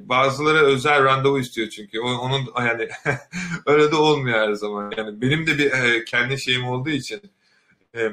bazıları 0.10 0.58
özel 0.58 1.04
randevu 1.04 1.40
istiyor 1.40 1.70
çünkü. 1.70 2.00
O, 2.00 2.08
onun 2.08 2.42
yani 2.58 2.90
öyle 3.66 3.92
de 3.92 3.96
olmuyor 3.96 4.40
her 4.40 4.54
zaman. 4.54 4.94
Yani 4.98 5.22
benim 5.22 5.48
de 5.48 5.58
bir 5.58 5.72
e, 5.72 6.06
kendi 6.06 6.42
şeyim 6.42 6.68
olduğu 6.68 6.90
için. 6.90 7.22
E, 7.96 8.12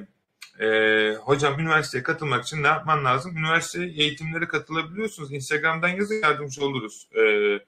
e, 0.61 1.15
hocam 1.15 1.61
üniversiteye 1.61 2.03
katılmak 2.03 2.45
için 2.45 2.63
ne 2.63 2.67
yapman 2.67 3.05
lazım? 3.05 3.37
Üniversite 3.37 3.85
eğitimlere 3.85 4.49
katılabiliyorsunuz. 4.49 5.33
Instagram'dan 5.33 5.89
yazın 5.89 6.23
yardımcı 6.23 6.65
oluruz. 6.65 7.09
E, 7.15 7.21
da 7.21 7.61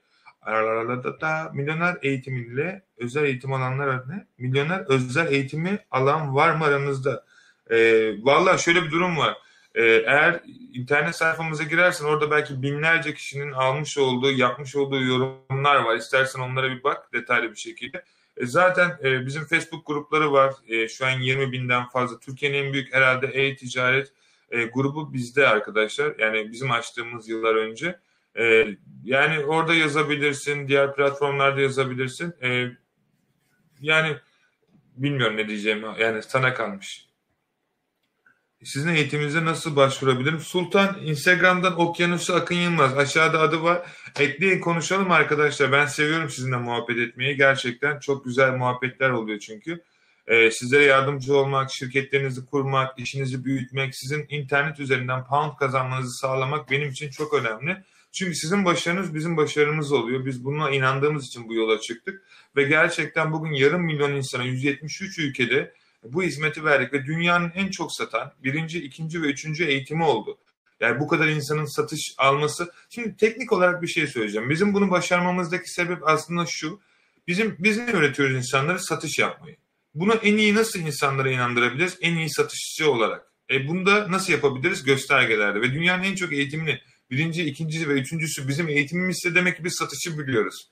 milyoner 1.55 1.97
eğitimiyle 2.03 2.83
özel 2.99 3.25
eğitim 3.25 3.53
alanlar 3.53 4.09
ne? 4.09 4.27
Milyoner 4.39 4.81
özel 4.89 5.33
eğitimi 5.33 5.79
alan 5.91 6.35
var 6.35 6.55
mı 6.55 6.65
aranızda? 6.65 7.25
Ee, 7.71 8.13
Valla 8.23 8.59
şöyle 8.59 8.83
bir 8.83 8.91
durum 8.91 9.17
var. 9.17 9.37
Ee, 9.75 9.83
eğer 9.85 10.41
internet 10.75 11.17
sayfamıza 11.17 11.65
girersen 11.65 12.05
orada 12.05 12.31
belki 12.31 12.63
binlerce 12.63 13.15
kişinin 13.15 13.53
almış 13.53 13.99
olduğu, 13.99 14.31
yapmış 14.31 14.77
olduğu 14.77 15.03
yorumlar 15.03 15.77
var. 15.77 15.97
İstersen 15.97 16.41
onlara 16.41 16.71
bir 16.71 16.85
bak 16.85 17.13
detaylı 17.13 17.51
bir 17.51 17.57
şekilde. 17.57 18.05
E, 18.37 18.47
zaten 18.47 18.99
e, 19.05 19.27
bizim 19.27 19.45
Facebook 19.45 19.87
grupları 19.87 20.33
var. 20.33 20.55
E, 20.69 20.89
şu 20.89 21.07
an 21.07 21.11
20 21.11 21.53
binden 21.53 21.89
fazla. 21.89 22.19
Türkiye'nin 22.19 22.65
en 22.65 22.73
büyük 22.73 22.95
herhalde 22.95 23.27
e-ticaret 23.27 24.13
e, 24.51 24.65
grubu 24.65 25.13
bizde 25.13 25.49
arkadaşlar. 25.49 26.15
Yani 26.19 26.53
bizim 26.53 26.71
açtığımız 26.71 27.29
yıllar 27.29 27.55
önce. 27.55 27.99
E, 28.39 28.67
yani 29.05 29.45
orada 29.45 29.75
yazabilirsin, 29.75 30.69
diğer 30.69 30.95
platformlarda 30.95 31.61
yazabilirsin. 31.61 32.35
E, 32.43 32.71
yani 33.81 34.17
bilmiyorum 34.97 35.37
ne 35.37 35.49
diyeceğimi. 35.49 35.87
Yani 35.99 36.23
sana 36.23 36.55
kalmış. 36.55 37.09
Sizin 38.65 38.95
eğitiminize 38.95 39.45
nasıl 39.45 39.77
başvurabilirim? 39.77 40.41
Sultan 40.41 40.99
Instagram'dan 41.03 41.81
Okyanusu 41.81 42.35
Akın 42.35 42.55
Yılmaz. 42.55 42.99
Aşağıda 42.99 43.41
adı 43.41 43.63
var. 43.63 43.87
Ekleyin 44.21 44.61
konuşalım 44.61 45.11
arkadaşlar. 45.11 45.73
Ben 45.73 45.87
seviyorum 45.87 46.31
sizinle 46.31 46.57
muhabbet 46.57 46.99
etmeyi. 46.99 47.37
Gerçekten 47.37 47.99
çok 47.99 48.25
güzel 48.25 48.53
muhabbetler 48.53 49.11
oluyor 49.11 49.39
çünkü. 49.39 49.85
Ee, 50.27 50.51
sizlere 50.51 50.85
yardımcı 50.85 51.37
olmak, 51.37 51.71
şirketlerinizi 51.71 52.47
kurmak, 52.47 52.99
işinizi 52.99 53.45
büyütmek, 53.45 53.95
sizin 53.95 54.27
internet 54.29 54.81
üzerinden 54.81 55.25
pound 55.25 55.57
kazanmanızı 55.57 56.19
sağlamak 56.19 56.71
benim 56.71 56.91
için 56.91 57.11
çok 57.11 57.35
önemli. 57.35 57.85
Çünkü 58.13 58.35
sizin 58.35 58.65
başarınız 58.65 59.15
bizim 59.15 59.37
başarımız 59.37 59.93
oluyor. 59.93 60.27
Biz 60.27 60.45
buna 60.45 60.71
inandığımız 60.71 61.27
için 61.27 61.49
bu 61.49 61.55
yola 61.55 61.81
çıktık. 61.81 62.23
Ve 62.57 62.63
gerçekten 62.63 63.33
bugün 63.33 63.53
yarım 63.53 63.83
milyon 63.83 64.15
insana 64.15 64.45
173 64.45 65.19
ülkede 65.19 65.75
bu 66.05 66.23
hizmeti 66.23 66.65
verdik 66.65 66.93
ve 66.93 67.07
dünyanın 67.07 67.53
en 67.55 67.71
çok 67.71 67.93
satan 67.93 68.33
birinci, 68.45 68.85
ikinci 68.85 69.23
ve 69.23 69.27
üçüncü 69.27 69.65
eğitimi 69.65 70.05
oldu. 70.05 70.39
Yani 70.81 71.01
bu 71.01 71.09
kadar 71.09 71.29
insanın 71.29 71.65
satış 71.65 72.15
alması. 72.19 72.73
Şimdi 72.91 73.17
teknik 73.17 73.53
olarak 73.53 73.83
bir 73.83 73.87
şey 73.87 74.07
söyleyeceğim. 74.07 74.51
Bizim 74.51 74.75
bunu 74.75 74.91
başarmamızdaki 74.91 75.71
sebep 75.71 76.09
aslında 76.09 76.47
şu. 76.47 76.81
Bizim 77.27 77.57
biz 77.59 77.79
ne 77.79 77.93
öğretiyoruz 77.93 78.37
insanlara? 78.37 78.79
Satış 78.79 79.19
yapmayı. 79.19 79.57
Bunu 79.95 80.15
en 80.15 80.37
iyi 80.37 80.55
nasıl 80.55 80.79
insanlara 80.79 81.31
inandırabiliriz? 81.31 81.99
En 82.01 82.17
iyi 82.17 82.31
satışçı 82.31 82.91
olarak. 82.91 83.33
E 83.51 83.69
bunu 83.69 83.87
da 83.87 84.11
nasıl 84.11 84.33
yapabiliriz? 84.33 84.85
Göstergelerde. 84.85 85.61
Ve 85.61 85.73
dünyanın 85.73 86.03
en 86.03 86.15
çok 86.15 86.33
eğitimini 86.33 86.81
birinci, 87.11 87.45
ikincisi 87.45 87.89
ve 87.89 87.93
üçüncüsü 87.93 88.49
bizim 88.49 88.69
eğitimimizse 88.69 89.35
demek 89.35 89.57
ki 89.57 89.65
biz 89.65 89.75
satışı 89.79 90.19
biliyoruz. 90.19 90.71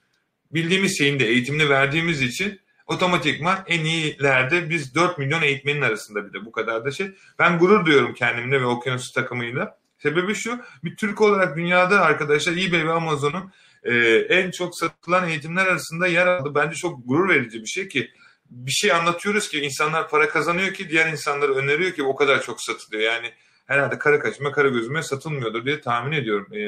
Bildiğimiz 0.51 0.99
şeyin 0.99 1.19
de 1.19 1.27
eğitimini 1.27 1.69
verdiğimiz 1.69 2.23
için 2.23 2.61
otomatikman 2.87 3.59
en 3.67 3.85
iyilerde 3.85 4.71
biz 4.71 4.95
4 4.95 5.19
milyon 5.19 5.43
eğitmenin 5.43 5.83
arasında 5.83 6.29
bir 6.29 6.33
de 6.33 6.45
bu 6.45 6.53
kadar 6.53 6.85
da 6.85 6.91
şey. 6.91 7.11
Ben 7.39 7.59
gurur 7.59 7.87
duyuyorum 7.87 8.15
kendimle 8.15 8.61
ve 8.61 8.67
Okyanus 8.67 9.13
takımıyla. 9.13 9.79
Sebebi 10.03 10.35
şu, 10.35 10.61
bir 10.85 10.97
Türk 10.97 11.21
olarak 11.21 11.57
dünyada 11.57 12.01
arkadaşlar 12.01 12.53
eBay 12.53 12.87
ve 12.87 12.93
Amazon'un 12.93 13.53
e, 13.85 13.95
en 14.29 14.51
çok 14.51 14.79
satılan 14.79 15.29
eğitimler 15.29 15.67
arasında 15.67 16.07
yer 16.07 16.27
aldı. 16.27 16.55
Bence 16.55 16.77
çok 16.77 17.09
gurur 17.09 17.29
verici 17.29 17.63
bir 17.63 17.67
şey 17.67 17.89
ki 17.89 18.11
bir 18.51 18.71
şey 18.71 18.93
anlatıyoruz 18.93 19.49
ki 19.49 19.61
insanlar 19.61 20.09
para 20.09 20.29
kazanıyor 20.29 20.75
ki 20.75 20.91
diğer 20.91 21.13
insanlara 21.13 21.53
öneriyor 21.53 21.93
ki 21.93 22.03
o 22.03 22.17
kadar 22.17 22.43
çok 22.43 22.63
satılıyor. 22.63 23.03
Yani 23.03 23.33
herhalde 23.67 23.99
kara 23.99 24.19
kaçma 24.19 24.53
kara 24.53 24.69
gözüme 24.69 25.03
satılmıyordur 25.03 25.65
diye 25.65 25.81
tahmin 25.81 26.13
ediyorum. 26.13 26.49
Ee, 26.53 26.59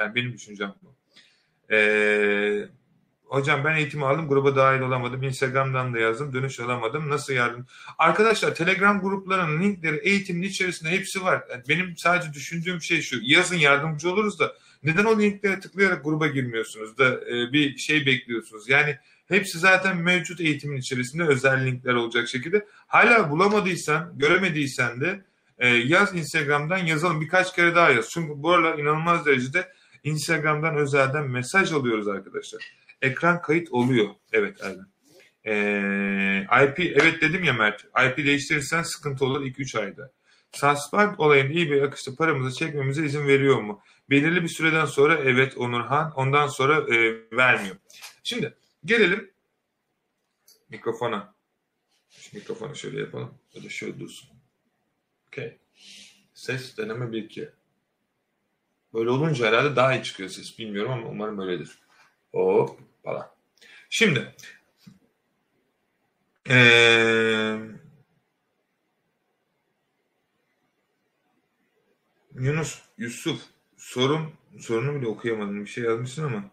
yani 0.00 0.14
benim 0.14 0.32
düşüncem 0.32 0.74
bu. 0.82 0.94
Ee, 1.74 2.68
hocam 3.24 3.64
ben 3.64 3.76
eğitim 3.76 4.02
aldım 4.02 4.28
gruba 4.28 4.56
dahil 4.56 4.80
olamadım. 4.80 5.22
Instagram'dan 5.22 5.94
da 5.94 5.98
yazdım 5.98 6.34
dönüş 6.34 6.60
alamadım. 6.60 7.10
Nasıl 7.10 7.32
yardım? 7.32 7.66
Arkadaşlar 7.98 8.54
Telegram 8.54 9.00
gruplarının 9.00 9.62
linkleri 9.62 9.96
eğitimin 9.96 10.42
içerisinde 10.42 10.90
hepsi 10.90 11.24
var. 11.24 11.42
Yani 11.50 11.62
benim 11.68 11.96
sadece 11.96 12.32
düşündüğüm 12.32 12.82
şey 12.82 13.00
şu. 13.00 13.18
Yazın 13.22 13.56
yardımcı 13.56 14.12
oluruz 14.12 14.38
da 14.38 14.52
neden 14.82 15.04
o 15.04 15.20
linklere 15.20 15.60
tıklayarak 15.60 16.04
gruba 16.04 16.26
girmiyorsunuz 16.26 16.98
da 16.98 17.20
e, 17.30 17.52
bir 17.52 17.76
şey 17.76 18.06
bekliyorsunuz? 18.06 18.68
Yani 18.68 18.96
hepsi 19.28 19.58
zaten 19.58 19.96
mevcut 19.96 20.40
eğitimin 20.40 20.76
içerisinde 20.76 21.22
özel 21.22 21.66
linkler 21.66 21.94
olacak 21.94 22.28
şekilde. 22.28 22.66
Hala 22.86 23.30
bulamadıysan, 23.30 24.18
göremediysen 24.18 25.00
de 25.00 25.24
e, 25.58 25.68
yaz 25.68 26.16
Instagram'dan 26.16 26.78
yazalım. 26.78 27.20
Birkaç 27.20 27.54
kere 27.54 27.74
daha 27.74 27.90
yaz. 27.90 28.08
Çünkü 28.10 28.42
bu 28.42 28.52
aralar 28.52 28.78
inanılmaz 28.78 29.26
derecede 29.26 29.72
Instagram'dan 30.04 30.76
özelden 30.76 31.30
mesaj 31.30 31.72
alıyoruz 31.72 32.08
arkadaşlar. 32.08 32.72
Ekran 33.02 33.42
kayıt 33.42 33.72
oluyor. 33.72 34.08
Evet 34.32 34.62
Erden. 34.62 34.86
Ee, 35.46 36.46
IP 36.64 36.80
evet 36.80 37.22
dedim 37.22 37.44
ya 37.44 37.52
Mert. 37.52 37.84
IP 37.84 38.16
değiştirirsen 38.16 38.82
sıkıntı 38.82 39.24
olur 39.24 39.42
2-3 39.42 39.80
ayda. 39.80 40.12
Suspend 40.52 41.14
olayın 41.18 41.50
iyi 41.50 41.70
bir 41.70 41.82
akışta 41.82 42.14
paramızı 42.14 42.58
çekmemize 42.58 43.04
izin 43.04 43.26
veriyor 43.26 43.60
mu? 43.60 43.82
Belirli 44.10 44.42
bir 44.42 44.48
süreden 44.48 44.84
sonra 44.84 45.14
evet 45.14 45.58
Onurhan. 45.58 46.12
Ondan 46.16 46.46
sonra 46.46 46.94
e, 46.94 47.16
vermiyor. 47.32 47.76
Şimdi 48.22 48.54
gelelim 48.84 49.30
mikrofona. 50.68 51.34
Şu 52.10 52.36
mikrofonu 52.36 52.76
şöyle 52.76 53.00
yapalım. 53.00 53.34
Ya 53.54 53.64
da 53.64 53.68
şöyle 53.68 54.00
dursun. 54.00 54.37
Okay. 55.28 55.56
Ses 56.34 56.76
deneme 56.76 57.04
1-2. 57.04 57.50
Böyle 58.94 59.10
olunca 59.10 59.46
herhalde 59.46 59.76
daha 59.76 59.94
iyi 59.94 60.02
çıkıyor 60.02 60.28
ses. 60.28 60.58
Bilmiyorum 60.58 60.92
ama 60.92 61.08
umarım 61.08 61.38
öyledir. 61.38 61.78
Hop 62.32 62.78
falan. 63.04 63.30
Şimdi 63.90 64.34
ee, 66.50 67.58
Yunus, 72.34 72.78
Yusuf 72.98 73.40
sorun 73.76 74.32
sorunu 74.58 75.00
bile 75.00 75.06
okuyamadım. 75.06 75.64
Bir 75.64 75.70
şey 75.70 75.84
yazmışsın 75.84 76.24
ama. 76.24 76.44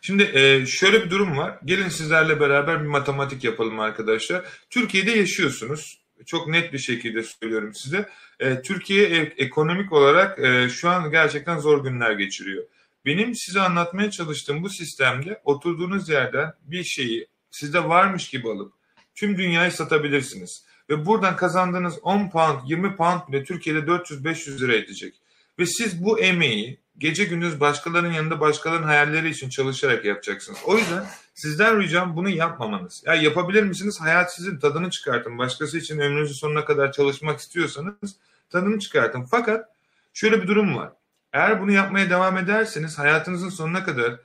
Şimdi 0.00 0.22
e, 0.22 0.66
şöyle 0.66 1.04
bir 1.04 1.10
durum 1.10 1.38
var. 1.38 1.58
Gelin 1.64 1.88
sizlerle 1.88 2.40
beraber 2.40 2.82
bir 2.82 2.88
matematik 2.88 3.44
yapalım 3.44 3.80
arkadaşlar. 3.80 4.44
Türkiye'de 4.70 5.10
yaşıyorsunuz 5.10 6.03
çok 6.26 6.48
net 6.48 6.72
bir 6.72 6.78
şekilde 6.78 7.22
söylüyorum 7.22 7.74
size. 7.74 8.08
E, 8.40 8.62
Türkiye 8.62 9.08
e, 9.08 9.16
ekonomik 9.36 9.92
olarak 9.92 10.38
e, 10.38 10.68
şu 10.68 10.90
an 10.90 11.10
gerçekten 11.10 11.58
zor 11.58 11.84
günler 11.84 12.12
geçiriyor. 12.12 12.64
Benim 13.04 13.34
size 13.34 13.60
anlatmaya 13.60 14.10
çalıştığım 14.10 14.62
bu 14.62 14.68
sistemde 14.68 15.40
oturduğunuz 15.44 16.08
yerden 16.08 16.52
bir 16.64 16.84
şeyi 16.84 17.26
sizde 17.50 17.88
varmış 17.88 18.28
gibi 18.28 18.48
alıp 18.48 18.72
tüm 19.14 19.38
dünyayı 19.38 19.72
satabilirsiniz. 19.72 20.64
Ve 20.90 21.06
buradan 21.06 21.36
kazandığınız 21.36 21.98
10 22.02 22.30
pound, 22.30 22.60
20 22.66 22.96
pound 22.96 23.20
bile 23.28 23.44
Türkiye'de 23.44 23.78
400-500 23.78 24.60
lira 24.60 24.74
edecek. 24.74 25.14
Ve 25.58 25.66
siz 25.66 26.04
bu 26.04 26.20
emeği 26.20 26.78
gece 26.98 27.24
gündüz 27.24 27.60
başkalarının 27.60 28.12
yanında 28.12 28.40
başkalarının 28.40 28.86
hayalleri 28.86 29.30
için 29.30 29.48
çalışarak 29.48 30.04
yapacaksınız. 30.04 30.58
O 30.64 30.78
yüzden 30.78 31.04
sizden 31.34 31.80
ricam 31.80 32.16
bunu 32.16 32.28
yapmamanız. 32.28 33.02
Ya 33.06 33.14
yapabilir 33.14 33.62
misiniz? 33.62 34.00
Hayat 34.00 34.34
sizin 34.34 34.58
tadını 34.58 34.90
çıkartın. 34.90 35.38
Başkası 35.38 35.78
için 35.78 35.98
ömrünüzün 35.98 36.34
sonuna 36.34 36.64
kadar 36.64 36.92
çalışmak 36.92 37.40
istiyorsanız 37.40 38.16
tadını 38.50 38.78
çıkartın. 38.78 39.22
Fakat 39.22 39.68
şöyle 40.12 40.42
bir 40.42 40.48
durum 40.48 40.76
var. 40.76 40.92
Eğer 41.32 41.60
bunu 41.60 41.72
yapmaya 41.72 42.10
devam 42.10 42.38
ederseniz 42.38 42.98
hayatınızın 42.98 43.48
sonuna 43.48 43.84
kadar 43.84 44.20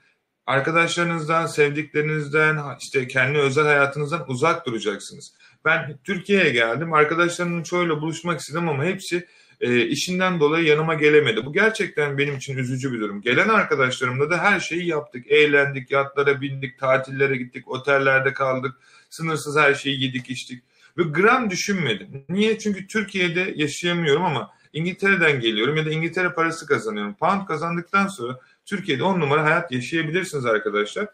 arkadaşlarınızdan, 0.46 1.46
sevdiklerinizden, 1.48 2.60
işte 2.80 3.08
kendi 3.08 3.40
özel 3.40 3.66
hayatınızdan 3.66 4.30
uzak 4.30 4.66
duracaksınız. 4.66 5.34
Ben 5.66 5.98
Türkiye'ye 6.04 6.50
geldim. 6.50 6.94
Arkadaşlarımın 6.94 7.64
çoğuyla 7.64 8.02
buluşmak 8.02 8.40
istedim 8.40 8.70
ama 8.70 8.84
hepsi 8.84 9.28
e, 9.62 9.86
işinden 9.86 10.40
dolayı 10.40 10.66
yanıma 10.66 10.94
gelemedi. 10.94 11.46
Bu 11.46 11.54
gerçekten 11.54 12.18
benim 12.18 12.38
için 12.38 12.58
üzücü 12.58 12.94
bir 12.94 13.00
durum. 13.00 13.22
Gelen 13.22 13.50
arkadaşlarımla 13.50 14.30
da 14.30 14.38
her 14.38 14.60
şeyi 14.60 14.88
yaptık. 14.88 15.32
Eğlendik, 15.32 15.92
yatlara 15.92 16.42
bindik, 16.42 16.80
tatillere 16.80 17.38
gittik, 17.38 17.68
otellerde 17.68 18.34
kaldık. 18.34 18.76
Sınırsız 19.10 19.58
her 19.58 19.74
şeyi 19.74 20.04
yedik, 20.04 20.30
içtik. 20.30 20.64
Ve 20.98 21.04
gram 21.04 21.50
düşünmedim. 21.50 22.26
Niye? 22.30 22.60
Çünkü 22.60 22.88
Türkiye'de 22.88 23.54
yaşayamıyorum 23.56 24.24
ama 24.24 24.52
İngiltere'den 24.74 25.40
geliyorum 25.40 25.78
ya 25.78 25.86
da 25.86 25.92
İngiltere 25.92 26.30
parası 26.30 26.66
kazanıyorum. 26.66 27.14
Pound 27.14 27.48
kazandıktan 27.48 28.08
sonra 28.08 28.40
Türkiye'de 28.66 29.04
on 29.04 29.20
numara 29.20 29.44
hayat 29.44 29.72
yaşayabilirsiniz 29.72 30.46
arkadaşlar. 30.46 31.08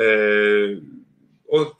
Ee, 0.00 0.76
o, 1.48 1.72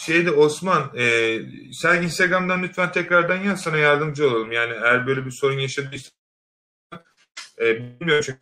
şeyde 0.00 0.30
Osman 0.30 0.90
e, 0.96 1.38
sen 1.72 2.02
Instagram'dan 2.02 2.62
lütfen 2.62 2.92
tekrardan 2.92 3.36
yaz 3.36 3.62
sana 3.62 3.76
yardımcı 3.76 4.28
olalım. 4.28 4.52
Yani 4.52 4.72
eğer 4.72 5.06
böyle 5.06 5.26
bir 5.26 5.30
sorun 5.30 5.58
yaşadıysan 5.58 6.12
e, 7.60 8.00
bilmiyorum 8.00 8.24
çünkü 8.26 8.38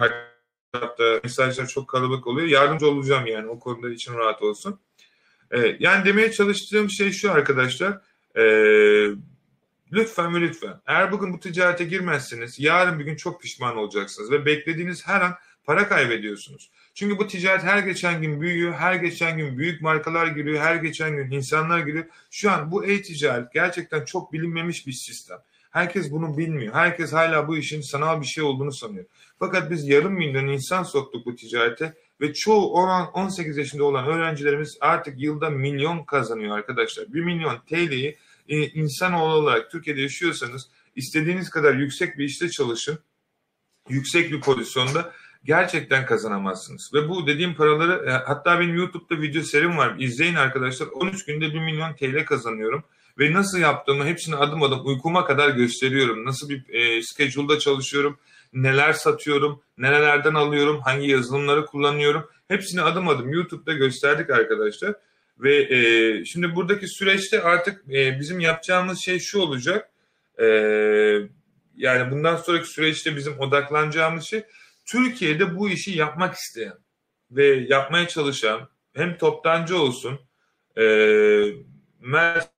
hatta 0.72 1.20
mesajlar 1.24 1.66
çok 1.66 1.88
kalabalık 1.88 2.26
oluyor. 2.26 2.48
Yardımcı 2.48 2.88
olacağım 2.88 3.26
yani 3.26 3.48
o 3.48 3.59
konuda 3.59 3.90
için 3.90 4.14
rahat 4.14 4.42
olsun. 4.42 4.80
E, 5.50 5.76
yani 5.80 6.04
demeye 6.04 6.32
çalıştığım 6.32 6.90
şey 6.90 7.12
şu 7.12 7.32
arkadaşlar. 7.32 8.00
E, 8.36 8.42
lütfen 9.92 10.34
ve 10.34 10.40
lütfen 10.40 10.80
eğer 10.86 11.12
bugün 11.12 11.32
bu 11.32 11.40
ticarete 11.40 11.84
girmezseniz 11.84 12.61
yarın 12.61 12.98
bir 12.98 13.04
gün 13.04 13.16
çok 13.16 13.42
pişman 13.42 13.76
olacaksınız 13.76 14.30
ve 14.30 14.46
beklediğiniz 14.46 15.06
her 15.06 15.20
an 15.20 15.34
para 15.64 15.88
kaybediyorsunuz. 15.88 16.70
Çünkü 16.99 17.18
bu 17.18 17.26
ticaret 17.26 17.62
her 17.62 17.78
geçen 17.78 18.22
gün 18.22 18.40
büyüyor, 18.40 18.72
her 18.72 18.94
geçen 18.94 19.38
gün 19.38 19.59
büyük 19.59 19.82
markalar 19.82 20.26
giriyor, 20.26 20.61
her 20.61 20.76
geçen 20.76 21.16
gün 21.16 21.30
insanlar 21.30 21.78
giriyor. 21.78 22.05
Şu 22.30 22.51
an 22.51 22.70
bu 22.70 22.84
e-ticaret 22.84 23.53
gerçekten 23.53 24.05
çok 24.05 24.32
bilinmemiş 24.32 24.86
bir 24.86 24.92
sistem. 24.92 25.38
Herkes 25.70 26.11
bunu 26.11 26.38
bilmiyor. 26.38 26.74
Herkes 26.74 27.12
hala 27.12 27.49
bu 27.49 27.57
işin 27.57 27.80
sanal 27.80 28.20
bir 28.20 28.26
şey 28.26 28.44
olduğunu 28.44 28.72
sanıyor. 28.72 29.05
Fakat 29.38 29.70
biz 29.70 29.88
yarım 29.88 30.12
milyon 30.12 30.49
insan 30.49 30.82
soktuk 30.82 31.26
bu 31.26 31.36
ticarete 31.36 31.94
ve 32.20 32.32
çoğu 32.32 32.66
18 33.14 33.57
yaşında 33.57 33.84
olan 33.84 34.07
öğrencilerimiz 34.07 34.78
artık 34.80 35.20
yılda 35.20 35.51
milyon 35.51 36.05
kazanıyor 36.05 36.59
arkadaşlar. 36.59 37.12
1 37.12 37.20
milyon 37.20 37.59
TL'yi 37.68 38.16
e, 38.49 38.68
insanoğlu 38.68 39.34
olarak 39.34 39.70
Türkiye'de 39.70 40.01
yaşıyorsanız 40.01 40.68
istediğiniz 40.96 41.51
kadar 41.51 41.74
yüksek 41.74 42.18
bir 42.18 42.24
işte 42.24 42.49
çalışın. 42.49 42.99
Yüksek 43.88 44.32
bir 44.32 44.40
pozisyonda 44.40 45.12
gerçekten 45.45 46.07
kazanamazsınız. 46.07 46.91
Ve 46.95 47.09
bu 47.09 47.26
dediğim 47.26 47.55
paraları 47.55 48.11
e, 48.11 48.11
hatta 48.11 48.61
benim 48.61 48.76
YouTube'da 48.76 49.20
video 49.22 49.43
serim 49.43 49.78
var. 49.78 49.95
İzleyin 49.99 50.34
arkadaşlar. 50.34 50.86
13 50.86 51.24
günde 51.24 51.55
1 51.55 51.61
milyon 51.61 51.95
TL 51.95 52.24
kazanıyorum. 52.24 52.84
ve 53.18 53.32
nasıl 53.32 53.59
yaptığımı 53.59 54.05
hepsini 54.05 54.36
adım 54.36 54.62
adım 54.62 54.86
uykuma 54.86 55.24
kadar 55.24 55.49
gösteriyorum. 55.49 56.24
Nasıl 56.24 56.49
bir 56.49 56.62
e, 56.68 57.03
schedule'da 57.03 57.59
çalışıyorum, 57.59 58.18
neler 58.53 58.93
satıyorum, 58.93 59.62
nerelerden 59.78 60.34
alıyorum, 60.34 60.80
hangi 60.80 61.11
yazılımları 61.11 61.66
kullanıyorum. 61.66 62.28
Hepsini 62.49 62.82
adım 62.82 63.09
adım 63.09 63.32
YouTube'da 63.32 63.72
gösterdik 63.72 64.30
arkadaşlar. 64.30 64.95
Ve 65.39 65.57
e, 65.57 66.24
şimdi 66.24 66.55
buradaki 66.55 66.89
süreçte 66.89 67.43
artık 67.43 67.95
e, 67.95 68.20
bizim 68.20 68.41
yapacağımız 68.41 68.99
şey 68.99 69.18
şu 69.18 69.41
olacak. 69.41 69.91
E, 70.41 70.47
yani 71.76 72.11
bundan 72.11 72.36
sonraki 72.36 72.68
süreçte 72.68 73.16
bizim 73.16 73.41
odaklanacağımız 73.41 74.24
şey 74.24 74.43
Türkiye'de 74.89 75.57
bu 75.57 75.70
işi 75.70 75.99
yapmak 75.99 76.34
isteyen 76.34 76.78
ve 77.30 77.47
yapmaya 77.47 78.09
çalışan 78.09 78.68
hem 78.95 79.18
toptancı 79.18 79.78
olsun 79.78 80.20
e, 80.76 80.82
Mert 82.01 82.51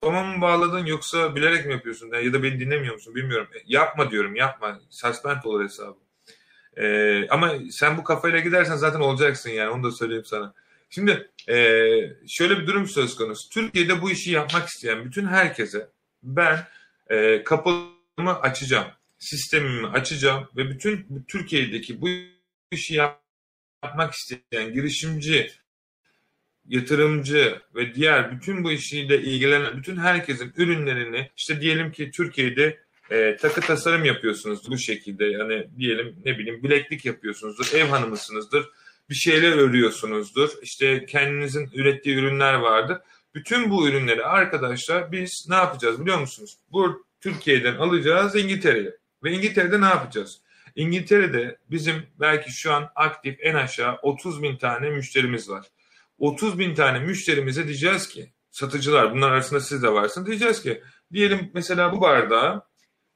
Toma 0.00 0.24
mı 0.24 0.40
bağladın 0.40 0.86
yoksa 0.86 1.36
bilerek 1.36 1.66
mi 1.66 1.72
yapıyorsun 1.72 2.12
ya 2.12 2.32
da 2.32 2.42
beni 2.42 2.60
dinlemiyor 2.60 2.94
musun 2.94 3.14
bilmiyorum. 3.14 3.48
E, 3.54 3.58
yapma 3.66 4.10
diyorum 4.10 4.36
yapma. 4.36 4.80
Suspend 4.90 5.44
olur 5.44 5.64
hesabı. 5.64 5.96
E, 6.76 7.28
ama 7.28 7.54
sen 7.70 7.96
bu 7.96 8.04
kafayla 8.04 8.38
gidersen 8.38 8.76
zaten 8.76 9.00
olacaksın 9.00 9.50
yani 9.50 9.70
onu 9.70 9.82
da 9.82 9.90
söyleyeyim 9.90 10.24
sana. 10.24 10.54
Şimdi 10.90 11.30
e, 11.48 11.56
şöyle 12.28 12.58
bir 12.58 12.66
durum 12.66 12.86
söz 12.86 13.16
konusu. 13.16 13.48
Türkiye'de 13.48 14.02
bu 14.02 14.10
işi 14.10 14.30
yapmak 14.30 14.68
isteyen 14.68 15.04
bütün 15.04 15.26
herkese 15.26 15.88
ben 16.22 16.66
e, 17.10 17.44
kapımı 17.44 18.40
açacağım. 18.42 18.86
Sistemimi 19.18 19.86
açacağım 19.86 20.48
ve 20.56 20.70
bütün 20.70 21.24
Türkiye'deki 21.28 22.00
bu 22.00 22.08
işi 22.72 22.94
yapmak 22.94 24.14
isteyen 24.14 24.72
girişimci, 24.72 25.50
yatırımcı 26.68 27.60
ve 27.74 27.94
diğer 27.94 28.32
bütün 28.32 28.64
bu 28.64 28.72
işiyle 28.72 29.22
ilgilenen 29.22 29.76
bütün 29.76 29.96
herkesin 29.96 30.52
ürünlerini 30.56 31.30
işte 31.36 31.60
diyelim 31.60 31.92
ki 31.92 32.10
Türkiye'de 32.10 32.78
e, 33.10 33.36
takı 33.36 33.60
tasarım 33.60 34.04
yapıyorsunuz 34.04 34.70
bu 34.70 34.78
şekilde 34.78 35.24
yani 35.24 35.66
diyelim 35.78 36.16
ne 36.24 36.38
bileyim 36.38 36.62
bileklik 36.62 37.04
yapıyorsunuzdur, 37.04 37.78
ev 37.78 37.86
hanımısınızdır, 37.86 38.66
bir 39.10 39.14
şeyler 39.14 39.52
örüyorsunuzdur, 39.52 40.50
işte 40.62 41.06
kendinizin 41.06 41.70
ürettiği 41.74 42.16
ürünler 42.16 42.54
vardır. 42.54 42.98
Bütün 43.34 43.70
bu 43.70 43.88
ürünleri 43.88 44.24
arkadaşlar 44.24 45.12
biz 45.12 45.46
ne 45.48 45.54
yapacağız 45.54 46.00
biliyor 46.00 46.18
musunuz? 46.18 46.58
Bu 46.72 47.06
Türkiye'den 47.20 47.74
alacağız 47.74 48.36
İngiltere'ye 48.36 48.96
ve 49.22 49.32
İngiltere'de 49.32 49.80
ne 49.80 49.86
yapacağız? 49.86 50.40
İngiltere'de 50.76 51.58
bizim 51.70 52.06
belki 52.20 52.52
şu 52.52 52.72
an 52.72 52.90
aktif 52.94 53.38
en 53.40 53.54
aşağı 53.54 53.98
30 54.02 54.42
bin 54.42 54.56
tane 54.56 54.90
müşterimiz 54.90 55.50
var. 55.50 55.66
30 56.18 56.58
bin 56.58 56.74
tane 56.74 56.98
müşterimize 56.98 57.66
diyeceğiz 57.66 58.08
ki 58.08 58.32
satıcılar 58.50 59.12
bunlar 59.14 59.32
arasında 59.32 59.60
siz 59.60 59.82
de 59.82 59.92
varsınız 59.92 60.26
diyeceğiz 60.26 60.62
ki 60.62 60.82
diyelim 61.12 61.50
mesela 61.54 61.92
bu 61.92 62.00
bardağı 62.00 62.62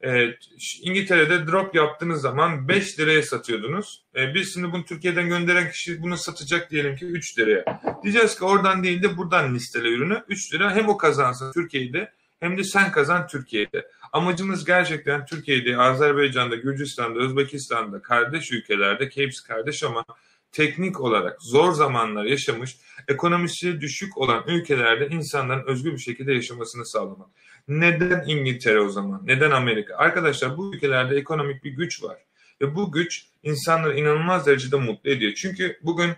e, 0.05 0.37
İngiltere'de 0.83 1.47
drop 1.47 1.75
yaptığınız 1.75 2.21
zaman 2.21 2.69
5 2.69 3.01
liraya 3.01 3.23
satıyordunuz. 3.23 4.05
E, 4.17 4.35
biz 4.35 4.55
şimdi 4.55 4.73
bunu 4.73 4.85
Türkiye'den 4.85 5.29
gönderen 5.29 5.71
kişi 5.71 6.03
bunu 6.03 6.17
satacak 6.17 6.71
diyelim 6.71 6.97
ki 6.97 7.07
3 7.07 7.39
liraya. 7.39 7.65
Diyeceğiz 8.03 8.39
ki 8.39 8.45
oradan 8.45 8.85
değil 8.85 9.03
de 9.03 9.17
buradan 9.17 9.55
listele 9.55 9.89
ürünü 9.89 10.25
3 10.29 10.55
lira 10.55 10.75
hem 10.75 10.89
o 10.89 10.97
kazansın 10.97 11.53
Türkiye'de 11.53 12.13
hem 12.43 12.59
de 12.59 12.65
sen 12.65 12.93
kazan 12.93 13.27
Türkiye'de. 13.27 13.89
Amacımız 14.13 14.65
gerçekten 14.65 15.27
Türkiye'de, 15.27 15.77
Azerbaycan'da, 15.77 16.57
Gürcistan'da, 16.57 17.19
Özbekistan'da, 17.19 18.03
kardeş 18.03 18.53
ülkelerde, 18.53 19.11
hepsi 19.15 19.47
kardeş 19.47 19.83
ama 19.83 20.05
teknik 20.53 21.01
olarak 21.01 21.43
zor 21.43 21.73
zamanlar 21.73 22.25
yaşamış, 22.25 22.77
ekonomisi 23.09 23.81
düşük 23.81 24.19
olan 24.19 24.45
ülkelerde 24.47 25.09
insanların 25.09 25.67
özgür 25.67 25.93
bir 25.93 25.99
şekilde 25.99 26.33
yaşamasını 26.33 26.87
sağlamak. 26.87 27.29
Neden 27.69 28.25
İngiltere 28.27 28.81
o 28.81 28.89
zaman? 28.89 29.23
Neden 29.25 29.51
Amerika? 29.51 29.97
Arkadaşlar 29.97 30.57
bu 30.57 30.75
ülkelerde 30.75 31.17
ekonomik 31.17 31.65
bir 31.65 31.71
güç 31.71 32.03
var. 32.03 32.19
Ve 32.61 32.75
bu 32.75 32.93
güç 32.93 33.27
insanları 33.43 33.99
inanılmaz 33.99 34.47
derecede 34.47 34.77
mutlu 34.77 35.11
ediyor. 35.11 35.33
Çünkü 35.37 35.79
bugün 35.83 36.11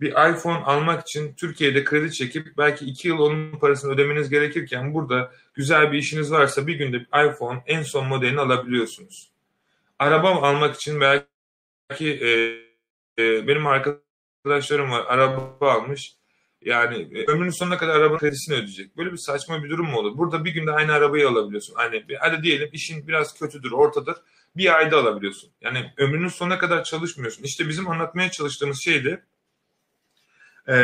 bir 0.00 0.10
iPhone 0.10 0.64
almak 0.64 1.00
için 1.00 1.34
Türkiye'de 1.34 1.84
kredi 1.84 2.12
çekip 2.12 2.58
belki 2.58 2.84
iki 2.84 3.08
yıl 3.08 3.18
onun 3.18 3.58
parasını 3.58 3.92
ödemeniz 3.92 4.30
gerekirken 4.30 4.94
burada 4.94 5.32
güzel 5.54 5.92
bir 5.92 5.98
işiniz 5.98 6.32
varsa 6.32 6.66
bir 6.66 6.74
günde 6.74 6.96
iPhone 6.96 7.62
en 7.66 7.82
son 7.82 8.06
modelini 8.06 8.40
alabiliyorsunuz. 8.40 9.30
Araba 9.98 10.30
almak 10.30 10.76
için 10.76 11.00
belki 11.00 12.12
e, 12.12 12.28
e, 13.22 13.46
benim 13.46 13.66
arkadaşlarım 13.66 14.90
var 14.90 15.04
araba 15.08 15.72
almış 15.72 16.18
yani 16.64 17.18
e, 17.18 17.30
ömrünün 17.30 17.50
sonuna 17.50 17.78
kadar 17.78 17.96
araba 17.96 18.18
kredisini 18.18 18.54
ödeyecek. 18.54 18.96
Böyle 18.96 19.12
bir 19.12 19.16
saçma 19.16 19.64
bir 19.64 19.70
durum 19.70 19.86
mu 19.86 19.98
olur? 19.98 20.18
Burada 20.18 20.44
bir 20.44 20.50
günde 20.50 20.70
aynı 20.70 20.92
arabayı 20.92 21.28
alabiliyorsun. 21.28 21.74
Hani 21.74 22.04
hadi 22.20 22.42
diyelim 22.42 22.68
işin 22.72 23.08
biraz 23.08 23.38
kötüdür, 23.38 23.72
ortadır. 23.72 24.16
Bir 24.56 24.76
ayda 24.76 24.98
alabiliyorsun. 24.98 25.50
Yani 25.60 25.92
ömrünün 25.96 26.28
sonuna 26.28 26.58
kadar 26.58 26.84
çalışmıyorsun. 26.84 27.44
İşte 27.44 27.68
bizim 27.68 27.88
anlatmaya 27.88 28.30
çalıştığımız 28.30 28.80
şey 28.80 29.04
de 29.04 29.22
ee, 30.68 30.74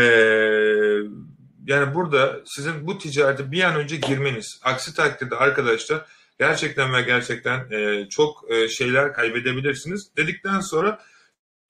yani 1.66 1.94
burada 1.94 2.40
sizin 2.44 2.86
bu 2.86 2.98
ticarete 2.98 3.52
bir 3.52 3.62
an 3.62 3.76
önce 3.76 3.96
girmeniz. 3.96 4.60
Aksi 4.64 4.94
takdirde 4.94 5.36
arkadaşlar 5.36 6.06
gerçekten 6.38 6.94
ve 6.94 7.02
gerçekten 7.02 7.70
e, 7.70 8.08
çok 8.08 8.50
e, 8.50 8.68
şeyler 8.68 9.12
kaybedebilirsiniz. 9.12 10.16
Dedikten 10.16 10.60
sonra 10.60 11.00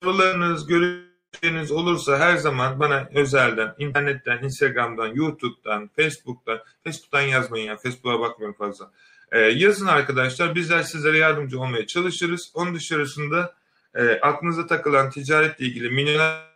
sorularınız, 0.03 0.67
görüşleriniz 0.67 1.71
olursa 1.71 2.19
her 2.19 2.37
zaman 2.37 2.79
bana 2.79 3.09
özelden, 3.13 3.75
internetten, 3.79 4.43
Instagram'dan, 4.43 5.07
YouTube'dan, 5.07 5.89
Facebook'tan, 5.95 6.59
Facebook'tan 6.83 7.21
yazmayın 7.21 7.65
ya, 7.65 7.77
Facebook'a 7.77 8.19
bakmıyorum 8.19 8.57
fazla. 8.57 8.91
E, 9.31 9.39
yazın 9.39 9.87
arkadaşlar, 9.87 10.55
bizler 10.55 10.83
sizlere 10.83 11.17
yardımcı 11.17 11.59
olmaya 11.59 11.87
çalışırız. 11.87 12.51
Onun 12.53 12.75
dışarısında 12.75 13.53
e, 13.95 14.19
aklınıza 14.21 14.67
takılan 14.67 15.09
ticaretle 15.09 15.65
ilgili 15.65 15.89
milyoner 15.89 16.54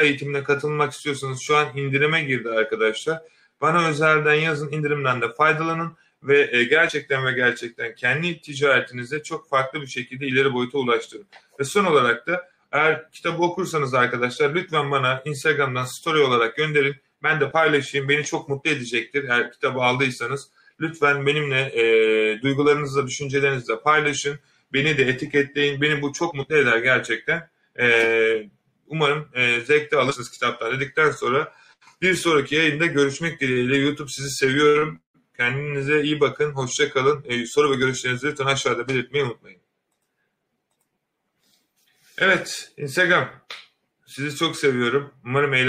eğitimine 0.00 0.42
katılmak 0.42 0.92
istiyorsanız 0.92 1.40
şu 1.40 1.56
an 1.56 1.76
indirime 1.76 2.22
girdi 2.22 2.50
arkadaşlar. 2.50 3.22
Bana 3.60 3.88
özelden 3.88 4.34
yazın 4.34 4.72
indirimden 4.72 5.20
de 5.20 5.32
faydalanın 5.32 5.96
ve 6.22 6.56
e, 6.56 6.64
gerçekten 6.64 7.26
ve 7.26 7.32
gerçekten 7.32 7.94
kendi 7.94 8.40
ticaretinizde 8.40 9.22
çok 9.22 9.48
farklı 9.48 9.80
bir 9.80 9.86
şekilde 9.86 10.26
ileri 10.26 10.52
boyuta 10.52 10.78
ulaştırın. 10.78 11.26
Ve 11.60 11.64
son 11.64 11.84
olarak 11.84 12.26
da 12.26 12.50
eğer 12.72 13.10
kitabı 13.10 13.42
okursanız 13.42 13.94
arkadaşlar 13.94 14.54
lütfen 14.54 14.90
bana 14.90 15.22
Instagram'dan 15.24 15.84
story 15.84 16.18
olarak 16.18 16.56
gönderin. 16.56 16.96
Ben 17.22 17.40
de 17.40 17.50
paylaşayım. 17.50 18.08
Beni 18.08 18.24
çok 18.24 18.48
mutlu 18.48 18.70
edecektir 18.70 19.24
eğer 19.28 19.52
kitabı 19.52 19.80
aldıysanız. 19.80 20.48
Lütfen 20.80 21.26
benimle 21.26 21.60
e, 21.60 22.42
duygularınızla, 22.42 23.06
düşüncelerinizle 23.06 23.80
paylaşın. 23.80 24.38
Beni 24.72 24.98
de 24.98 25.02
etiketleyin. 25.02 25.80
Beni 25.80 26.02
bu 26.02 26.12
çok 26.12 26.34
mutlu 26.34 26.56
eder 26.56 26.78
gerçekten. 26.78 27.48
E, 27.78 27.86
umarım 28.90 29.28
e, 29.34 29.60
zevkle 29.60 29.96
alırsınız 29.96 30.30
kitaplar 30.30 30.80
dedikten 30.80 31.10
sonra 31.10 31.52
bir 32.02 32.14
sonraki 32.14 32.54
yayında 32.54 32.86
görüşmek 32.86 33.40
dileğiyle. 33.40 33.76
YouTube 33.76 34.10
sizi 34.10 34.30
seviyorum. 34.30 35.00
Kendinize 35.36 36.02
iyi 36.02 36.20
bakın. 36.20 36.52
Hoşça 36.52 36.90
kalın. 36.90 37.24
E, 37.24 37.46
soru 37.46 37.70
ve 37.70 37.76
görüşlerinizi 37.76 38.26
lütfen 38.26 38.46
aşağıda 38.46 38.88
belirtmeyi 38.88 39.24
unutmayın. 39.24 39.60
Evet, 42.18 42.72
Instagram. 42.76 43.30
Sizi 44.06 44.36
çok 44.36 44.56
seviyorum. 44.56 45.14
Umarım 45.24 45.54
eğlen 45.54 45.68